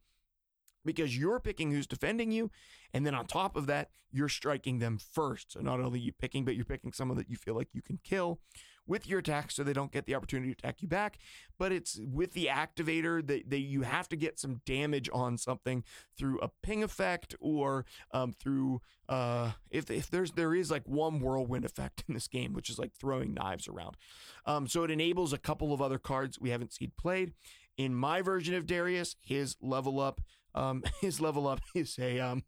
[0.86, 2.50] because you're picking who's defending you.
[2.94, 5.54] And then on top of that, you're striking them first.
[5.54, 8.00] So not only you picking, but you're picking someone that you feel like you can
[8.04, 8.40] kill,
[8.88, 11.18] with your attack so they don't get the opportunity to attack you back.
[11.58, 15.84] But it's with the activator that, that you have to get some damage on something
[16.18, 21.20] through a ping effect or um, through uh, if if there's there is like one
[21.20, 23.98] whirlwind effect in this game, which is like throwing knives around.
[24.46, 27.34] Um, so it enables a couple of other cards we haven't seen played.
[27.78, 30.22] In my version of Darius, his level up,
[30.54, 32.44] um, his level up is a um,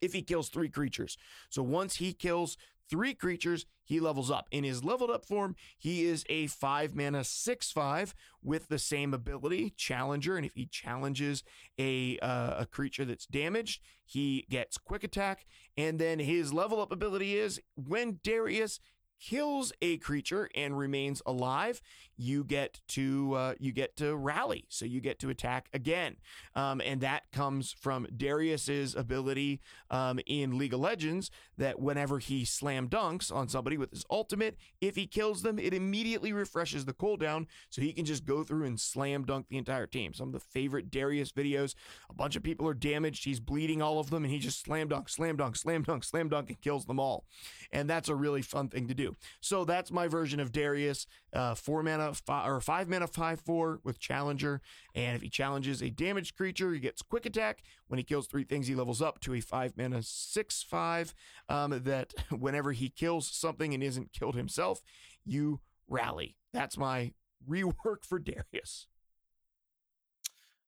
[0.00, 1.16] if he kills three creatures.
[1.50, 2.56] So once he kills
[2.88, 4.46] three creatures, he levels up.
[4.50, 9.14] In his leveled up form, he is a five mana six five with the same
[9.14, 10.36] ability, Challenger.
[10.36, 11.42] And if he challenges
[11.78, 15.46] a uh, a creature that's damaged, he gets quick attack.
[15.76, 18.80] And then his level up ability is when Darius
[19.20, 21.80] kills a creature and remains alive,
[22.16, 26.16] you get to uh, you get to rally, so you get to attack again,
[26.56, 29.60] um, and that comes from Darius's ability
[29.90, 34.56] um, in League of Legends that whenever he slam dunks on somebody with his ultimate,
[34.80, 38.64] if he kills them, it immediately refreshes the cooldown, so he can just go through
[38.64, 40.12] and slam dunk the entire team.
[40.12, 41.74] Some of the favorite Darius videos,
[42.10, 44.88] a bunch of people are damaged, he's bleeding all of them, and he just slam
[44.88, 47.24] dunk, slam dunk, slam dunk, slam dunk, and kills them all,
[47.70, 49.07] and that's a really fun thing to do.
[49.40, 53.80] So that's my version of Darius, uh, four mana five, or five mana five four
[53.84, 54.60] with Challenger,
[54.94, 57.62] and if he challenges a damaged creature, he gets quick attack.
[57.88, 61.14] When he kills three things, he levels up to a five mana six five.
[61.48, 64.82] Um, that whenever he kills something and isn't killed himself,
[65.24, 66.36] you rally.
[66.52, 67.12] That's my
[67.48, 68.86] rework for Darius.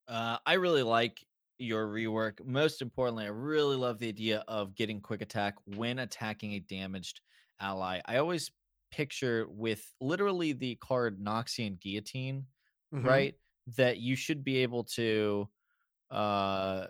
[0.09, 1.24] Uh, I really like
[1.61, 2.45] your rework.
[2.45, 7.20] Most importantly, I really love the idea of getting quick attack when attacking a damaged
[7.61, 8.01] ally.
[8.07, 8.51] I always
[8.91, 12.47] picture with literally the card Noxian Guillotine,
[12.93, 13.01] Mhm.
[13.03, 13.37] right?
[13.77, 15.49] That you should be able to
[16.11, 16.89] uh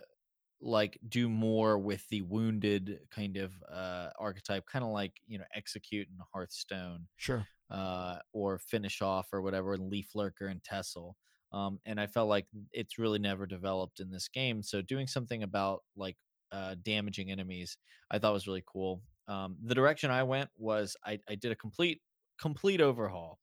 [0.60, 5.44] like do more with the wounded kind of uh archetype, kind of like, you know,
[5.54, 7.48] execute in Hearthstone Sure.
[7.70, 11.14] uh, or finish off or whatever, and Leaf Lurker and TESL.
[11.52, 14.62] Um, and I felt like it's really never developed in this game.
[14.62, 16.16] So doing something about like
[16.52, 17.76] uh, damaging enemies,
[18.10, 19.02] I thought was really cool.
[19.28, 22.00] Um, the direction I went was I, I did a complete
[22.40, 23.38] complete overhaul.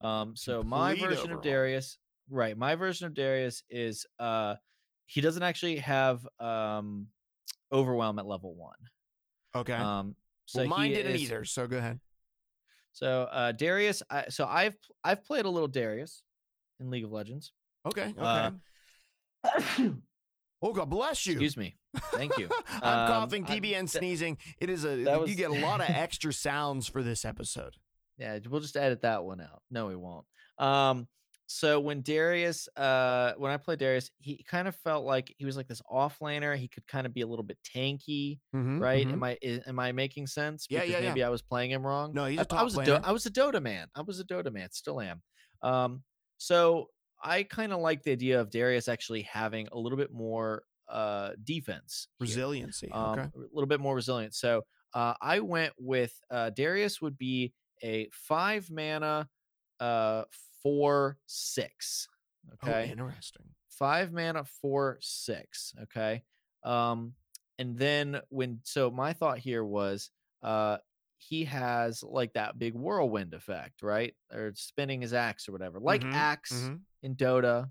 [0.00, 1.42] Um, so my Complete version of.
[1.42, 1.98] Darius,
[2.30, 2.56] right?
[2.56, 4.54] My version of Darius is uh,
[5.06, 7.06] he doesn't actually have um,
[7.72, 8.76] overwhelm at level one.
[9.56, 9.72] Okay.
[9.72, 10.14] Um,
[10.46, 11.44] so well, mine didn't is- either.
[11.44, 12.00] So go ahead.
[12.92, 16.22] so uh Darius, I, so I've I've played a little Darius
[16.80, 17.52] in League of Legends.
[17.86, 18.12] Okay.
[18.18, 18.20] Okay.
[18.20, 18.50] Uh,
[20.64, 21.32] oh God bless you.
[21.34, 21.76] Excuse me.
[22.12, 22.48] Thank you.
[22.82, 24.38] I'm Um, coughing, I- TBN that- sneezing.
[24.58, 27.76] It is a that you get a lot of extra sounds for this episode.
[28.18, 29.62] Yeah, we'll just edit that one out.
[29.70, 30.24] No, we won't.
[30.58, 31.08] Um,
[31.46, 35.56] so when Darius, uh, when I played Darius, he kind of felt like he was
[35.58, 36.56] like this offlaner.
[36.56, 39.06] He could kind of be a little bit tanky, Mhm, right?
[39.06, 39.12] mhm.
[39.12, 40.66] Am I i- am I making sense?
[40.70, 41.08] Yeah, Because yeah, yeah.
[41.10, 42.14] Maybe I was playing him wrong.
[42.14, 42.84] No, he's I- a I top was a.
[42.84, 43.88] Do- I was a Dota man.
[43.94, 44.70] I was a Dota man.
[44.72, 45.22] Still am.
[45.62, 46.02] Um,
[46.38, 46.88] so
[47.22, 51.30] I kind of like the idea of Darius actually having a little bit more uh
[51.44, 52.08] defense.
[52.20, 52.90] Resiliency.
[52.92, 53.22] um, okay.
[53.22, 54.34] a little bit more resilient.
[54.34, 57.52] So uh, I went with uh, Darius would be
[57.82, 59.28] a five mana,
[59.80, 60.24] uh,
[60.62, 62.08] four six.
[62.62, 63.46] Oh, Okay, interesting.
[63.70, 65.74] five mana, four six.
[65.84, 66.22] Okay,
[66.64, 67.14] um,
[67.58, 70.10] and then when so my thought here was
[70.42, 70.76] uh
[71.18, 74.14] he has like that big whirlwind effect, right?
[74.32, 76.80] Or spinning his axe or whatever, like Mhm, axe mhm.
[77.04, 77.70] In Dota,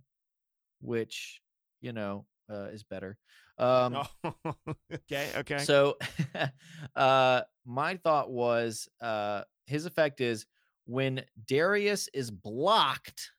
[0.80, 1.42] which
[1.82, 3.18] you know uh, is better.
[3.58, 4.34] Um, Oh,
[4.94, 5.30] okay.
[5.38, 5.58] Okay.
[5.60, 5.98] so,
[6.96, 10.46] uh, my thought was, uh, his effect is
[10.86, 13.32] when Darius is blocked,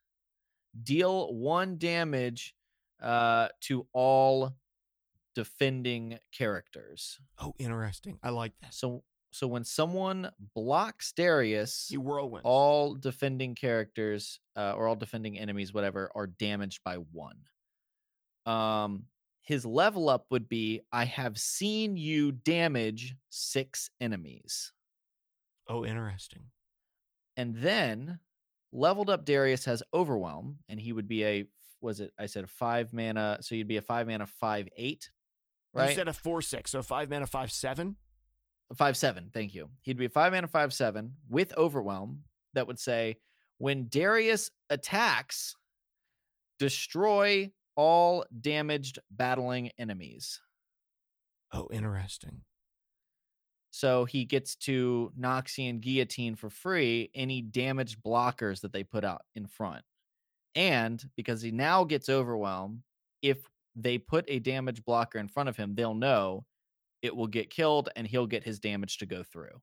[0.82, 2.54] deal one damage,
[3.02, 4.52] uh, to all
[5.34, 7.18] defending characters.
[7.40, 8.18] oh, interesting.
[8.22, 8.72] I like that.
[8.72, 9.02] So,
[9.34, 12.42] so when someone blocks Darius, He whirlwinds.
[12.44, 17.38] all defending characters uh, or all defending enemies, whatever, are damaged by one.
[18.46, 19.06] Um,
[19.42, 24.72] his level up would be I have seen you damage six enemies.
[25.68, 26.44] oh, interesting.
[27.36, 28.20] And then
[28.72, 31.44] leveled up Darius has overwhelm, and he would be a
[31.80, 35.10] was it I said a five mana, so you'd be a five mana five eight,
[35.74, 35.90] right?
[35.90, 37.96] You said a four six, so five mana five seven.
[38.76, 39.30] Five seven.
[39.32, 39.68] Thank you.
[39.82, 42.22] He'd be a five mana five seven with overwhelm.
[42.54, 43.16] That would say
[43.58, 45.54] when Darius attacks,
[46.58, 50.40] destroy all damaged battling enemies.
[51.52, 52.42] Oh, interesting.
[53.70, 59.22] So he gets to Noxian guillotine for free any damaged blockers that they put out
[59.34, 59.82] in front.
[60.54, 62.82] And because he now gets overwhelmed,
[63.20, 63.38] if
[63.74, 66.44] they put a damage blocker in front of him, they'll know
[67.04, 69.60] it will get killed and he'll get his damage to go through.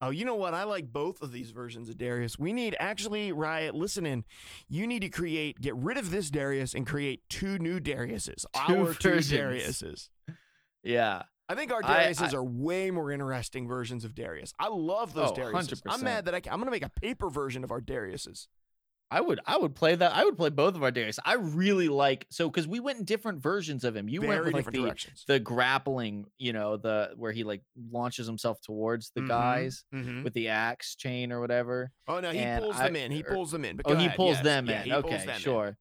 [0.00, 0.52] Oh, you know what?
[0.54, 2.38] I like both of these versions of Darius.
[2.38, 4.24] We need actually, Riot, listen in.
[4.68, 8.44] You need to create, get rid of this Darius and create two new Dariuses.
[8.66, 9.30] Two our two versions.
[9.32, 10.08] Dariuses.
[10.82, 11.22] Yeah.
[11.48, 14.52] I think our I- Dariuses I- are way more interesting versions of Darius.
[14.58, 15.82] I love those Oh, Dariuses.
[15.86, 18.48] I'm mad that I I'm going to make a paper version of our Dariuses.
[19.10, 20.12] I would I would play that.
[20.12, 21.18] I would play both of our Darius.
[21.24, 24.08] I really like so because we went in different versions of him.
[24.08, 25.24] You Very went with like different the directions.
[25.28, 27.62] the grappling, you know, the where he like
[27.92, 29.28] launches himself towards the Mhm.
[29.28, 30.24] guys Mhm.
[30.24, 31.92] with the axe chain or whatever.
[32.08, 33.12] Oh no, he and pulls I- them in.
[33.12, 33.76] He er, pulls them in.
[33.76, 34.16] But Oh, he ahead.
[34.16, 34.44] pulls Yes.
[34.44, 34.92] them Yeah, in.
[34.92, 35.36] okay, them in.
[35.38, 35.78] sure.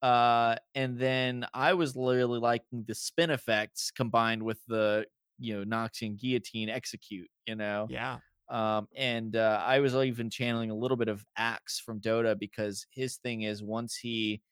[0.00, 5.06] Uh, and then I was literally liking the spin effects combined with the
[5.40, 7.28] you know Noxian guillotine execute.
[7.46, 8.20] You know, Yeah.
[8.50, 12.86] Um, and uh, I was even channeling a little bit of Axe from Dota because
[12.90, 14.42] his thing is once he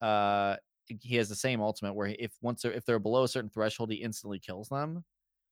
[0.00, 0.56] uh
[0.86, 3.90] he has the same ultimate where if once they're if they're below a certain threshold,
[3.90, 5.04] he instantly kills them.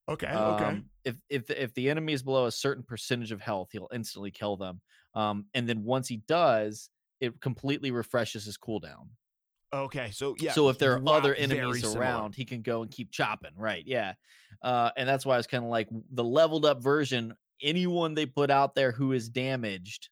[0.09, 0.29] Okay.
[0.29, 0.65] Okay.
[0.65, 3.89] Um, if if the- if the enemy is below a certain percentage of health, he'll
[3.93, 4.81] instantly kill them.
[5.15, 9.09] Um, and then once he does, it completely refreshes his cooldown.
[9.75, 10.13] Okay.
[10.13, 10.53] So yeah.
[10.53, 13.57] so if there are other enemies around, he can go and keep chopping.
[13.57, 13.83] Right?
[13.85, 14.15] Yeah.
[14.63, 17.35] Uh, and that's why I was kind of like the leveled up version.
[17.63, 20.11] Anyone they put out there who is damaged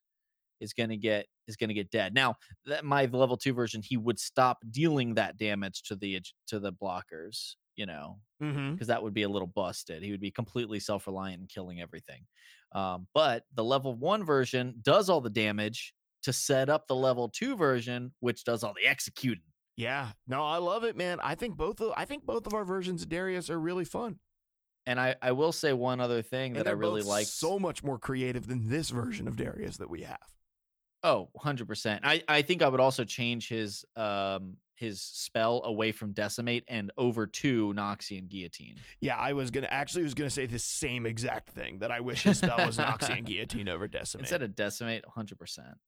[0.60, 2.14] is gonna get is gonna get dead.
[2.14, 6.58] Now that my level two version, he would stop dealing that damage to the to
[6.58, 7.56] the blockers.
[7.76, 8.72] You know, Mhm.
[8.74, 10.02] because that would be a little busted.
[10.04, 12.24] He would be completely self reliant and killing everything.
[12.70, 15.92] Um, but the level one version does all the damage
[16.22, 19.42] to set up the level two version, which does all the executing.
[19.76, 20.12] Yeah.
[20.28, 21.18] No, I love it, man.
[21.20, 24.20] I think both of I think both of our versions of Darius are really fun.
[24.86, 27.26] And I, I will say one other thing And that I really like.
[27.26, 30.18] so much more creative than this version of Darius that we have.
[31.02, 32.00] Oh, 100%.
[32.02, 36.90] I, I think I would also change his um his spell away from decimate and
[36.98, 38.74] over to Noxian guillotine.
[39.00, 42.24] Yeah, I was gonna actually was gonna say the same exact thing that I wish
[42.24, 44.22] his spell was Noxian Guillotine over Decimate.
[44.22, 45.36] Instead of decimate, 100%.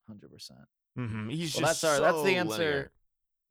[0.09, 0.51] 100%.
[0.97, 1.31] Mhm.
[1.33, 2.59] He's Well, just that's our- that's the so answer.
[2.59, 2.91] linear.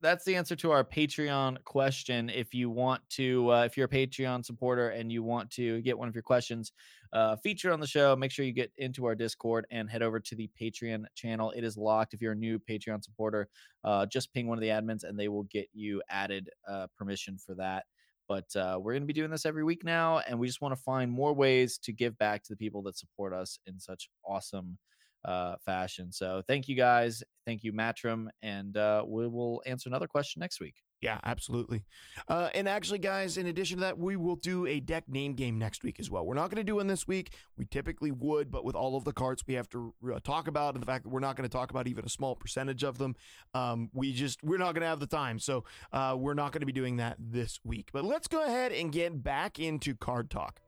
[0.02, 2.28] That's the answer to our Patreon question.
[2.28, 5.98] If you want to, uh, if you're a Patreon supporter and you want to get
[5.98, 6.72] one of your questions
[7.12, 10.20] uh, featured on the show, make sure you get into our Discord and head over
[10.20, 11.50] to the Patreon channel.
[11.52, 12.14] It is locked.
[12.14, 13.48] If you're a new Patreon supporter,
[13.84, 17.38] uh, just ping one of the admins and they will get you added uh, permission
[17.38, 17.84] for that.
[18.28, 20.74] But uh, we're going to be doing this every week now, and we just want
[20.76, 24.10] to find more ways to give back to the people that support us in such
[24.26, 24.78] awesome
[25.26, 26.12] uh, fashion.
[26.12, 27.22] So thank you guys.
[27.44, 28.28] Thank you, Matrim.
[28.42, 30.76] And uh, we will answer another question next week.
[31.02, 31.84] Yeah, absolutely.
[32.26, 35.58] Uh, and actually, guys, in addition to that, we will do a deck name game
[35.58, 36.24] next week as well.
[36.24, 37.34] We're not going to do one this week.
[37.58, 40.74] We typically would, but with all of the cards we have to uh, talk about,
[40.74, 42.96] and the fact that we're not going to talk about even a small percentage of
[42.96, 43.14] them,
[43.52, 45.38] um, we just we're not going to have the time.
[45.38, 47.90] So uh, we're not going to be doing that this week.
[47.92, 50.60] But let's go ahead and get back into card talk.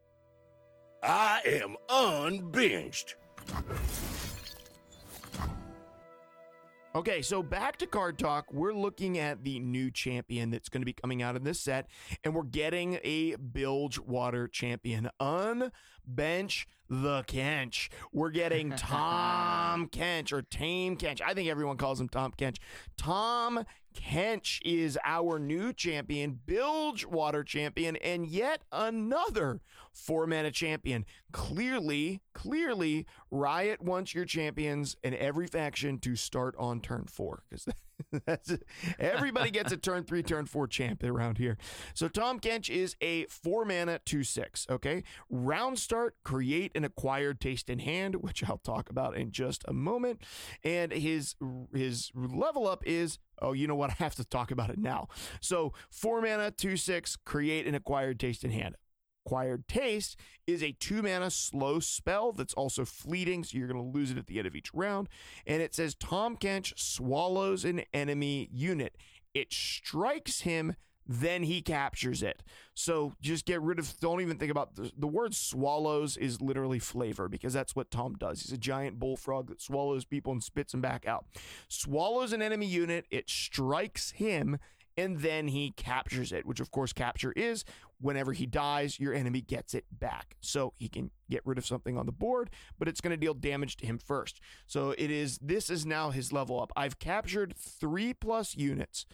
[1.02, 3.14] I am unbinged.
[6.94, 8.52] Okay, so back to card talk.
[8.52, 11.86] We're looking at the new champion that's going to be coming out in this set,
[12.24, 15.10] and we're getting a Bilgewater champion.
[15.20, 17.90] Unbench the Kench.
[18.10, 21.20] We're getting Tahm Kench or Tame Kench.
[21.20, 22.56] I think everyone calls him Tahm Kench.
[22.96, 23.64] Tahm
[23.98, 29.60] Kench is our new champion, Bilgewater champion, and yet another
[29.92, 31.04] four mana champion.
[31.32, 37.66] Clearly, clearly, Riot wants your champions in every faction to start on turn four because.
[38.98, 41.56] everybody gets a turn three, turn four champ around here.
[41.94, 44.66] So Tahm Kench is a four mana two six.
[44.70, 49.64] Okay, round start, create an acquired taste in hand, which I'll talk about in just
[49.66, 50.22] a moment,
[50.64, 51.34] and his
[51.72, 53.18] his level up is.
[53.40, 53.90] Oh, you know what?
[54.00, 55.06] I have to talk about it now.
[55.40, 58.74] So, four mana, two, six, create an acquired taste in hand.
[59.28, 63.98] Acquired Taste is a two mana slow spell that's also fleeting, so you're going to
[63.98, 65.10] lose it at the end of each round.
[65.46, 68.96] And it says Tahm Kench swallows an enemy unit.
[69.34, 70.76] It strikes him,
[71.06, 72.42] then he captures it.
[72.72, 76.78] So just get rid of, don't even think about the, the word swallows is literally
[76.78, 78.40] flavor because that's what Tahm does.
[78.40, 81.26] He's a giant bullfrog that swallows people and spits them back out.
[81.68, 84.58] Swallows an enemy unit, it strikes him,
[84.98, 87.64] and then he captures it, which of course capture is
[88.00, 90.36] whenever he dies, your enemy gets it back.
[90.40, 93.34] So he can get rid of something on the board, but it's going to deal
[93.34, 94.40] damage to him first.
[94.66, 96.72] So it is this is now his level up.
[96.76, 99.06] I've captured 3 plus units.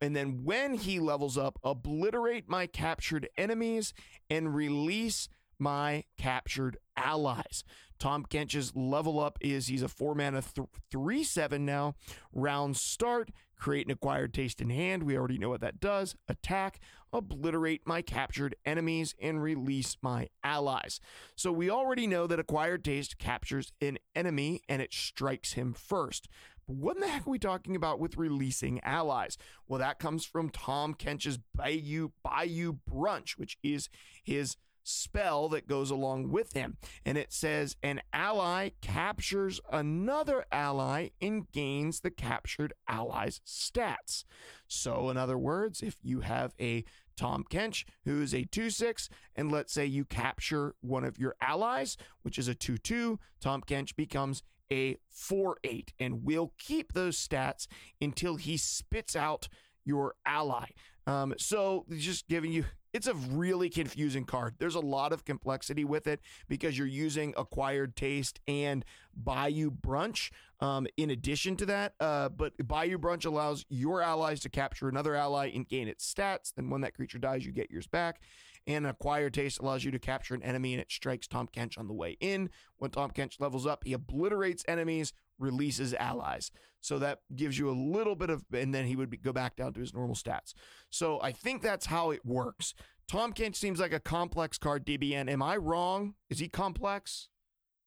[0.00, 3.94] And then when he levels up, obliterate my captured enemies
[4.30, 5.28] and release
[5.58, 7.62] my captured allies.
[8.02, 11.94] Tahm Kench's level up is he's a four mana th- three seven now.
[12.32, 15.04] Round start, create an acquired taste in hand.
[15.04, 16.16] We already know what that does.
[16.26, 16.80] Attack,
[17.12, 20.98] obliterate my captured enemies, and release my allies.
[21.36, 26.26] So we already know that acquired taste captures an enemy and it strikes him first.
[26.66, 29.38] But what in the heck are we talking about with releasing allies?
[29.68, 33.88] Well, that comes from Tahm Kench's Bayou Bayou Brunch, which is
[34.24, 36.76] his spell that goes along with him.
[37.04, 44.24] And it says an ally captures another ally and gains the captured ally's stats.
[44.66, 46.84] So, in other words, if you have a
[47.16, 51.96] Tahm Kench, who's a 2 6, and let's say you capture one of your allies,
[52.22, 57.16] which is a 2 2, Tahm Kench becomes a 4 8 and will keep those
[57.16, 57.66] stats
[58.00, 59.48] until he spits out
[59.84, 60.66] your ally.
[61.06, 64.54] Um, so, just giving you it's a really confusing card.
[64.58, 68.84] There's a lot of complexity with it because you're using acquired taste and
[69.16, 70.30] Bayou Brunch.
[70.60, 75.14] Um, in addition to that, uh, but Bayou Brunch allows your allies to capture another
[75.14, 76.52] ally and gain its stats.
[76.54, 78.20] Then when that creature dies, you get yours back.
[78.66, 81.78] And an acquired taste allows you to capture an enemy and it strikes Tahm Kench
[81.78, 82.50] on the way in.
[82.78, 86.50] When Tahm Kench levels up, he obliterates enemies, releases allies.
[86.80, 89.56] So that gives you a little bit of, and then he would be, go back
[89.56, 90.52] down to his normal stats.
[90.90, 92.74] So I think that's how it works.
[93.08, 95.30] Tahm Kench seems like a complex card, DBN.
[95.30, 96.14] Am I wrong?
[96.30, 97.28] Is he complex?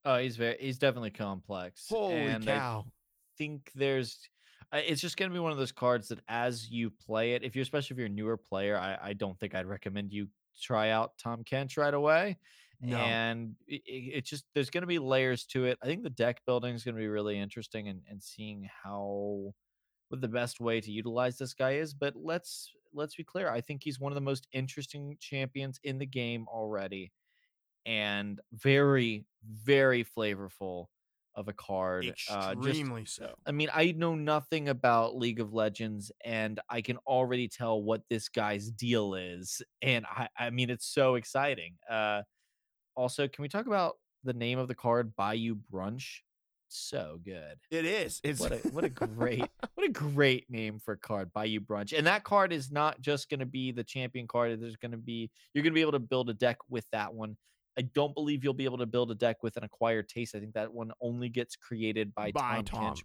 [0.05, 1.87] Oh, he's very he's definitely complex.
[1.89, 2.85] Holy and cow.
[2.87, 2.91] I
[3.37, 4.19] think there's
[4.71, 7.55] it's just going to be one of those cards that as you play it, if
[7.55, 10.27] you're especially if you're a newer player, I, I don't think I'd recommend you
[10.61, 12.37] try out Tahm Kench right away.
[12.81, 12.97] No.
[12.97, 15.77] And it, it just there's going to be layers to it.
[15.81, 19.53] I think the deck building is going to be really interesting and and seeing how
[20.09, 21.93] what the best way to utilize this guy is.
[21.93, 23.49] But let's let's be clear.
[23.49, 27.11] I think he's one of the most interesting champions in the game already,
[27.85, 30.87] and very very flavorful
[31.35, 32.05] of a card.
[32.29, 33.33] Uh, just Extremely so.
[33.45, 38.01] I mean, I know nothing about League of Legends, and I can already tell what
[38.09, 39.61] this guy's deal is.
[39.81, 41.75] And I, I mean, it's so exciting.
[41.89, 42.23] Uh,
[42.95, 46.19] also, can we talk about the name of the card, Bayou Brunch?
[46.67, 47.57] So good.
[47.71, 48.19] It is.
[48.23, 49.39] It's What a what a great
[49.75, 51.97] what a great name for a card, Bayou Brunch.
[51.97, 54.59] And that card is not just going to be the champion card.
[54.59, 57.13] There's going to be you're going to be able to build a deck with that
[57.13, 57.37] one.
[57.77, 60.35] I don't believe you'll be able to build a deck with an acquired taste.
[60.35, 62.93] I think that one only gets created by, By Tahm, Tahm.
[62.95, 63.03] Kench.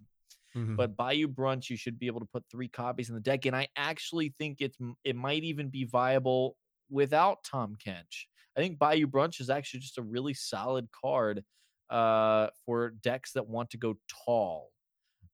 [0.57, 0.77] Mhm.
[0.77, 3.55] But Bayou Brunch, you should be able to put three copies in the deck, and
[3.55, 6.57] I actually think it's it might even be viable
[6.89, 8.27] without Tahm Kench.
[8.57, 11.45] I think Bayou Brunch is actually just a really solid card
[11.89, 14.73] uh, for decks that want to go tall.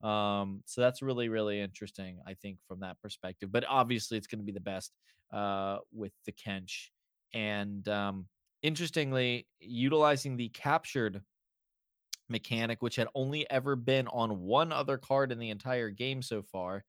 [0.02, 3.50] Um, so that's really really interesting, I think, from that perspective.
[3.50, 4.92] But obviously, it's going to be the best
[5.32, 6.90] uh, with the Kench,
[7.32, 8.26] and um,
[8.62, 11.24] interestingly, utilizing the captured
[12.28, 16.42] mechanic, which had only ever been on one other card in the entire game so
[16.42, 16.84] far.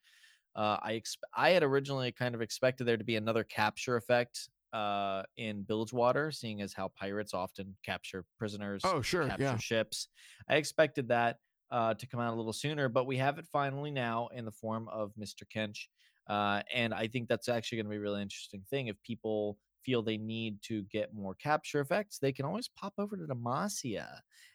[0.56, 4.50] Uh, I exp- I had originally kind of expected there to be another capture effect
[4.74, 9.28] uh, in Bilgewater, seeing as how pirates often capture prisoners, Oh, sure.
[9.28, 9.60] capture Yeah.
[9.60, 10.10] ships.
[10.50, 11.40] I expected that
[11.72, 14.52] uh, to come out a little sooner, but we have it finally now in the
[14.52, 15.46] form of Mr.
[15.46, 15.90] Kench.
[16.28, 18.88] Uh, and I think that's actually going to be a really interesting thing.
[18.88, 23.16] If people feel they need to get more capture effects, they can always pop over
[23.16, 24.08] to Demacia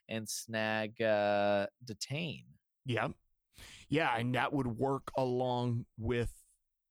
[0.09, 2.45] and snag uh, Detain.
[2.85, 3.09] Yeah.
[3.89, 4.15] Yeah.
[4.17, 6.31] And that would work along with,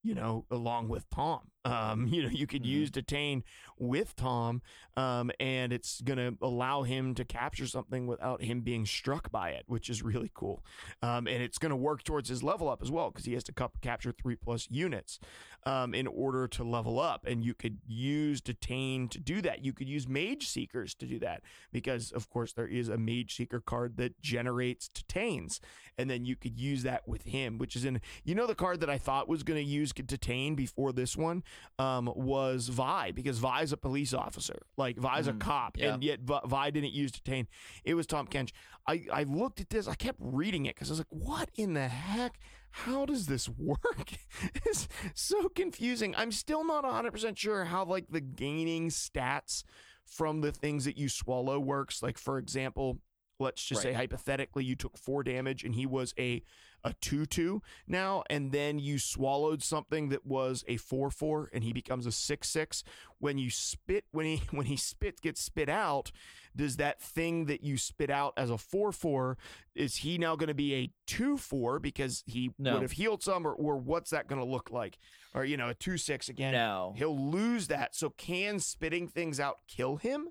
[0.04, 1.42] you know, along with Tahm.
[1.64, 2.68] Um, you know, you could Mhm.
[2.68, 3.44] use detain
[3.78, 4.62] with Tahm,
[4.96, 9.64] um, and it's gonna allow him to capture something without him being struck by it,
[9.68, 10.64] which is really cool.
[11.02, 13.52] Um, and it's gonna work towards his level up as well because he has to
[13.54, 15.20] cup- capture three plus units
[15.66, 17.26] um, in order to level up.
[17.26, 19.64] And you could use detain to do that.
[19.64, 23.36] You could use mage seekers to do that because, of course, there is a mage
[23.36, 25.62] seeker card that generates detains,
[25.98, 28.80] and then you could use that with him, which is in you know the card
[28.80, 31.44] that I thought was going to use detain before this one
[31.80, 35.94] um, was Vi because Vi's a police officer, like Vi's a Mm, cop, yeah.
[35.94, 37.48] and yet Vi, didn't use detain.
[37.84, 38.52] It was Tahm Kench.
[38.88, 41.74] I I looked at this, I kept reading it because I was like, what in
[41.74, 42.40] the heck?
[42.72, 44.14] How does this work?
[44.66, 46.16] it's so confusing.
[46.16, 49.64] I'm still not 100% sure how like the gaining stats
[50.06, 52.02] from the things that you swallow works.
[52.02, 53.00] Like for example,
[53.40, 56.44] let's just say hypothetically you took 4 damage and he was a
[56.84, 62.06] a 2-2 now and then you swallowed something that was a 4-4 and he becomes
[62.06, 62.84] a 6-6
[63.20, 66.12] when you spit when he when he spit gets spit out
[66.56, 69.36] does that thing that you spit out as a 4-4
[69.76, 72.74] is he now going to be a 2-4 because he No.
[72.74, 74.98] would have healed some or, or what's that going to look like
[75.34, 76.94] or you know a 2-6 again No.
[76.98, 80.30] he'll lose that so can spitting things out kill him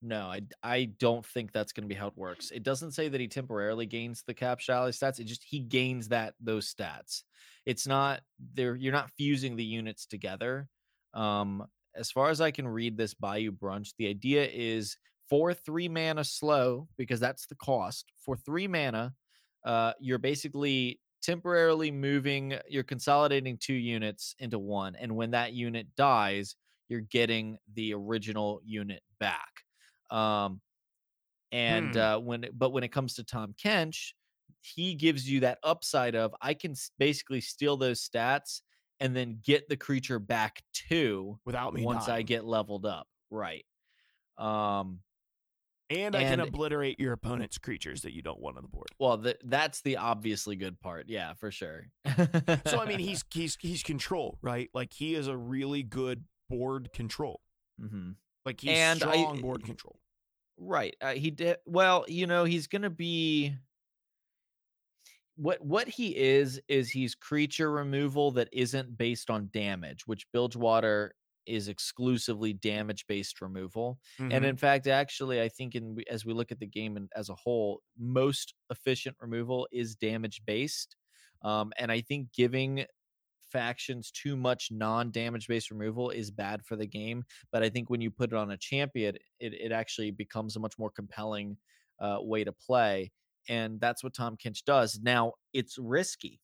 [0.00, 2.50] No, I I don't think that's going to be how it works.
[2.50, 5.18] It doesn't say that he temporarily gains the cap ally stats.
[5.18, 7.22] It just he gains that those stats.
[7.66, 8.20] It's not
[8.54, 8.76] there.
[8.76, 10.68] You're not fusing the units together.
[11.14, 11.66] Um,
[11.96, 14.96] as far as I can read this Bayou Brunch, the idea is
[15.28, 18.12] for three mana slow because that's the cost.
[18.24, 19.14] For three mana,
[19.66, 22.56] uh, you're basically temporarily moving.
[22.68, 26.54] You're consolidating two units into one, and when that unit dies,
[26.88, 29.64] you're getting the original unit back.
[30.10, 30.60] Um,
[31.52, 31.98] and Hmm.
[32.00, 34.12] uh, when it- but when it comes to Tom Kench,
[34.62, 38.62] he gives you that upside of I can basically steal those stats
[39.00, 43.06] and then get the creature back to without me once I get leveled up.
[43.30, 43.64] Right.
[44.36, 45.00] Um.
[45.90, 48.88] and I can obliterate your opponent's creatures that you don't want on the board.
[48.98, 51.08] Well, th- that's the obviously good part.
[51.08, 51.86] Yeah, for sure.
[52.66, 54.68] So I mean, he's he's he's control, right?
[54.74, 57.40] Like he is a really good board control.
[57.80, 58.10] hmm
[58.44, 60.00] Like he's And I- strong board control.
[60.56, 60.96] Right.
[61.00, 63.54] Uh, he did well, you know, he's going to be
[65.36, 71.14] what what he is is he's creature removal that isn't based on damage, which Bilgewater
[71.46, 73.98] is exclusively damage based removal.
[74.18, 74.48] And Mhm.
[74.48, 77.34] in fact, actually, I think in as we look at the game and as a
[77.34, 80.96] whole, most efficient removal is damage based.
[81.42, 82.84] Um, and I think giving
[83.50, 87.24] factions too much non-damage based removal is bad for the game.
[87.52, 90.60] But I think when you put it on a champion, it it actually becomes a
[90.60, 91.56] much more compelling
[92.00, 93.10] uh, way to play.
[93.48, 95.00] And that's what Tahm Kench does.
[95.02, 96.40] Now it's risky,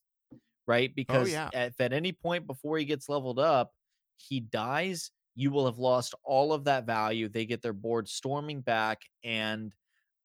[0.66, 0.94] right?
[0.94, 1.50] Because yeah.
[1.52, 3.72] if at any point before he gets leveled up,
[4.16, 7.28] he dies, you will have lost all of that value.
[7.28, 9.72] They get their board storming back and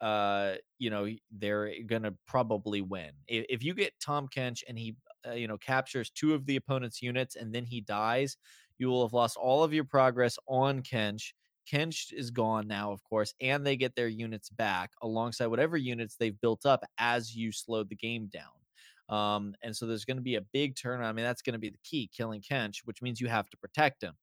[0.02, 1.08] uh you know
[1.38, 4.96] they're gonna probably win if, if you get Tahm Kench and he
[5.28, 8.38] uh, you know captures two of the opponent's units and then he dies
[8.78, 11.34] you will have lost all of your progress on kench
[11.70, 16.16] kench is gone now of course and they get their units back alongside whatever units
[16.16, 18.46] they've built up as you slowed the game down
[19.10, 21.04] um, and so there's going to be a big turn.
[21.04, 23.58] I mean, that's going to be the key, killing Kench, which means you have to
[23.58, 24.14] protect him.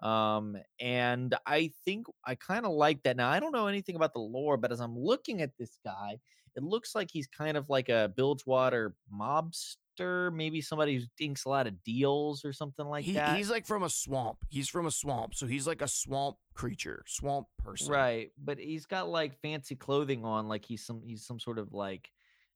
[0.00, 3.16] Um, and I think I kind of like that.
[3.16, 6.18] Now, I don't know anything about the lore, but as I'm looking at this guy,
[6.56, 11.48] it looks like he's kind of like a Bilgewater mobster, maybe somebody who dinks a
[11.48, 13.36] lot of deals or something like He, that.
[13.36, 14.38] he's like from a swamp.
[14.48, 17.92] He's from a swamp, so he's like a swamp creature, swamp person.
[17.92, 21.72] right, but he's got like fancy clothing on, like he's some he's some sort of
[21.72, 22.08] like,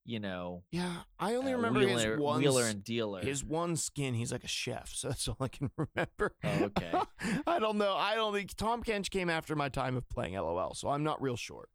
[0.05, 3.23] you know, Yeah, I only uh, remember wheeler, his one wheeler and dealer.
[3.23, 4.15] his one skin.
[4.15, 6.35] He's like a chef, so that's all I can remember.
[6.45, 6.93] Oh, okay.
[7.47, 7.95] I don't know.
[7.95, 11.20] I don't think Tahm Kench came after my time of playing LOL, so I'm not
[11.23, 11.69] real sure.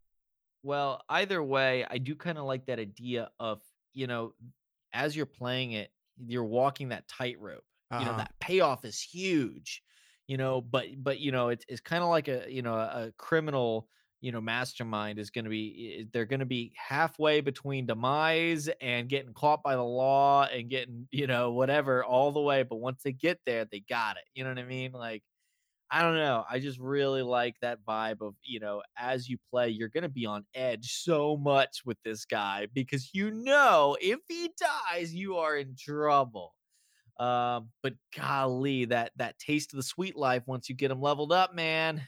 [0.64, 3.62] Well, either way, I do kind of like that idea of,
[3.94, 4.34] you know,
[4.94, 5.92] as you're playing it,
[6.26, 7.64] you're walking that tightrope.
[7.92, 8.18] You know, Uh-huh.
[8.18, 9.82] that payoff is huge.
[10.28, 13.14] You know, but but you know, it's it's kind of like a, you know, a
[13.18, 13.88] criminal,
[14.22, 19.10] you know, mastermind is going to be they're going to be halfway between demise and
[19.10, 23.04] getting caught by the law and getting, you know, whatever all the way, but once
[23.04, 24.24] they get there, they got it.
[24.34, 24.92] You know what I mean?
[24.92, 25.24] Like
[25.90, 26.44] I don't know.
[26.50, 30.10] I just really like that vibe of, you know, as you play, you're going to
[30.10, 35.38] be on edge so much with this guy because you know if he dies, you
[35.38, 36.54] are in trouble.
[37.20, 41.32] Um, but golly, that that taste of the sweet life once you get him leveled
[41.32, 42.06] up, man.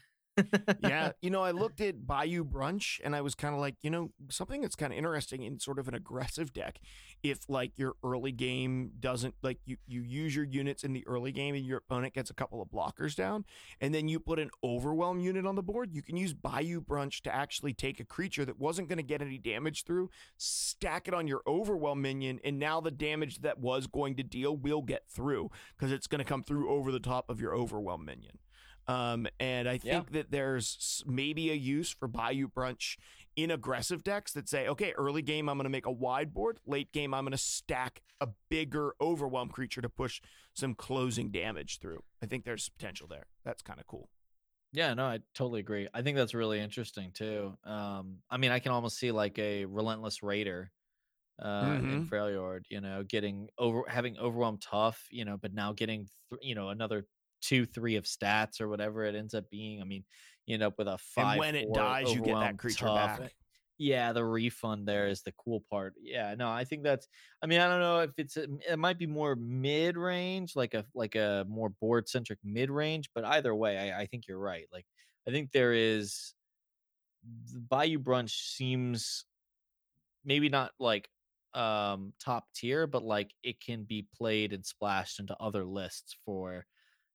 [0.82, 3.90] Yeah, you know, I looked at Bayou Brunch and I was kind of like, you
[3.90, 6.80] know, something that's kind of interesting in sort of an aggressive deck.
[7.22, 11.32] If like your early game doesn't like you you use your units in the early
[11.32, 13.44] game and your opponent gets a couple of blockers down,
[13.80, 17.20] and then you put an overwhelm unit on the board, you can use Bayou Brunch
[17.22, 21.14] to actually take a creature that wasn't going to get any damage through, stack it
[21.14, 25.04] on your overwhelm minion, and now the damage that was going to deal will get
[25.08, 28.38] through because it's going to come through over the top of your overwhelm minion.
[28.90, 29.92] Um, and I Yeah.
[29.94, 32.96] think that there's maybe a use for Bayou Brunch
[33.36, 36.58] in aggressive decks that say, okay, early game, I'm going to make a wide board.
[36.66, 40.20] Late game, I'm going to stack a bigger overwhelm creature to push
[40.54, 42.02] some closing damage through.
[42.22, 43.26] I think there's potential there.
[43.44, 44.10] That's kind of cool.
[44.72, 45.88] Yeah, no, I totally agree.
[45.92, 47.56] I think that's really interesting too.
[47.64, 50.72] Um, I mean, I can almost see like a relentless raider
[51.42, 56.06] uh in Freljord, you know, getting over having overwhelmed tough, you know, but now getting
[56.28, 57.06] th- you know another
[57.40, 59.80] two, three of stats or whatever it ends up being.
[59.80, 60.04] I mean,
[60.46, 61.32] you end up with a five.
[61.32, 63.20] and when it dies, you get that creature tough.
[63.20, 63.34] back.
[63.78, 65.94] Yeah, the refund there is the cool part.
[65.98, 67.08] Yeah, no, I think that's.
[67.42, 68.36] I mean, I don't know if it's.
[68.36, 73.08] It might be more mid range, like a like a more board centric mid range.
[73.14, 74.66] But either way, I, I think you're right.
[74.70, 74.84] Like,
[75.26, 76.34] I think there is.
[77.52, 79.24] the Bayou Brunch seems
[80.26, 81.08] maybe not like
[81.54, 86.66] um top tier, but like it can be played and splashed into other lists for,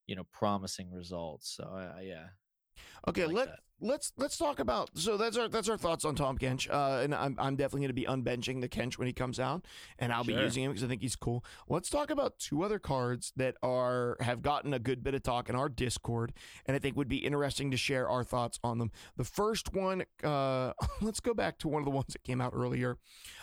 [0.07, 1.55] you know, promising results.
[1.55, 2.25] So I, I yeah.
[3.07, 3.59] Okay, like let that.
[3.79, 6.69] let's let's talk about so that's our that's our thoughts on Tahm Kench.
[6.69, 9.65] Uh, and I'm I'm definitely going to be unbenching the Kench when he comes out,
[9.99, 11.45] and I'll be using him because I think he's cool.
[11.69, 15.49] Let's talk about two other cards that are have gotten a good bit of talk
[15.49, 16.33] in our Discord,
[16.65, 18.91] and I think would be interesting to share our thoughts on them.
[19.17, 22.53] The first one, uh, let's go back to one of the ones that came out
[22.55, 22.97] earlier,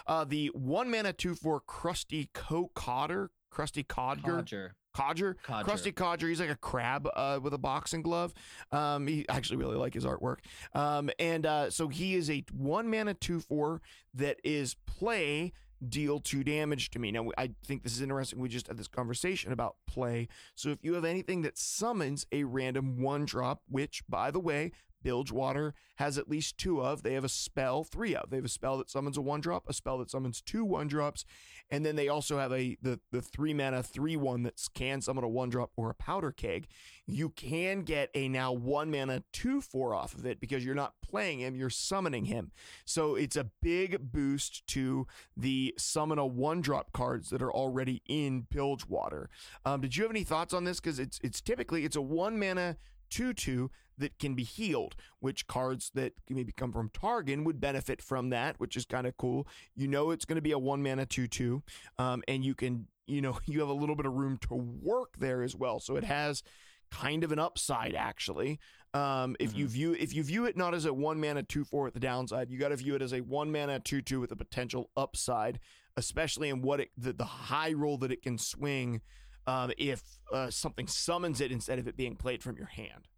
[0.06, 4.36] uh, the one mana two four Krusty Co Cotter, Krusty Codger.
[4.38, 4.76] Codger.
[4.94, 5.70] Codger, Codger.
[5.70, 6.28] Krusty Codger.
[6.28, 8.34] He's like a crab uh, with a boxing glove.
[8.70, 10.38] Um, he I actually really like his artwork.
[10.74, 13.80] Um, and uh, so he is a one mana two four
[14.14, 15.52] that is play
[15.88, 17.10] deal two damage to me.
[17.10, 18.38] Now I think this is interesting.
[18.38, 20.28] We just had this conversation about play.
[20.54, 24.72] So if you have anything that summons a random one drop, which by the way.
[25.02, 27.02] Bilgewater has at least two of.
[27.02, 28.30] They have a spell, three of.
[28.30, 30.88] They have a spell that summons a one drop, a spell that summons two one
[30.88, 31.24] drops,
[31.70, 35.24] and then they also have a the the three mana three one that can summon
[35.24, 36.66] a one drop or a powder keg.
[37.06, 40.94] You can get a now one mana two four off of it because you're not
[41.02, 42.52] playing him, you're summoning him.
[42.84, 45.06] So it's a big boost to
[45.36, 49.28] the summon a one drop cards that are already in Bilgewater.
[49.64, 50.80] Um, did you have any thoughts on this?
[50.80, 52.76] Because it's it's typically it's a one mana
[53.12, 58.00] two two that can be healed, which cards that maybe come from Targon would benefit
[58.00, 59.46] from that, which is kind of cool.
[59.76, 61.62] You know it's going to be a one mana two two,
[61.98, 65.14] um, and you can you know you have a little bit of room to work
[65.18, 65.78] there as well.
[65.78, 66.42] So it has
[66.90, 68.58] kind of an upside actually.
[68.94, 71.86] Um, if you view if you view it not as a one mana two four
[71.86, 74.32] at the downside, you got to view it as a one mana two two with
[74.32, 75.60] a potential upside,
[75.96, 79.00] especially in what it the, the high roll that it can swing.
[79.46, 80.02] Um, if
[80.32, 83.08] uh, something summons it instead of it being played from your hand.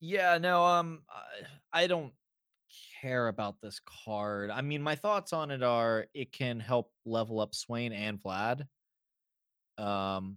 [0.00, 1.02] Yeah, no, um,
[1.72, 2.12] I, don't
[3.00, 4.50] care about this card.
[4.50, 8.66] I mean, my thoughts on it are it can help level up Swain and Vlad.
[9.76, 10.36] Um,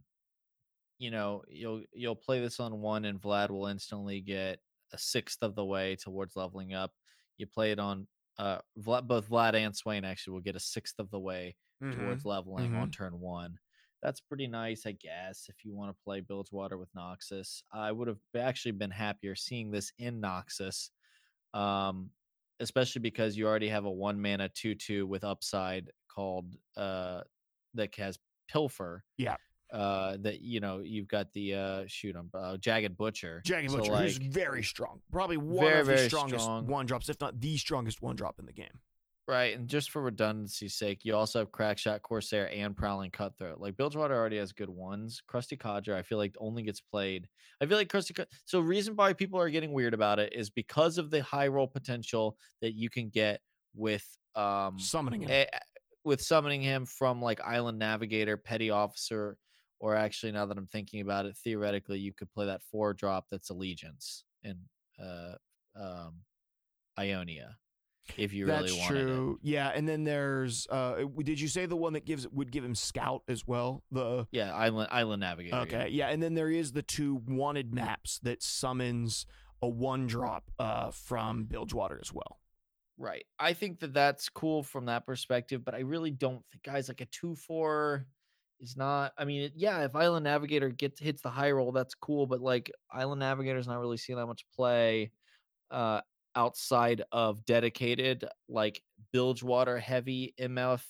[0.98, 4.60] you know, you'll you'll play this on one, and Vlad will instantly get
[4.94, 6.91] a sixth of the way towards leveling up.
[7.38, 8.07] You play it on
[8.38, 12.26] uh, Vlad, both Vlad and Swain actually will get a sixth of the way towards
[12.26, 13.57] leveling on turn one.
[14.02, 17.61] That's pretty nice, I guess, if you want to play Bilgewater with Noxus.
[17.72, 20.90] I would have actually been happier seeing this in Noxus,
[21.53, 22.10] um,
[22.60, 27.22] especially because you already have a one mana 2 2 with upside called uh,
[27.76, 28.18] that has
[28.49, 29.03] Pilfer.
[29.18, 29.36] Yeah.
[29.72, 33.78] Uh, that you know you've got the uh shoot 'em, uh, jagged butcher Jagged So,
[33.78, 36.68] Butcher, who's very strong, probably one very, of the strongest strong.
[36.68, 38.82] one drops, if not the strongest one drop in the game.
[39.32, 43.62] Right, and just for redundancy's sake, you also have Crackshot, Corsair, and Prowling Cutthroat.
[43.62, 45.22] Like Bilgewater already has good ones.
[45.26, 47.30] Krusty Codger, I feel like only gets played.
[47.62, 48.14] I feel like Krusty.
[48.14, 51.48] Co- so reason why people are getting weird about it is because of the high
[51.48, 53.40] roll potential that you can get
[53.74, 54.06] with
[54.36, 55.30] um Summoning him.
[55.32, 55.60] a-
[56.03, 59.38] with summoning him from like Island Navigator, Petty Officer,
[59.80, 63.28] or actually now that I'm thinking about it, theoretically you could play that four drop
[63.32, 64.58] that's Allegiance in
[65.02, 65.36] uh
[65.78, 66.16] um
[66.99, 67.56] Ionia
[68.17, 68.88] if you That's really it.
[68.88, 69.39] true.
[69.41, 72.75] Yeah, and then there's uh did you say the one that gives would give him
[72.75, 73.83] scout as well?
[73.91, 75.57] The Yeah, Island Island Navigator.
[75.57, 79.25] Okay, yeah, and then there is the two wanted maps that summons
[79.61, 82.39] a one drop uh from Bilgewater as well.
[82.97, 83.25] Right.
[83.39, 87.01] I think that that's cool from that perspective, but I really don't think guys like
[87.01, 88.05] a 2-4
[88.59, 92.27] is not I mean, yeah, if Island Navigator gets hits the high roll, that's cool,
[92.27, 95.11] but like Island Navigator's not really seeing that much play
[95.71, 96.01] uh
[96.36, 98.82] outside of dedicated like
[99.12, 100.84] Bilgewater heavy MF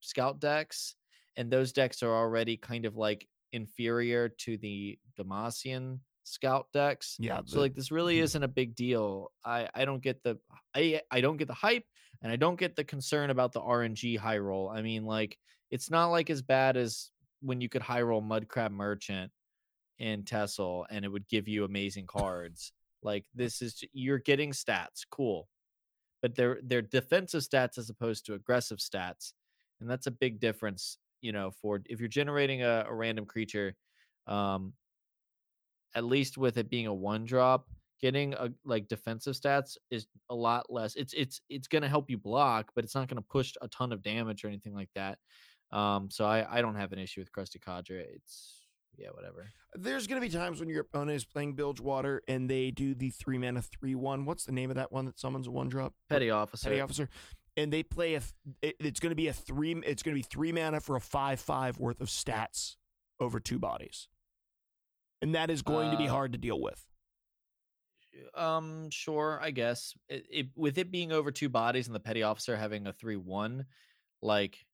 [0.00, 0.94] scout decks
[1.36, 7.16] and those decks are already kind of like inferior to the Demacian scout decks.
[7.18, 8.22] Yeah, So the- like this really Mhm.
[8.22, 9.32] isn't a big deal.
[9.44, 10.38] I I don't get the
[10.74, 11.84] I I don't get the hype
[12.22, 14.68] and I don't get the concern about the RNG high roll.
[14.68, 15.38] I mean like
[15.70, 17.10] it's not like as bad as
[17.40, 19.32] when you could high roll Mudcrab Merchant
[19.98, 22.72] in TESL and it would give you amazing cards.
[23.02, 25.48] Like this is you're getting stats, cool.
[26.22, 29.32] But they're they're defensive stats as opposed to aggressive stats.
[29.80, 33.74] And that's a big difference, you know, for if you're generating a, a random creature,
[34.26, 34.72] um,
[35.94, 37.66] at least with it being a one drop,
[38.00, 40.94] getting a like defensive stats is a lot less.
[40.96, 44.02] It's it's it's gonna help you block, but it's not gonna push a ton of
[44.02, 45.18] damage or anything like that.
[45.72, 47.98] Um, so I I don't have an issue with Krusty Codger.
[47.98, 48.55] It's
[48.96, 49.50] yeah, whatever.
[49.74, 53.38] There's gonna be times when your opponent is playing Bilgewater and they do the three
[53.38, 54.24] mana three one.
[54.24, 55.94] What's the name of that one that summons a one drop?
[56.08, 56.68] Petty officer.
[56.68, 57.08] Petty officer.
[57.58, 58.22] And they play a.
[58.60, 59.72] It, it's going to be a three.
[59.86, 62.76] It's going to be three mana for a five five worth of stats
[63.18, 64.08] over two bodies,
[65.22, 66.84] and that is going to be Uh, hard to deal with.
[68.34, 69.94] Um, sure, I guess.
[70.10, 73.16] It, it, with it being over two bodies and the petty officer having a three
[73.16, 73.64] one,
[74.20, 74.66] like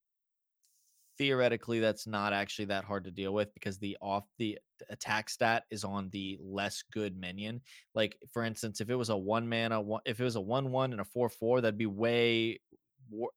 [1.18, 4.58] theoretically that's not actually that hard to deal with because the off the
[4.90, 7.60] attack stat is on the less good minion.
[7.94, 10.70] Like for instance, if it was a one mana, one, if it was a one
[10.70, 12.60] one and a four four, that'd be way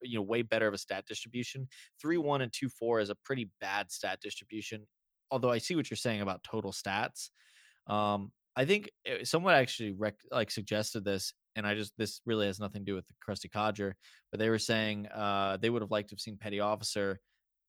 [0.01, 1.67] you know way better of a stat distribution.
[2.01, 4.85] Three one and two four is a pretty bad stat distribution.
[5.31, 7.29] Although I see what you're saying about total stats.
[7.87, 12.47] Um, I think eh, someone actually rec- like suggested this, and I just this really
[12.47, 13.95] has nothing to do with the Crusty Codger,
[14.31, 17.19] but they were saying uh, they would have liked to have seen Petty Officer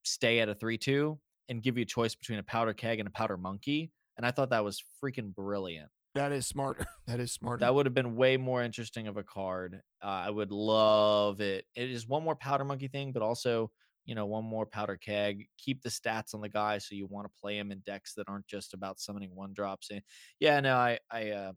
[0.07, 1.19] stay at a three two
[1.49, 4.31] and give you a choice between a powder keg and a powder monkey, and I
[4.31, 5.89] thought that was freaking brilliant.
[6.15, 6.85] That is smarter.
[7.07, 7.61] That is smarter.
[7.61, 9.79] That would have been way more interesting of a card.
[10.03, 11.63] Uh, I would love it.
[11.73, 13.71] It is one more powder monkey thing, but also
[14.05, 15.47] you know one more powder keg.
[15.57, 18.27] Keep the stats on the guy so you want to play him in decks that
[18.27, 19.89] aren't just about summoning one drops.
[19.89, 20.01] And
[20.39, 21.51] yeah, no, I I uh,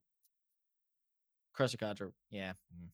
[1.52, 2.52] Crusty Codger, yeah.
[2.74, 2.88] Mm.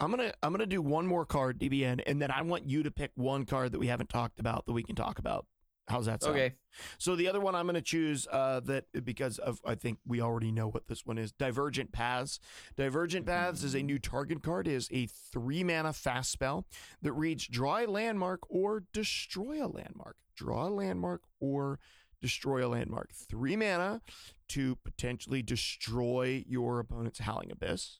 [0.00, 2.90] I'm gonna I'm gonna do one more card, DBN, and then I want you to
[2.90, 5.46] pick one card that we haven't talked about that we can talk about.
[5.88, 6.36] How's that sound?
[6.36, 6.54] Okay.
[6.98, 10.20] So the other one I'm going to choose uh, that because of I think we
[10.20, 11.32] already know what this one is.
[11.32, 12.38] Divergent Paths.
[12.76, 14.68] Divergent Paths is a new target card.
[14.68, 16.66] It is a three mana fast spell
[17.02, 20.16] that reads draw a landmark or destroy a landmark.
[20.36, 21.80] Draw a landmark or
[22.20, 23.10] destroy a landmark.
[23.12, 24.02] Three mana
[24.48, 27.98] to potentially destroy your opponent's Howling Abyss,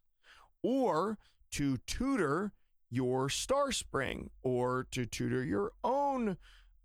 [0.62, 1.18] or
[1.52, 2.52] to tutor
[2.90, 6.38] your Star Spring, or to tutor your own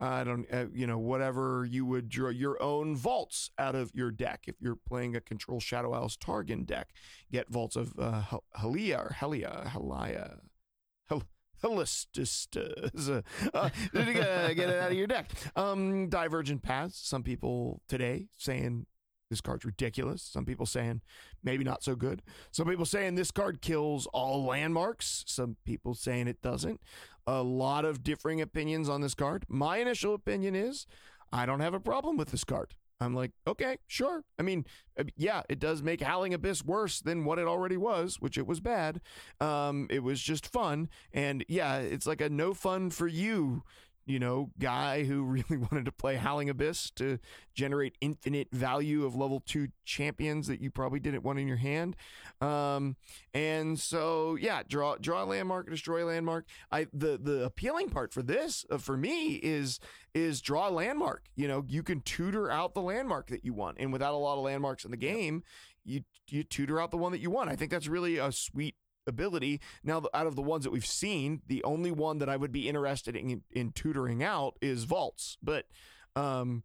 [0.03, 4.11] I don't, uh, you know, whatever you would draw your own vaults out of your
[4.11, 4.41] deck.
[4.47, 6.89] If you're playing a Control Shadow Isles Targon deck,
[7.31, 8.23] get vaults of uh,
[8.59, 10.39] Helia or Helia, Helia,
[11.07, 11.23] Hel-
[11.63, 12.47] Helistus.
[13.53, 15.29] Uh, get it out of your deck.
[15.55, 16.99] Um, Divergent Paths.
[17.07, 18.87] Some people today saying
[19.33, 20.21] this card's ridiculous.
[20.21, 21.01] Some people saying
[21.43, 22.21] maybe not so good.
[22.51, 25.23] Some people saying this card kills all landmarks.
[25.27, 26.79] Some people saying it doesn't
[27.25, 29.45] a lot of differing opinions on this card.
[29.47, 30.85] My initial opinion is
[31.31, 32.75] I don't have a problem with this card.
[32.99, 34.23] I'm like, okay, sure.
[34.39, 34.65] I mean,
[34.97, 38.47] uh, yeah, it does make Howling Abyss worse than what it already was, which it
[38.47, 39.01] was bad.
[39.41, 40.89] Um, it was just fun.
[41.11, 43.63] And yeah, it's like a no fun for you
[44.05, 47.19] you know, guy who really wanted to play Howling Abyss to
[47.53, 51.95] generate infinite value of level two champions that you probably didn't want in your hand.
[52.41, 52.95] Um,
[53.33, 56.45] and so, yeah, draw draw a landmark, destroy a landmark.
[56.71, 59.79] I the the appealing part for this uh, for me is
[60.13, 61.25] is draw a landmark.
[61.35, 64.37] You know, you can tutor out the landmark that you want, and without a lot
[64.37, 65.43] of landmarks in the game,
[65.85, 67.49] you you tutor out the one that you want.
[67.49, 68.75] I think that's really a sweet
[69.07, 69.61] ability.
[69.83, 72.69] Now, out of the ones that we've seen, the only one that I would be
[72.69, 75.37] interested in, in tutoring out is vaults.
[75.41, 75.65] But
[76.15, 76.63] um,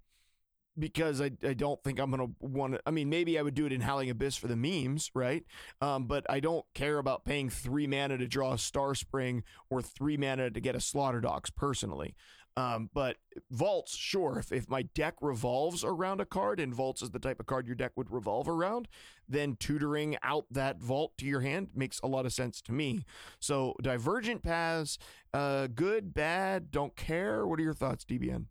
[0.79, 2.81] because I, I don't think I'm to want to.
[2.87, 5.45] I mean, maybe I would do it in Howling Abyss for the memes, right?
[5.81, 9.83] Um, but I don't care about paying three mana to draw a Star Spring or
[9.83, 12.15] three mana to get a Slaughter Docks personally.
[12.57, 13.17] Um, but
[13.51, 14.39] vaults, sure.
[14.39, 17.67] If, if my deck revolves around a card and vaults is the type of card
[17.67, 18.89] your deck would revolve around,
[19.29, 23.05] then tutoring out that vault to your hand makes a lot of sense to me.
[23.39, 24.99] So divergent paths,
[25.33, 27.47] uh, good, bad, don't care.
[27.47, 28.47] What are your thoughts, DBN?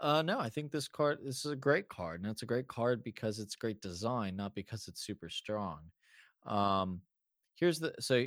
[0.00, 2.68] Uh, no, I think this card this is a great card, and it's a great
[2.68, 5.80] card because it's great design, not because it's super strong.
[6.46, 7.02] Um,
[7.54, 8.24] here's the so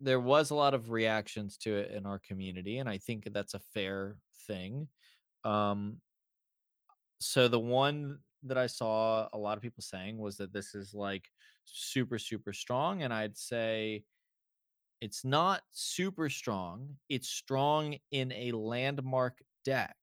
[0.00, 3.54] there was a lot of reactions to it in our community, and I think that's
[3.54, 4.16] a fair
[4.46, 4.88] thing.
[5.44, 6.00] Um,
[7.18, 10.94] so the one that I saw a lot of people saying was that this is
[10.94, 11.28] like
[11.64, 14.04] super super strong, and I'd say
[15.00, 16.96] it's not super strong.
[17.08, 19.96] It's strong in a landmark deck.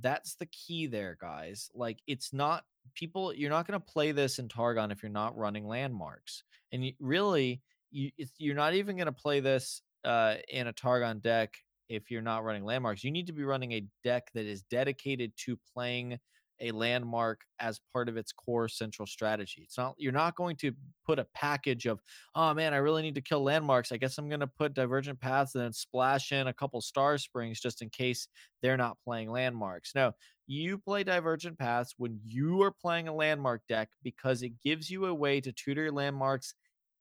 [0.00, 1.70] That's the key there, guys.
[1.74, 2.64] Like it's not
[2.94, 3.34] people.
[3.34, 6.92] You're not going to play this in Targon if you're not running landmarks, and you,
[7.00, 7.62] really
[7.94, 11.54] you you're not even going to play this uh, in a Targon deck
[11.88, 13.04] if you're not running landmarks.
[13.04, 16.18] You need to be running a deck that is dedicated to playing
[16.60, 19.62] a landmark as part of its core central strategy.
[19.64, 20.72] It's not you're not going to
[21.06, 22.00] put a package of,
[22.34, 23.92] oh man, I really need to kill landmarks.
[23.92, 27.18] I guess I'm going to put divergent paths and then splash in a couple star
[27.18, 28.28] springs just in case
[28.62, 29.92] they're not playing landmarks.
[29.94, 30.12] No,
[30.46, 35.06] you play divergent paths when you are playing a landmark deck because it gives you
[35.06, 36.54] a way to tutor landmarks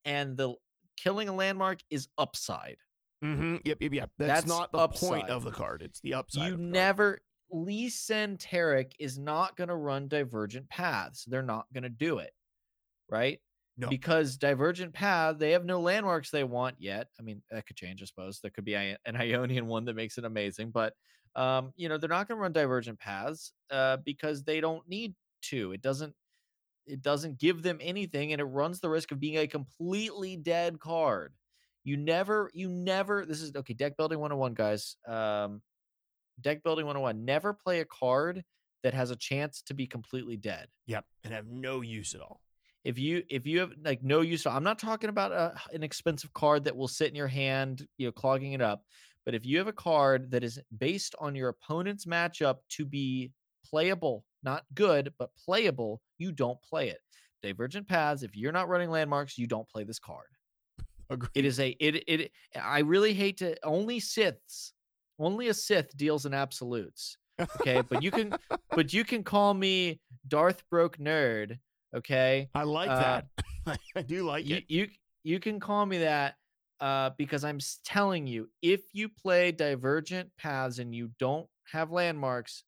[0.06, 0.54] and the
[0.98, 2.78] killing a landmark is upside.
[3.24, 3.58] Mm-hmm.
[3.64, 4.10] Yep, yep, yep.
[4.18, 5.10] That's, That's not the upside.
[5.10, 5.82] point of the card.
[5.82, 6.52] It's the upside.
[6.52, 7.20] You never.
[7.52, 11.24] Lee Sin Taric is not going to run divergent paths.
[11.26, 12.32] They're not going to do it,
[13.10, 13.40] right?
[13.78, 13.90] No.
[13.90, 17.08] Because divergent path, they have no landmarks they want yet.
[17.20, 18.40] I mean, that could change, I suppose.
[18.40, 20.94] There could be an Ionian one that makes it amazing, but
[21.36, 25.16] um, you know, they're not going to run divergent paths uh, because they don't need
[25.44, 25.72] to.
[25.72, 26.14] It doesn't
[26.86, 30.80] it doesn't give them anything and it runs the risk of being a completely dead
[30.80, 31.34] card.
[31.84, 34.96] You never, you never, this is okay, deck building 101, guys.
[35.08, 35.62] Um,
[36.42, 38.44] deck building 101 never play a card
[38.84, 42.42] that has a chance to be completely dead Yep, and have no use at all.
[42.84, 46.34] if you if you have like no use i'm not talking about a, an expensive
[46.34, 48.84] card that will sit in your hand you know clogging it up
[49.26, 53.32] but if you have a card that is based on your opponent's matchup to be
[53.66, 57.00] playable not good but playable you don't play it
[57.42, 60.28] divergent paths if you're not running landmarks you don't play this card
[61.10, 61.30] Agreed.
[61.36, 64.74] it is a it it i really hate to only siths
[65.20, 67.18] only a sith deals in absolutes
[67.58, 68.34] okay but you can
[68.76, 71.60] but you can call me darth broke nerd
[71.96, 73.22] okay I like Uh,
[73.66, 73.78] that.
[73.96, 74.64] I do like you, it.
[74.68, 74.88] you
[75.24, 76.36] you can call me that
[76.82, 82.64] uh, because I'm telling you, if you play divergent paths and you don't have landmarks,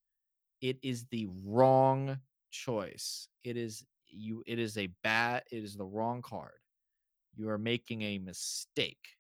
[0.61, 2.19] it is the wrong
[2.52, 3.27] choice.
[3.44, 4.44] It is you.
[4.45, 5.44] It is a bad.
[5.52, 6.60] It is the wrong card.
[7.36, 9.15] You are making a mistake.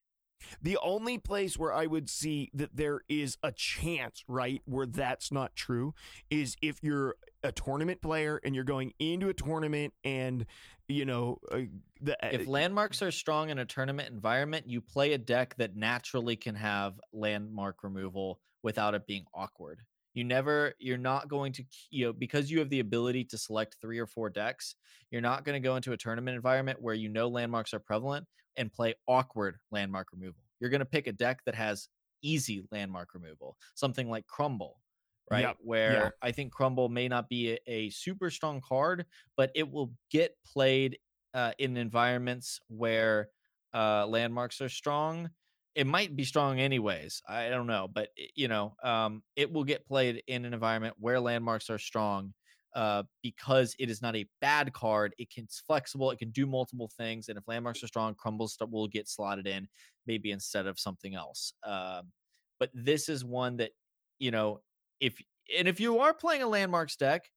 [0.61, 5.31] The only place where I would see that there is a chance, right, where that's
[5.31, 5.93] not true
[6.29, 10.45] is if you're a tournament player and you're going into a tournament and,
[10.87, 11.61] you know, uh,
[12.01, 16.35] the, If landmarks are strong in a tournament environment, you play a deck that naturally
[16.35, 19.81] can have landmark removal without it being awkward.
[20.15, 23.75] You never, you're not going to, you know, because you have the ability to select
[23.79, 24.75] three or four decks,
[25.11, 28.25] you're not going to go into a tournament environment where you know landmarks are prevalent
[28.57, 30.41] and play awkward landmark removal.
[30.59, 31.89] You're going to pick a deck that has
[32.23, 34.81] easy landmark removal, something like Crumble,
[35.29, 35.41] right?
[35.41, 39.05] Yep, Where I think Crumble may not be a, a super strong card,
[39.37, 40.97] but it will get played
[41.33, 43.29] uh, in environments where
[43.73, 45.29] uh, landmarks are strong.
[45.75, 47.21] It might be strong anyways.
[47.27, 51.19] I don't know, but you know, um, it will get played in an environment where
[51.19, 52.33] landmarks are strong
[52.73, 55.13] uh, because it is not a bad card.
[55.17, 56.11] It can it's flexible.
[56.11, 59.67] It can do multiple things, and if landmarks are strong, crumbles will get slotted in
[60.07, 61.53] maybe instead of something else.
[61.63, 62.13] Um,
[62.57, 63.71] but this is one that
[64.17, 64.61] you know
[65.01, 65.21] if
[65.57, 67.29] and if you are playing a landmarks deck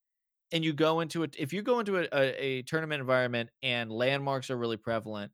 [0.52, 3.90] and you go into it if you go into a, a, a tournament environment and
[3.92, 5.32] landmarks are really prevalent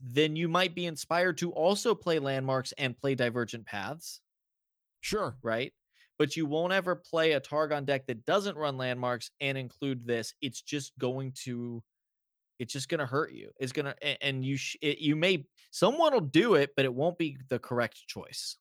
[0.00, 4.20] then you might be inspired to also play landmarks and play divergent paths.
[5.00, 5.36] Sure.
[5.42, 5.72] right?
[6.18, 10.34] But you won't ever play a targon deck that doesn't run landmarks and include this.
[10.42, 11.82] It's just going to
[12.58, 13.50] it's just going to hurt you.
[13.58, 16.92] It's going to and you sh- it, you may someone will do it but it
[16.92, 18.58] won't be the correct choice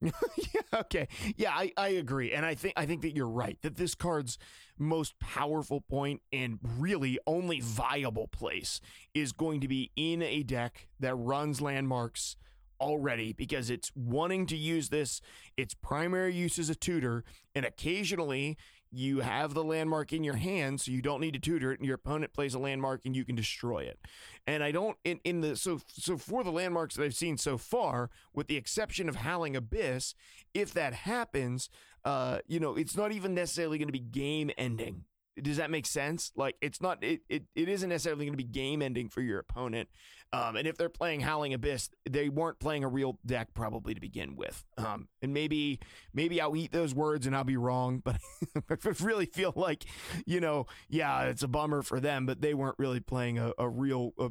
[0.02, 1.08] yeah, okay.
[1.36, 2.32] Yeah, I, I agree.
[2.32, 3.58] And I think I think that you're right.
[3.62, 4.38] That this card's
[4.78, 8.80] most powerful point and really only viable place
[9.14, 12.36] is going to be in a deck that runs landmarks
[12.80, 15.20] already because it's wanting to use this
[15.58, 17.22] its primary use as a tutor
[17.54, 18.56] and occasionally
[18.92, 21.86] you have the landmark in your hand so you don't need to tutor it and
[21.86, 23.98] your opponent plays a landmark and you can destroy it.
[24.46, 27.56] And i don't in, in the so so for the landmarks that i've seen so
[27.56, 30.14] far with the exception of howling abyss
[30.54, 31.68] if that happens
[32.04, 35.04] uh you know it's not even necessarily going to be game ending.
[35.40, 36.32] Does that make sense?
[36.34, 39.38] Like it's not it, it, it isn't necessarily going to be game ending for your
[39.38, 39.88] opponent
[40.32, 44.00] um, and if they're playing Howling Abyss, they weren't playing a real deck probably to
[44.00, 44.64] begin with.
[44.78, 45.80] Um, and maybe
[46.14, 48.16] maybe I'll eat those words and I'll be wrong, but
[48.70, 49.84] I really feel like,
[50.26, 53.68] you know, yeah, it's a bummer for them, but they weren't really playing a, a
[53.68, 54.30] real a,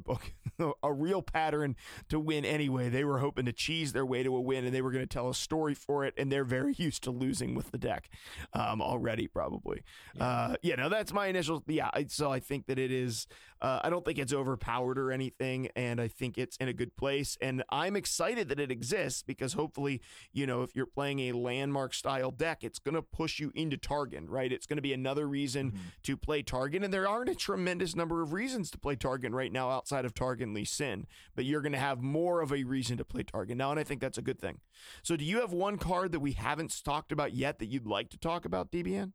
[0.83, 1.75] a real pattern
[2.09, 2.89] to win anyway.
[2.89, 5.13] They were hoping to cheese their way to a win, and they were going to
[5.13, 8.09] tell a story for it, and they're very used to losing with the deck
[8.53, 9.83] um, already, probably.
[10.15, 10.23] Yeah.
[10.23, 11.63] Uh, yeah, no, that's my initial.
[11.67, 13.27] Yeah, so I think that it is.
[13.61, 16.97] Uh, I don't think it's overpowered or anything, and I think it's in a good
[16.97, 17.37] place.
[17.41, 20.01] And I'm excited that it exists because hopefully,
[20.33, 23.77] you know, if you're playing a landmark style deck, it's going to push you into
[23.77, 24.51] Targon, right?
[24.51, 25.77] It's going to be another reason Mhm.
[26.03, 29.51] to play Targon, and there aren't a tremendous number of reasons to play Targon right
[29.53, 32.97] now outside of Targon Lee Sin, but you're going to have more of a reason
[32.97, 34.59] to play Targon now, and I think that's a good thing.
[35.03, 38.09] So, do you have one card that we haven't talked about yet that you'd like
[38.09, 39.13] to talk about, DBN?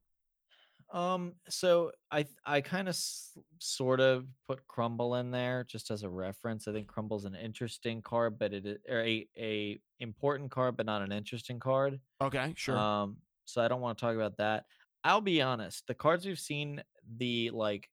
[0.95, 6.05] Um, so I I kind of s- sort of put Crumble in there just as
[6.05, 6.69] a reference.
[6.69, 10.87] I think Crumble's an interesting card, but it is or a a important card, but
[10.87, 12.01] not an interesting card.
[12.21, 12.89] Okay, sure.
[12.93, 14.66] Um, so I don't want to talk about that.
[15.05, 17.91] I'll be honest, the cards we've seen, the like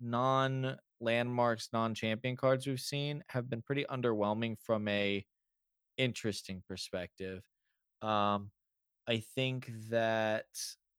[0.00, 5.26] non landmarks, non champion cards we've seen have been pretty underwhelming from a
[5.96, 7.44] interesting perspective.
[8.02, 8.52] Um,
[9.08, 10.46] I think that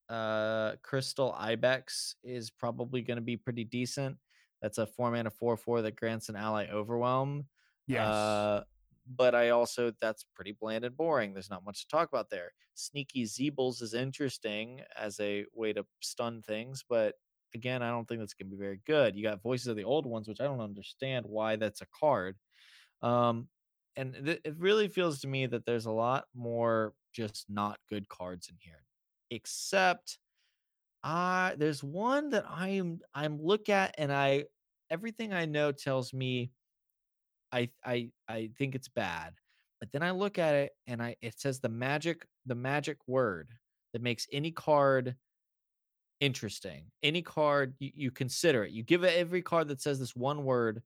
[0.10, 4.18] uh Crystal Ibex is probably going to be pretty decent.
[4.62, 7.48] That's a four mana four four that grants an ally overwhelm.
[7.88, 8.04] yes.
[8.08, 8.64] Uh,
[9.10, 11.34] but I also that's pretty bland and boring.
[11.34, 12.54] There's not much to talk about there.
[12.74, 17.16] Sneaky Zeebles is interesting as a way to stun things, but
[17.56, 19.16] again, I don't think that's gonna be very good.
[19.16, 22.38] You got Voices of the Old Ones, which I don't understand why that's a card.
[23.02, 23.50] Um,
[23.96, 28.08] and th- it really feels to me that there's a lot more just not good
[28.10, 28.87] cards in here.
[29.32, 30.18] Except
[31.04, 34.46] uh there's one that I'm I'm look at and I
[34.90, 36.52] everything I know tells me
[37.52, 39.34] I I I think it's bad.
[39.80, 43.50] But then I look at it and I it says the magic the magic word
[43.94, 45.16] that makes any card
[46.20, 46.86] interesting.
[47.04, 48.72] Any card you, you consider it.
[48.72, 50.82] You give it every card that says this one word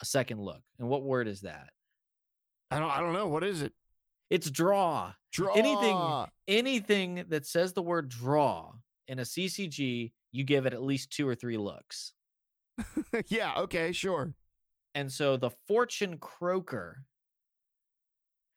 [0.00, 0.62] a second look.
[0.78, 1.70] And what word is that?
[2.70, 2.90] I don't.
[2.90, 3.28] I don't know.
[3.28, 3.72] What is it?
[4.30, 5.12] It's draw.
[5.32, 5.54] Draw.
[5.54, 8.72] Anything anything that says the word draw
[9.08, 12.12] in a CCG, you give it at least two or three looks.
[13.28, 13.54] yeah.
[13.58, 13.92] Okay.
[13.92, 14.34] Sure.
[14.94, 17.04] And so the Fortune Croaker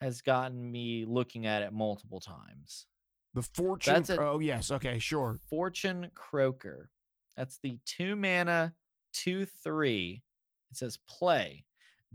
[0.02, 2.86] has gotten me looking at it multiple times.
[3.34, 3.94] The fortune.
[3.94, 4.72] That's a- oh yes.
[4.72, 5.00] Okay.
[5.00, 5.38] Sure.
[5.50, 6.90] Fortune Croaker.
[7.38, 8.74] That's the two mana,
[9.14, 10.24] two, three.
[10.72, 11.66] It says play,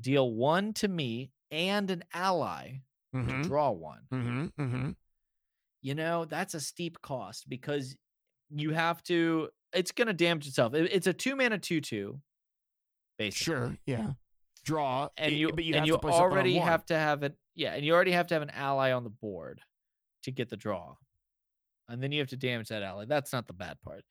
[0.00, 2.80] deal one to me and an ally,
[3.12, 3.42] to Mm-hmm.
[3.42, 4.00] draw one.
[4.12, 4.62] Mm-hmm.
[4.62, 4.90] Mm-hmm.
[5.82, 7.96] You know, that's a steep cost because
[8.50, 10.74] you have to, it's going to damage itself.
[10.74, 12.20] It- It's a two mana, two, two,
[13.18, 13.44] basically.
[13.54, 13.76] Sure.
[13.86, 14.10] Yeah.
[14.64, 15.08] Draw.
[15.16, 17.94] and you, but you and you to already have to have it yeah and you
[17.94, 19.60] already have to have an ally on the board
[20.24, 20.94] to get the draw
[21.88, 24.04] and then you have to damage that ally that's not the bad part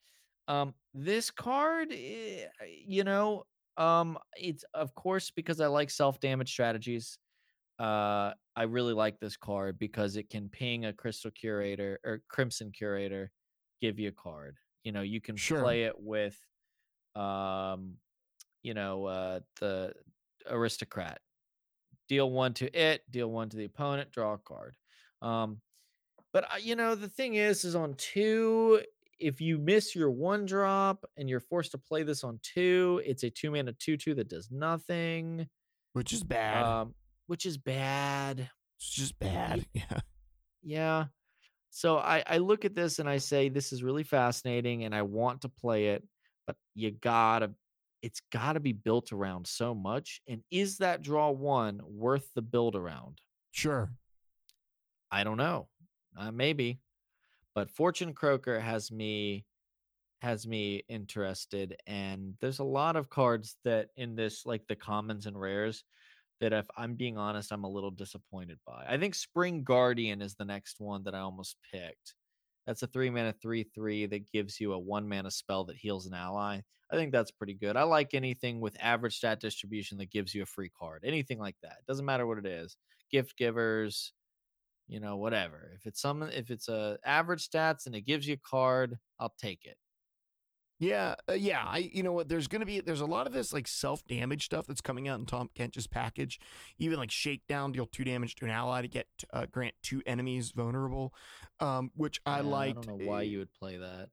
[0.48, 2.44] um this card eh,
[2.84, 3.44] you know
[3.76, 7.16] um it's of course because i like self damage strategies
[7.80, 12.70] uh i really like this card because it can ping a crystal curator or crimson
[12.70, 13.30] curator
[13.80, 15.60] give you a card you know you can Sure.
[15.62, 16.38] play it with
[17.16, 17.94] um
[18.62, 19.92] you know uh the
[20.48, 21.20] aristocrat
[22.08, 24.74] deal one to it deal one to the opponent draw a card
[25.22, 25.60] um
[26.32, 28.82] but I- you know the thing is is on two
[29.18, 33.22] if you miss your one drop and you're forced to play this on two it's
[33.22, 35.48] a two mana two two that does nothing
[35.94, 36.64] which is bad.
[36.64, 36.94] um
[37.30, 39.64] which is bad it's just bad.
[39.72, 40.00] Yeah.
[40.64, 41.04] yeah
[41.70, 45.02] so i i look at this and i say this is really fascinating and i
[45.02, 46.02] want to play it
[46.48, 47.52] but you gotta
[48.02, 52.74] it's gotta be built around so much and is that draw one worth the build
[52.74, 53.20] around
[53.52, 53.92] Sure.
[55.12, 55.68] i don't know
[56.18, 56.80] uh, maybe
[57.54, 59.44] but fortune croaker has me
[60.20, 65.26] has me interested and there's a lot of cards that in this like the commons
[65.26, 65.84] and rares
[66.40, 68.84] that if i'm being honest i'm a little disappointed by.
[68.88, 72.14] I think spring guardian is the next one that i almost picked.
[72.66, 76.06] That's a three mana three three that gives you a one mana spell that heals
[76.06, 76.60] an ally.
[76.92, 77.76] I think that's pretty good.
[77.76, 81.56] I like anything with average stat distribution that gives you a free card anything like
[81.62, 81.78] that.
[81.88, 82.76] Doesn't matter what it is.
[83.10, 84.12] Gift givers
[84.88, 85.72] you know whatever.
[85.76, 89.34] If it's some if it's a average stats and it gives you a card i'll
[89.40, 89.76] take it
[90.80, 91.62] Yeah, uh, yeah.
[91.66, 92.28] I, you know what?
[92.28, 95.20] There's gonna be there's a lot of this like self damage stuff that's coming out
[95.20, 96.40] in Tahm Kench's package.
[96.78, 100.52] Even like shakedown, deal two damage to an ally to get uh, grant two enemies
[100.56, 101.12] vulnerable,
[101.60, 102.78] um, which I Yeah, liked.
[102.78, 104.08] i don't know why Uh, you would play that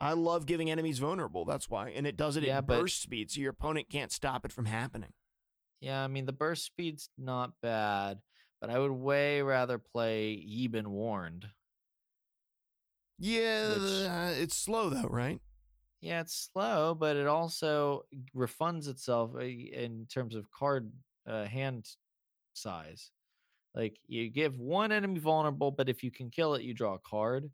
[0.00, 1.44] I love giving enemies vulnerable.
[1.44, 4.10] That's why, and it does it Yeah, at but- burst speed, so your opponent can't
[4.10, 5.12] stop it from happening.
[5.80, 8.20] yeah i mean the burst speed's not bad
[8.62, 11.50] but i would way rather play ye been warned
[13.18, 15.40] Yeah, Which- uh, it's slow though, right?
[16.06, 18.04] Yeah it's slow but it also
[18.34, 20.90] refunds itself uh, in terms of card
[21.26, 21.88] uh, hand
[22.54, 23.10] size.
[23.74, 26.98] Like you give one enemy vulnerable but if you can kill it you draw a
[26.98, 27.50] card.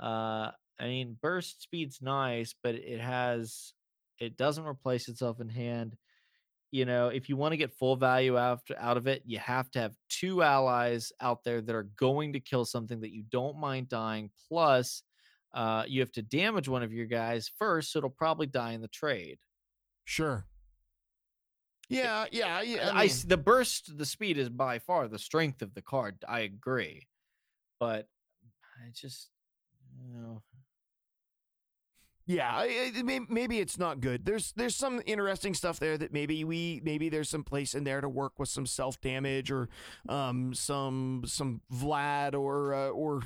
[0.00, 3.72] Uh i mean burst speed's nice but it has
[4.20, 5.96] it doesn't replace itself in hand.
[6.70, 9.70] You know if you want to get full value out, out of it you have
[9.72, 13.58] to have two allies out there that are going to kill something that you don't
[13.58, 15.02] mind dying plus
[15.54, 18.80] uh, you have to damage one of your guys first so it'll probably die in
[18.80, 19.38] the trade
[20.04, 20.46] Sure.
[21.90, 22.88] Yeah, yeah, yeah.
[22.88, 25.82] I, I mean, s- the burst the speed is by far the strength of the
[25.82, 27.06] card i agree
[27.80, 28.06] but
[28.84, 29.30] i just
[29.98, 30.42] you know
[32.28, 32.66] Yeah,
[33.30, 34.26] maybe it's not good.
[34.26, 38.02] There's there's some interesting stuff there that maybe we maybe there's some place in there
[38.02, 39.70] to work with some self damage or
[40.10, 43.22] um some some Vlad or uh, or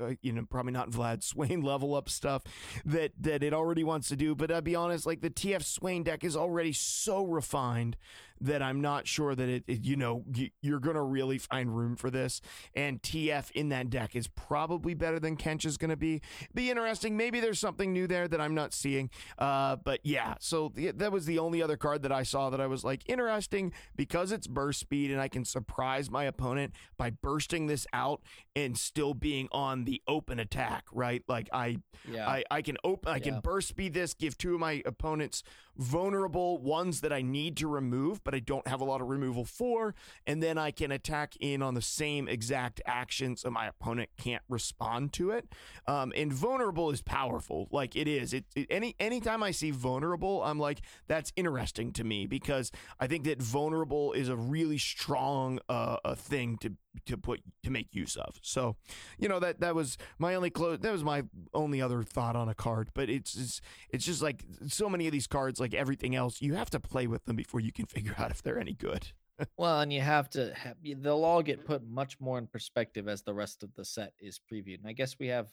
[0.00, 2.42] uh, you know probably not Vlad Swain level up stuff
[2.86, 4.34] that that it already wants to do.
[4.34, 7.98] But I'll be honest, like the TF Swain deck is already so refined
[8.40, 10.24] that I'm not sure that it, it you know
[10.60, 12.40] you're gonna really find room for this.
[12.74, 16.20] And TF in that deck is probably better than Kench is gonna be
[16.54, 17.16] be interesting.
[17.16, 19.10] Maybe there's something new there that I'm not seeing.
[19.38, 22.60] Uh, but yeah, so the, that was the only other card that I saw that
[22.60, 27.10] I was like interesting because it's burst speed and I can surprise my opponent by
[27.10, 28.22] bursting this out
[28.56, 31.22] and still being on the open attack, right?
[31.28, 31.78] Like I
[32.10, 32.28] Yeah.
[32.28, 35.42] I, I can open I can burst speed this, give two of my opponents
[35.80, 39.44] vulnerable ones that I need to remove, but I don't have a lot of removal
[39.44, 39.94] for,
[40.26, 44.42] and then I can attack in on the same exact action so my opponent can't
[44.48, 45.48] respond to it.
[45.86, 47.68] Um, and vulnerable is powerful.
[47.70, 48.34] Like it is.
[48.34, 53.06] It, it any anytime I see vulnerable, I'm like, that's interesting to me because I
[53.06, 56.74] think that vulnerable is a really strong uh, a thing to
[57.06, 58.38] to put to make use of.
[58.42, 58.76] So,
[59.18, 60.78] you know that that was my only close.
[60.80, 62.90] That was my only other thought on a card.
[62.94, 63.60] But it's it's,
[63.90, 67.06] it's just like so many of these cards, like everything else, you have to play
[67.06, 69.08] with them before you can figure out if they're any good.
[69.56, 73.22] Well, and you have to have, they'll all get put much more in perspective as
[73.22, 74.80] the rest of the set is previewed.
[74.80, 75.46] And I guess we have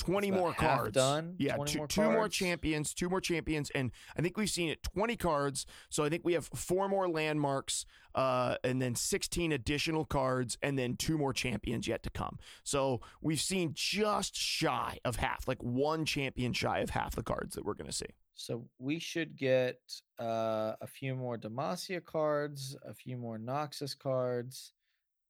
[0.00, 0.94] 20 about more cards.
[0.94, 1.34] done?
[1.38, 4.82] Yeah, two, more two more champions, two more champions, and I think we've seen it
[4.82, 5.66] 20 cards.
[5.90, 10.78] So I think we have four more landmarks, uh, and then 16 additional cards, and
[10.78, 12.38] then two more champions yet to come.
[12.64, 17.54] So we've seen just shy of half, like one champion shy of half the cards
[17.54, 18.06] that we're going to see.
[18.34, 19.78] so we should get
[20.18, 24.72] uh, a few more Demacia cards, a few more Noxus cards,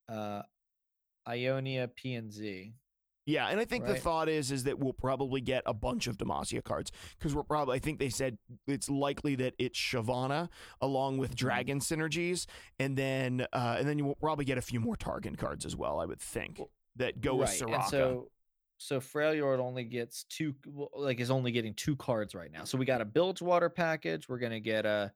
[0.09, 0.43] uh,
[1.29, 2.73] Ionia P and Z.
[3.27, 6.17] Yeah, and I think the thought is is that we'll probably get a bunch of
[6.17, 7.77] Demacia cards because we're probably.
[7.77, 10.49] I think they said it's likely that it's Shyvana
[10.81, 11.37] along with Mhm.
[11.37, 12.47] Dragon synergies,
[12.79, 15.77] and then uh, and then you will probably get a few more Targon cards as
[15.77, 16.01] well.
[16.01, 16.61] I would think
[16.97, 17.61] that go with right.
[17.61, 17.75] Soraka.
[17.75, 18.31] And so
[18.79, 20.55] so Freljord only gets two
[20.95, 22.65] like is only getting two cards right now.
[22.65, 24.29] So we got a Bilgewater package.
[24.29, 25.13] We're gonna get a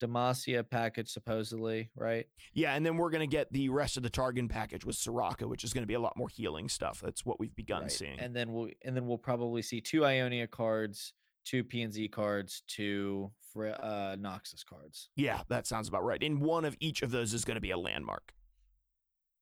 [0.00, 2.26] Demacia package supposedly, right?
[2.52, 5.64] yeah, and then we're gonna get the rest of the Targon package with Soraka, which
[5.64, 7.00] is gonna be a lot more healing stuff.
[7.02, 7.92] That's what we've begun right.
[7.92, 8.18] seeing.
[8.18, 11.12] And then we'll and then we'll probably see two Ionia cards,
[11.44, 15.10] two PNZ cards, two Fre- uh, Noxus cards.
[15.16, 16.22] yeah, that sounds about right.
[16.22, 18.32] And one of each of those is gonna be a landmark.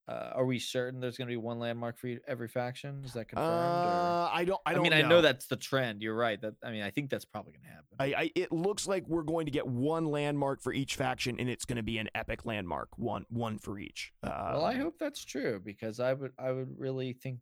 [0.09, 3.03] Uh, are we certain there's going to be one landmark for every faction?
[3.05, 3.49] Is that confirmed?
[3.49, 4.61] Uh, I don't.
[4.67, 4.83] I I, don't.
[4.83, 6.03] mean, I know that's the trend.
[6.03, 6.41] You're right.
[6.41, 7.97] That I mean, I think that's probably going to happen.
[8.01, 11.49] I, I, it looks like we're going to get one landmark for each faction, and
[11.49, 14.13] it's going to be an epic landmark, one one for each.
[14.25, 17.39] Uh, well, I hope that's true because I would I would really think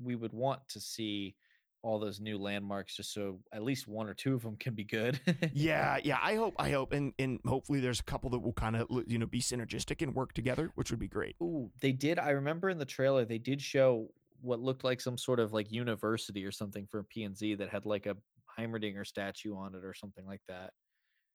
[0.00, 1.34] we would want to see
[1.82, 4.84] all those new landmarks just so at least one or two of them can be
[4.84, 5.20] good.
[5.52, 6.18] Yeah, yeah.
[6.20, 6.54] I hope.
[6.58, 9.40] I hope, and and hopefully there's a couple that will kind of you know be
[9.40, 11.36] synergistic and work together, which would be great.
[11.42, 12.18] Ooh, they did.
[12.18, 14.10] I remember in the trailer they did show
[14.40, 17.86] what looked like some sort of like university or something for a PNZ that had
[17.86, 18.16] like a
[18.58, 20.72] Heimerdinger statue on it or something like that.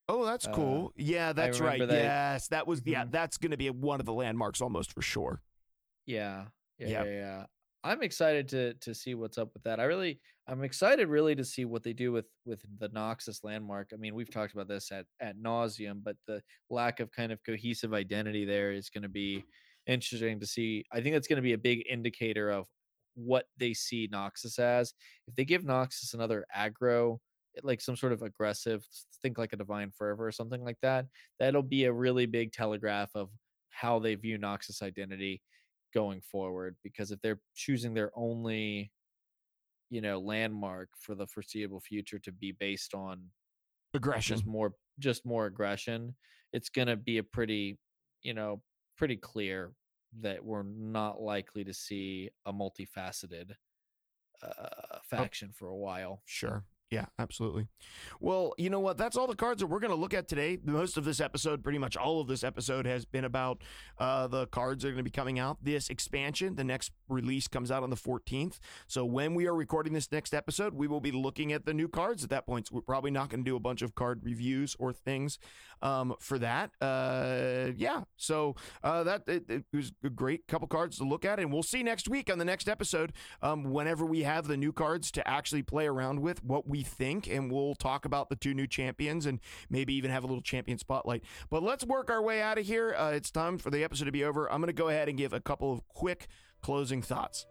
[0.09, 0.93] Oh, that's Uh, cool.
[0.97, 1.79] Yeah, that's right.
[1.79, 2.81] that- Yes, that was.
[2.85, 3.11] Yeah, Mhm.
[3.11, 5.41] that's going to be one of the landmarks almost for sure.
[6.05, 6.47] Yeah.
[6.77, 7.05] Yeah, Yep.
[7.05, 7.45] yeah, yeah.
[7.83, 9.79] I'm excited to to see what's up with that.
[9.79, 13.91] I really I'm excited really to see what they do with with the Noxus landmark.
[13.93, 17.43] I mean, we've talked about this at at nauseum, but the lack of kind of
[17.43, 19.43] cohesive identity there is going to be
[19.85, 20.85] interesting to see.
[20.91, 22.67] I think that's going to be a big indicator of
[23.15, 24.93] what they see Noxus as.
[25.27, 27.19] If they give Noxus another aggro,
[27.57, 28.85] eh, like some sort of aggressive,
[29.21, 31.05] think like a divine fervor or something like that,
[31.39, 33.29] that'll be a really big telegraph of
[33.69, 35.41] how they view Noxus identity
[35.93, 38.91] going forward because if they're choosing their only
[39.89, 43.21] you know landmark for the foreseeable future to be based on
[43.93, 44.35] Aggression.
[44.35, 46.15] just more just more aggression
[46.51, 47.77] it's going to be a pretty
[48.21, 48.61] you know
[48.97, 49.73] pretty clear
[50.21, 53.51] that we're not likely to see a multifaceted
[54.43, 56.63] uh faction for a while Sure.
[56.93, 57.65] Yeah, absolutely.
[58.19, 58.99] Well, you know what?
[58.99, 60.59] That's all the cards that we're going to look at today.
[60.63, 63.63] Most of this episode, pretty much all of this episode, has been about
[63.97, 65.57] uh, the cards that are going to be coming out.
[65.63, 68.59] This expansion, the next release comes out on the 14th.
[68.85, 71.87] So when we are recording this next episode, we will be looking at the new
[71.87, 72.67] cards at that point.
[72.67, 75.39] So we're probably not going to do a bunch of card reviews or things
[75.81, 76.69] um, for that.
[76.79, 78.03] Uh, yeah.
[78.17, 81.63] So uh, that it, it was a great couple cards to look at, and we'll
[81.63, 85.27] see next week on the next episode um, whenever we have the new cards to
[85.27, 89.25] actually play around with, what we think, and we'll talk about the two new champions
[89.25, 89.39] and
[89.69, 91.23] maybe even have a little champion spotlight.
[91.49, 92.93] But let's work our way out of here.
[92.95, 94.51] Uh, it's time for the episode to be over.
[94.51, 96.27] I'm going to go ahead and give a couple of quick
[96.61, 97.47] closing thoughts.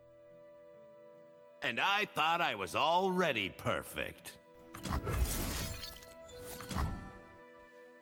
[1.63, 4.33] And I thought I was already perfect.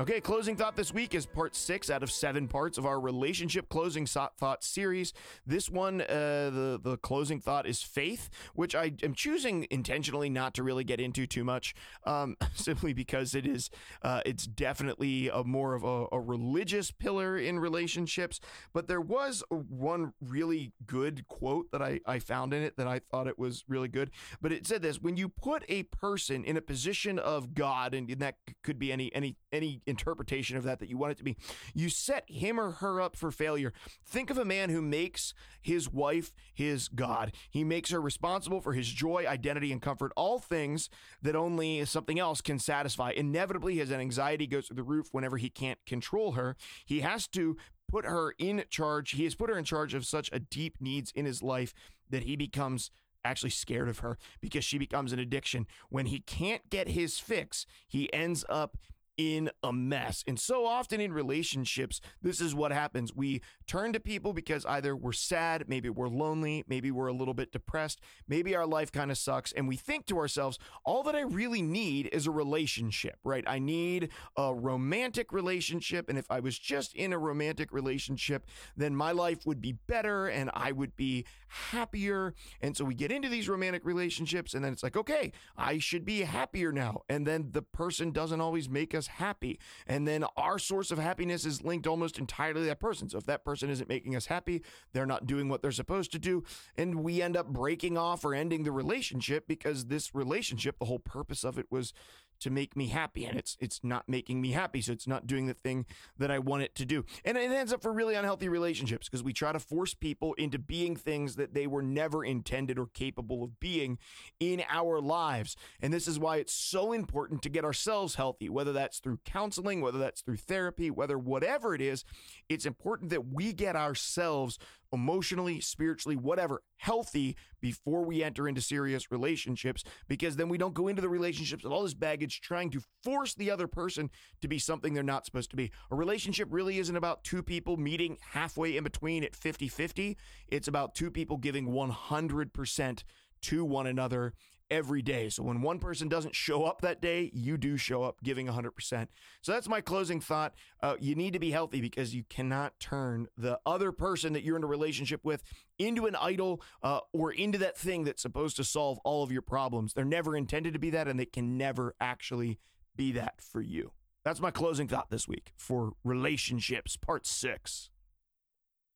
[0.01, 3.69] Okay, closing thought this week is part six out of seven parts of our relationship
[3.69, 5.13] closing thought series.
[5.47, 10.55] This one, uh, the the closing thought is faith, which I am choosing intentionally not
[10.55, 11.75] to really get into too much,
[12.05, 13.69] um, simply because it is
[14.01, 18.41] uh, it's definitely a more of a, a religious pillar in relationships.
[18.73, 23.01] But there was one really good quote that I I found in it that I
[23.01, 24.13] thought it was really good.
[24.41, 28.09] But it said this: when you put a person in a position of God, and
[28.21, 31.37] that could be any any any interpretation of that that you want it to be.
[31.75, 33.73] You set him or her up for failure.
[34.05, 37.33] Think of a man who makes his wife his God.
[37.51, 40.89] He makes her responsible for his joy, identity, and comfort, all things
[41.23, 43.11] that only something else can satisfy.
[43.11, 46.57] Inevitably, his anxiety goes through the roof whenever he can't control her.
[46.87, 47.57] He has to
[47.89, 49.11] put her in charge.
[49.13, 51.75] He has put her in charge of such a deep needs in his life
[52.09, 52.91] that he becomes
[53.25, 55.67] actually scared of her because she becomes an addiction.
[55.89, 58.77] When he can't get his fix, he ends up
[59.21, 60.25] in a mess.
[60.27, 63.15] And so often in relationships, this is what happens.
[63.15, 67.35] We turn to people because either we're sad, maybe we're lonely, maybe we're a little
[67.35, 69.53] bit depressed, maybe our life kind of sucks.
[69.53, 73.45] And we think to ourselves, all that I really need is a relationship, right?
[73.47, 76.09] I need a romantic relationship.
[76.09, 80.29] And if I was just in a romantic relationship, then my life would be better
[80.29, 82.33] and I would be happier.
[82.63, 86.07] And so we get into these romantic relationships and then it's like, okay, I should
[86.07, 87.03] be happier now.
[87.09, 89.59] And then the person doesn't always make us happy.
[89.87, 93.09] And then our source of happiness is linked almost entirely to that person.
[93.09, 94.63] So if that person isn't making us happy,
[94.93, 96.45] they're not doing what they're supposed to do.
[96.77, 100.99] And we end up breaking off or ending the relationship because this relationship, the whole
[100.99, 101.93] purpose of it was
[102.41, 105.47] to make me happy and it's it's not making me happy so it's not doing
[105.47, 105.87] the thing
[106.19, 107.05] that I want it to do.
[107.25, 110.59] And it ends up for really unhealthy relationships because we try to force people into
[110.59, 113.99] being things that they were never intended or capable of being
[114.39, 115.57] in our lives.
[115.81, 119.81] And this is why it's so important to get ourselves healthy whether that's through counseling
[119.81, 122.05] whether that's through therapy whether whatever it is
[122.49, 124.59] it's important that we get ourselves
[124.93, 130.89] emotionally, spiritually, whatever, healthy before we enter into serious relationships because then we don't go
[130.89, 134.11] into the relationships with all this baggage trying to force the other person
[134.41, 135.71] to be something they're not supposed to be.
[135.91, 140.17] A relationship really isn't about two people meeting halfway in between at 50 50.
[140.49, 143.05] It's about two people giving 100%
[143.43, 144.35] to one another
[144.71, 145.29] every day.
[145.29, 149.09] So when one person doesn't show up that day, you do show up giving 100%.
[149.43, 150.55] So that's my closing thought.
[150.83, 154.57] Uh, you need to be healthy because you cannot turn the other person that you're
[154.57, 155.43] in a relationship with
[155.79, 159.43] into an idol uh, or into that thing that's supposed to solve all of your
[159.43, 159.93] problems.
[159.93, 162.59] They're never intended to be that, and they can never actually
[162.97, 163.93] be that for you.
[164.25, 167.91] That's my closing thought this week for relationships, part six.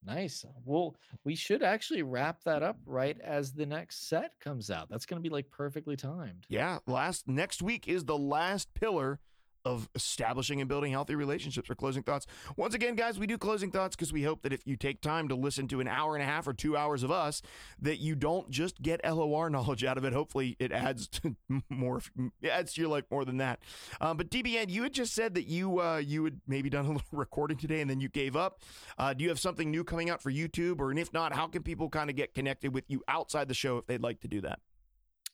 [0.07, 0.45] Nice.
[0.45, 4.89] Uh, well, we should actually wrap that up right as the next set comes out.
[4.91, 6.47] That's going to be like perfectly timed.
[6.49, 9.21] Yeah, last next week is the last pillar
[9.65, 12.27] of establishing and building healthy relationships or closing thoughts.
[12.57, 15.29] Once again, guys, we do closing thoughts because we hope that if you take time
[15.29, 17.41] to listen to an hour and a half or two hours of us,
[17.81, 20.13] that you don't just get LOR knowledge out of it.
[20.13, 21.37] Hopefully, it adds to
[21.69, 22.03] more,
[22.43, 23.61] it adds to your life more than that.
[24.01, 26.89] Um, but DBN, you had just said that you uh, you had maybe done a
[26.93, 28.61] little recording today and then you gave up.
[28.99, 31.47] Uh, do you have something new coming out for YouTube, or and if not, how
[31.47, 34.29] can people kind of get connected with you outside the show if they'd like to
[34.29, 34.61] do that?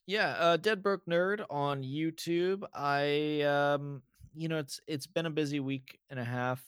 [0.07, 2.65] Yeah, uh, Dead Broke Nerd on YouTube.
[2.75, 4.03] I um
[4.35, 6.63] you know, it's it's been a busy week and a half.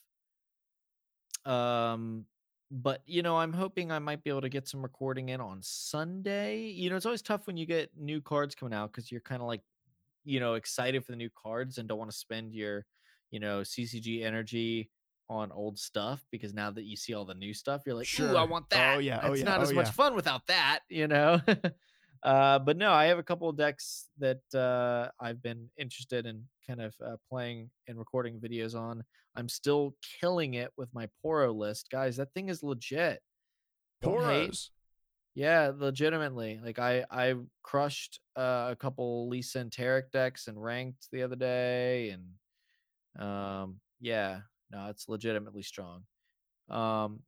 [1.45, 2.27] Um,
[2.71, 5.59] but you know, I'm hoping I might be able to get some recording in on
[5.63, 6.61] Sunday.
[6.61, 9.43] You know, it's always tough when you get new cards coming out because you're kind
[9.43, 9.63] of like,
[10.25, 12.87] you know, excited for the new cards and don't want to spend your,
[13.31, 14.91] you know, CCG energy
[15.29, 18.37] on old stuff because now that you see all the new stuff, you're like, sure,
[18.37, 18.97] I want that.
[18.97, 19.49] Oh yeah, oh it's yeah.
[19.49, 21.41] not oh, as much fun without that, you know.
[22.23, 26.45] Uh, but no, I have a couple of decks that uh, I've been interested in
[26.67, 29.03] kind of uh, playing and recording videos on.
[29.35, 32.17] I'm still killing it with my Poro list, guys.
[32.17, 33.21] That thing is legit.
[34.03, 34.69] Poros.
[35.35, 36.61] Yeah, legitimately.
[36.63, 41.37] Like I I crushed uh, a couple Lee and Taric decks and ranked the other
[41.37, 44.41] day, and um yeah,
[44.71, 46.03] no, it's legitimately strong.
[46.69, 47.21] Um,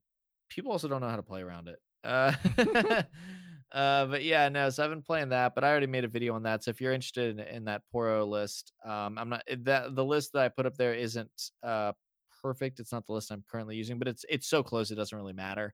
[0.49, 1.79] people also don't know how to play around it.
[2.03, 2.33] Uh,
[3.71, 4.69] uh, but yeah, no.
[4.69, 6.63] So I've been playing that, but I already made a video on that.
[6.63, 10.33] So if you're interested in, in that Poro list, um, I'm not that the list
[10.33, 11.93] that I put up there isn't uh
[12.41, 12.79] perfect.
[12.79, 15.33] It's not the list I'm currently using, but it's it's so close it doesn't really
[15.33, 15.73] matter.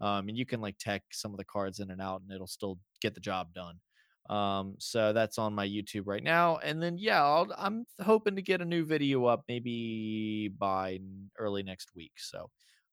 [0.00, 2.46] Um, and you can like tech some of the cards in and out, and it'll
[2.46, 3.80] still get the job done.
[4.28, 6.58] Um, so that's on my YouTube right now.
[6.58, 11.00] And then yeah, I'll, I'm hoping to get a new video up maybe by
[11.38, 12.12] early next week.
[12.16, 12.50] So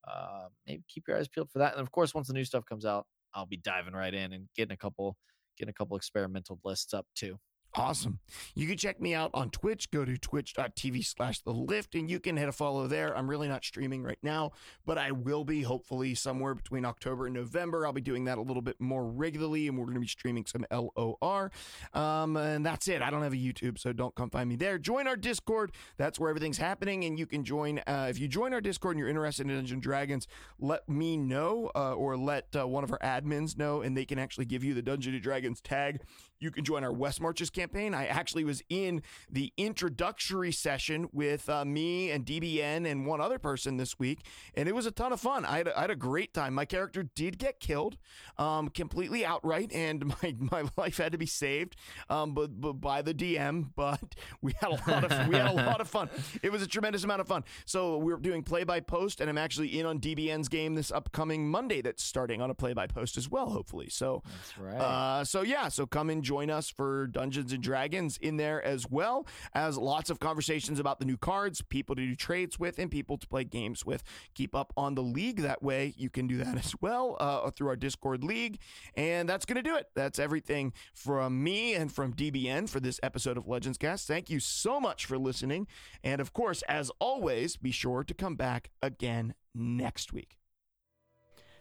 [0.08, 1.74] uh, maybe keep your eyes peeled for that.
[1.74, 4.48] And of course, once the new stuff comes out, I'll be diving right in and
[4.56, 5.18] getting a couple
[5.58, 7.38] getting a couple experimental lists up too.
[7.78, 8.18] Awesome.
[8.56, 9.92] You can check me out on Twitch.
[9.92, 13.16] Go to twitch.tv slash the lift and you can hit a follow there.
[13.16, 14.54] I'm really not streaming right now,
[14.88, 17.86] but I will be hopefully somewhere between October and November.
[17.86, 20.48] I'll be doing that a little bit more regularly and we're going to be streaming
[20.48, 21.52] some LOR.
[21.94, 23.04] Um, and that's it.
[23.04, 24.80] I don't have a YouTube, so don't come find me there.
[24.80, 25.72] Join our Discord.
[25.98, 27.04] That's where everything's happening.
[27.04, 29.72] And you can join, uh, if you join our Discord and you're interested in Dungeons
[29.72, 30.28] and Dragons,
[30.60, 34.18] let me know uh, or let uh, one of our admins know and they can
[34.18, 36.02] actually give you the Dungeons and Dragons tag
[36.40, 37.94] you can join our West Marches campaign.
[37.94, 43.40] I actually was in the introductory session with uh, me and DBN and one other
[43.40, 45.46] person this week, and it was a ton of fun.
[45.46, 46.54] I had a, I had a great time.
[46.54, 47.98] My character did get killed,
[48.38, 51.76] um, completely outright, and my, my life had to be saved,
[52.10, 53.70] um, but, but by the DM.
[53.76, 56.10] But we had a lot of we had a lot of fun.
[56.44, 57.44] It was a tremendous amount of fun.
[57.66, 61.50] So we're doing play by post, and I'm actually in on DBN's game this upcoming
[61.50, 61.82] Monday.
[61.82, 63.90] That's starting on a play by post as well, hopefully.
[63.90, 64.82] So That's right.
[64.82, 68.90] uh, so yeah, so come and join us for Dungeons and Dragons in there as
[68.90, 72.92] well as lots of conversations about the new cards, people to do trades with, and
[72.92, 74.04] people to play games with.
[74.36, 75.94] Keep up on the league that way.
[75.96, 78.60] You can do that as well uh, through our Discord league,
[78.96, 79.88] and that's gonna do it.
[79.96, 84.06] That's everything from me and from DBN for this episode of Legends Cast.
[84.06, 85.66] Thank you so much for listening,
[86.04, 90.38] and of course, as always, be sure to come back again next week.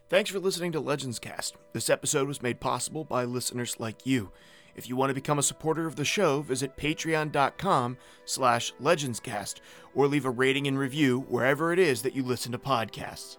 [0.09, 1.57] Thanks for listening to Legends Cast.
[1.73, 4.31] This episode was made possible by listeners like you.
[4.77, 9.55] If you want to become a supporter of the show, visit patreon.com slash legendscast
[9.95, 13.37] or leave a rating and review wherever it is that you listen to podcasts.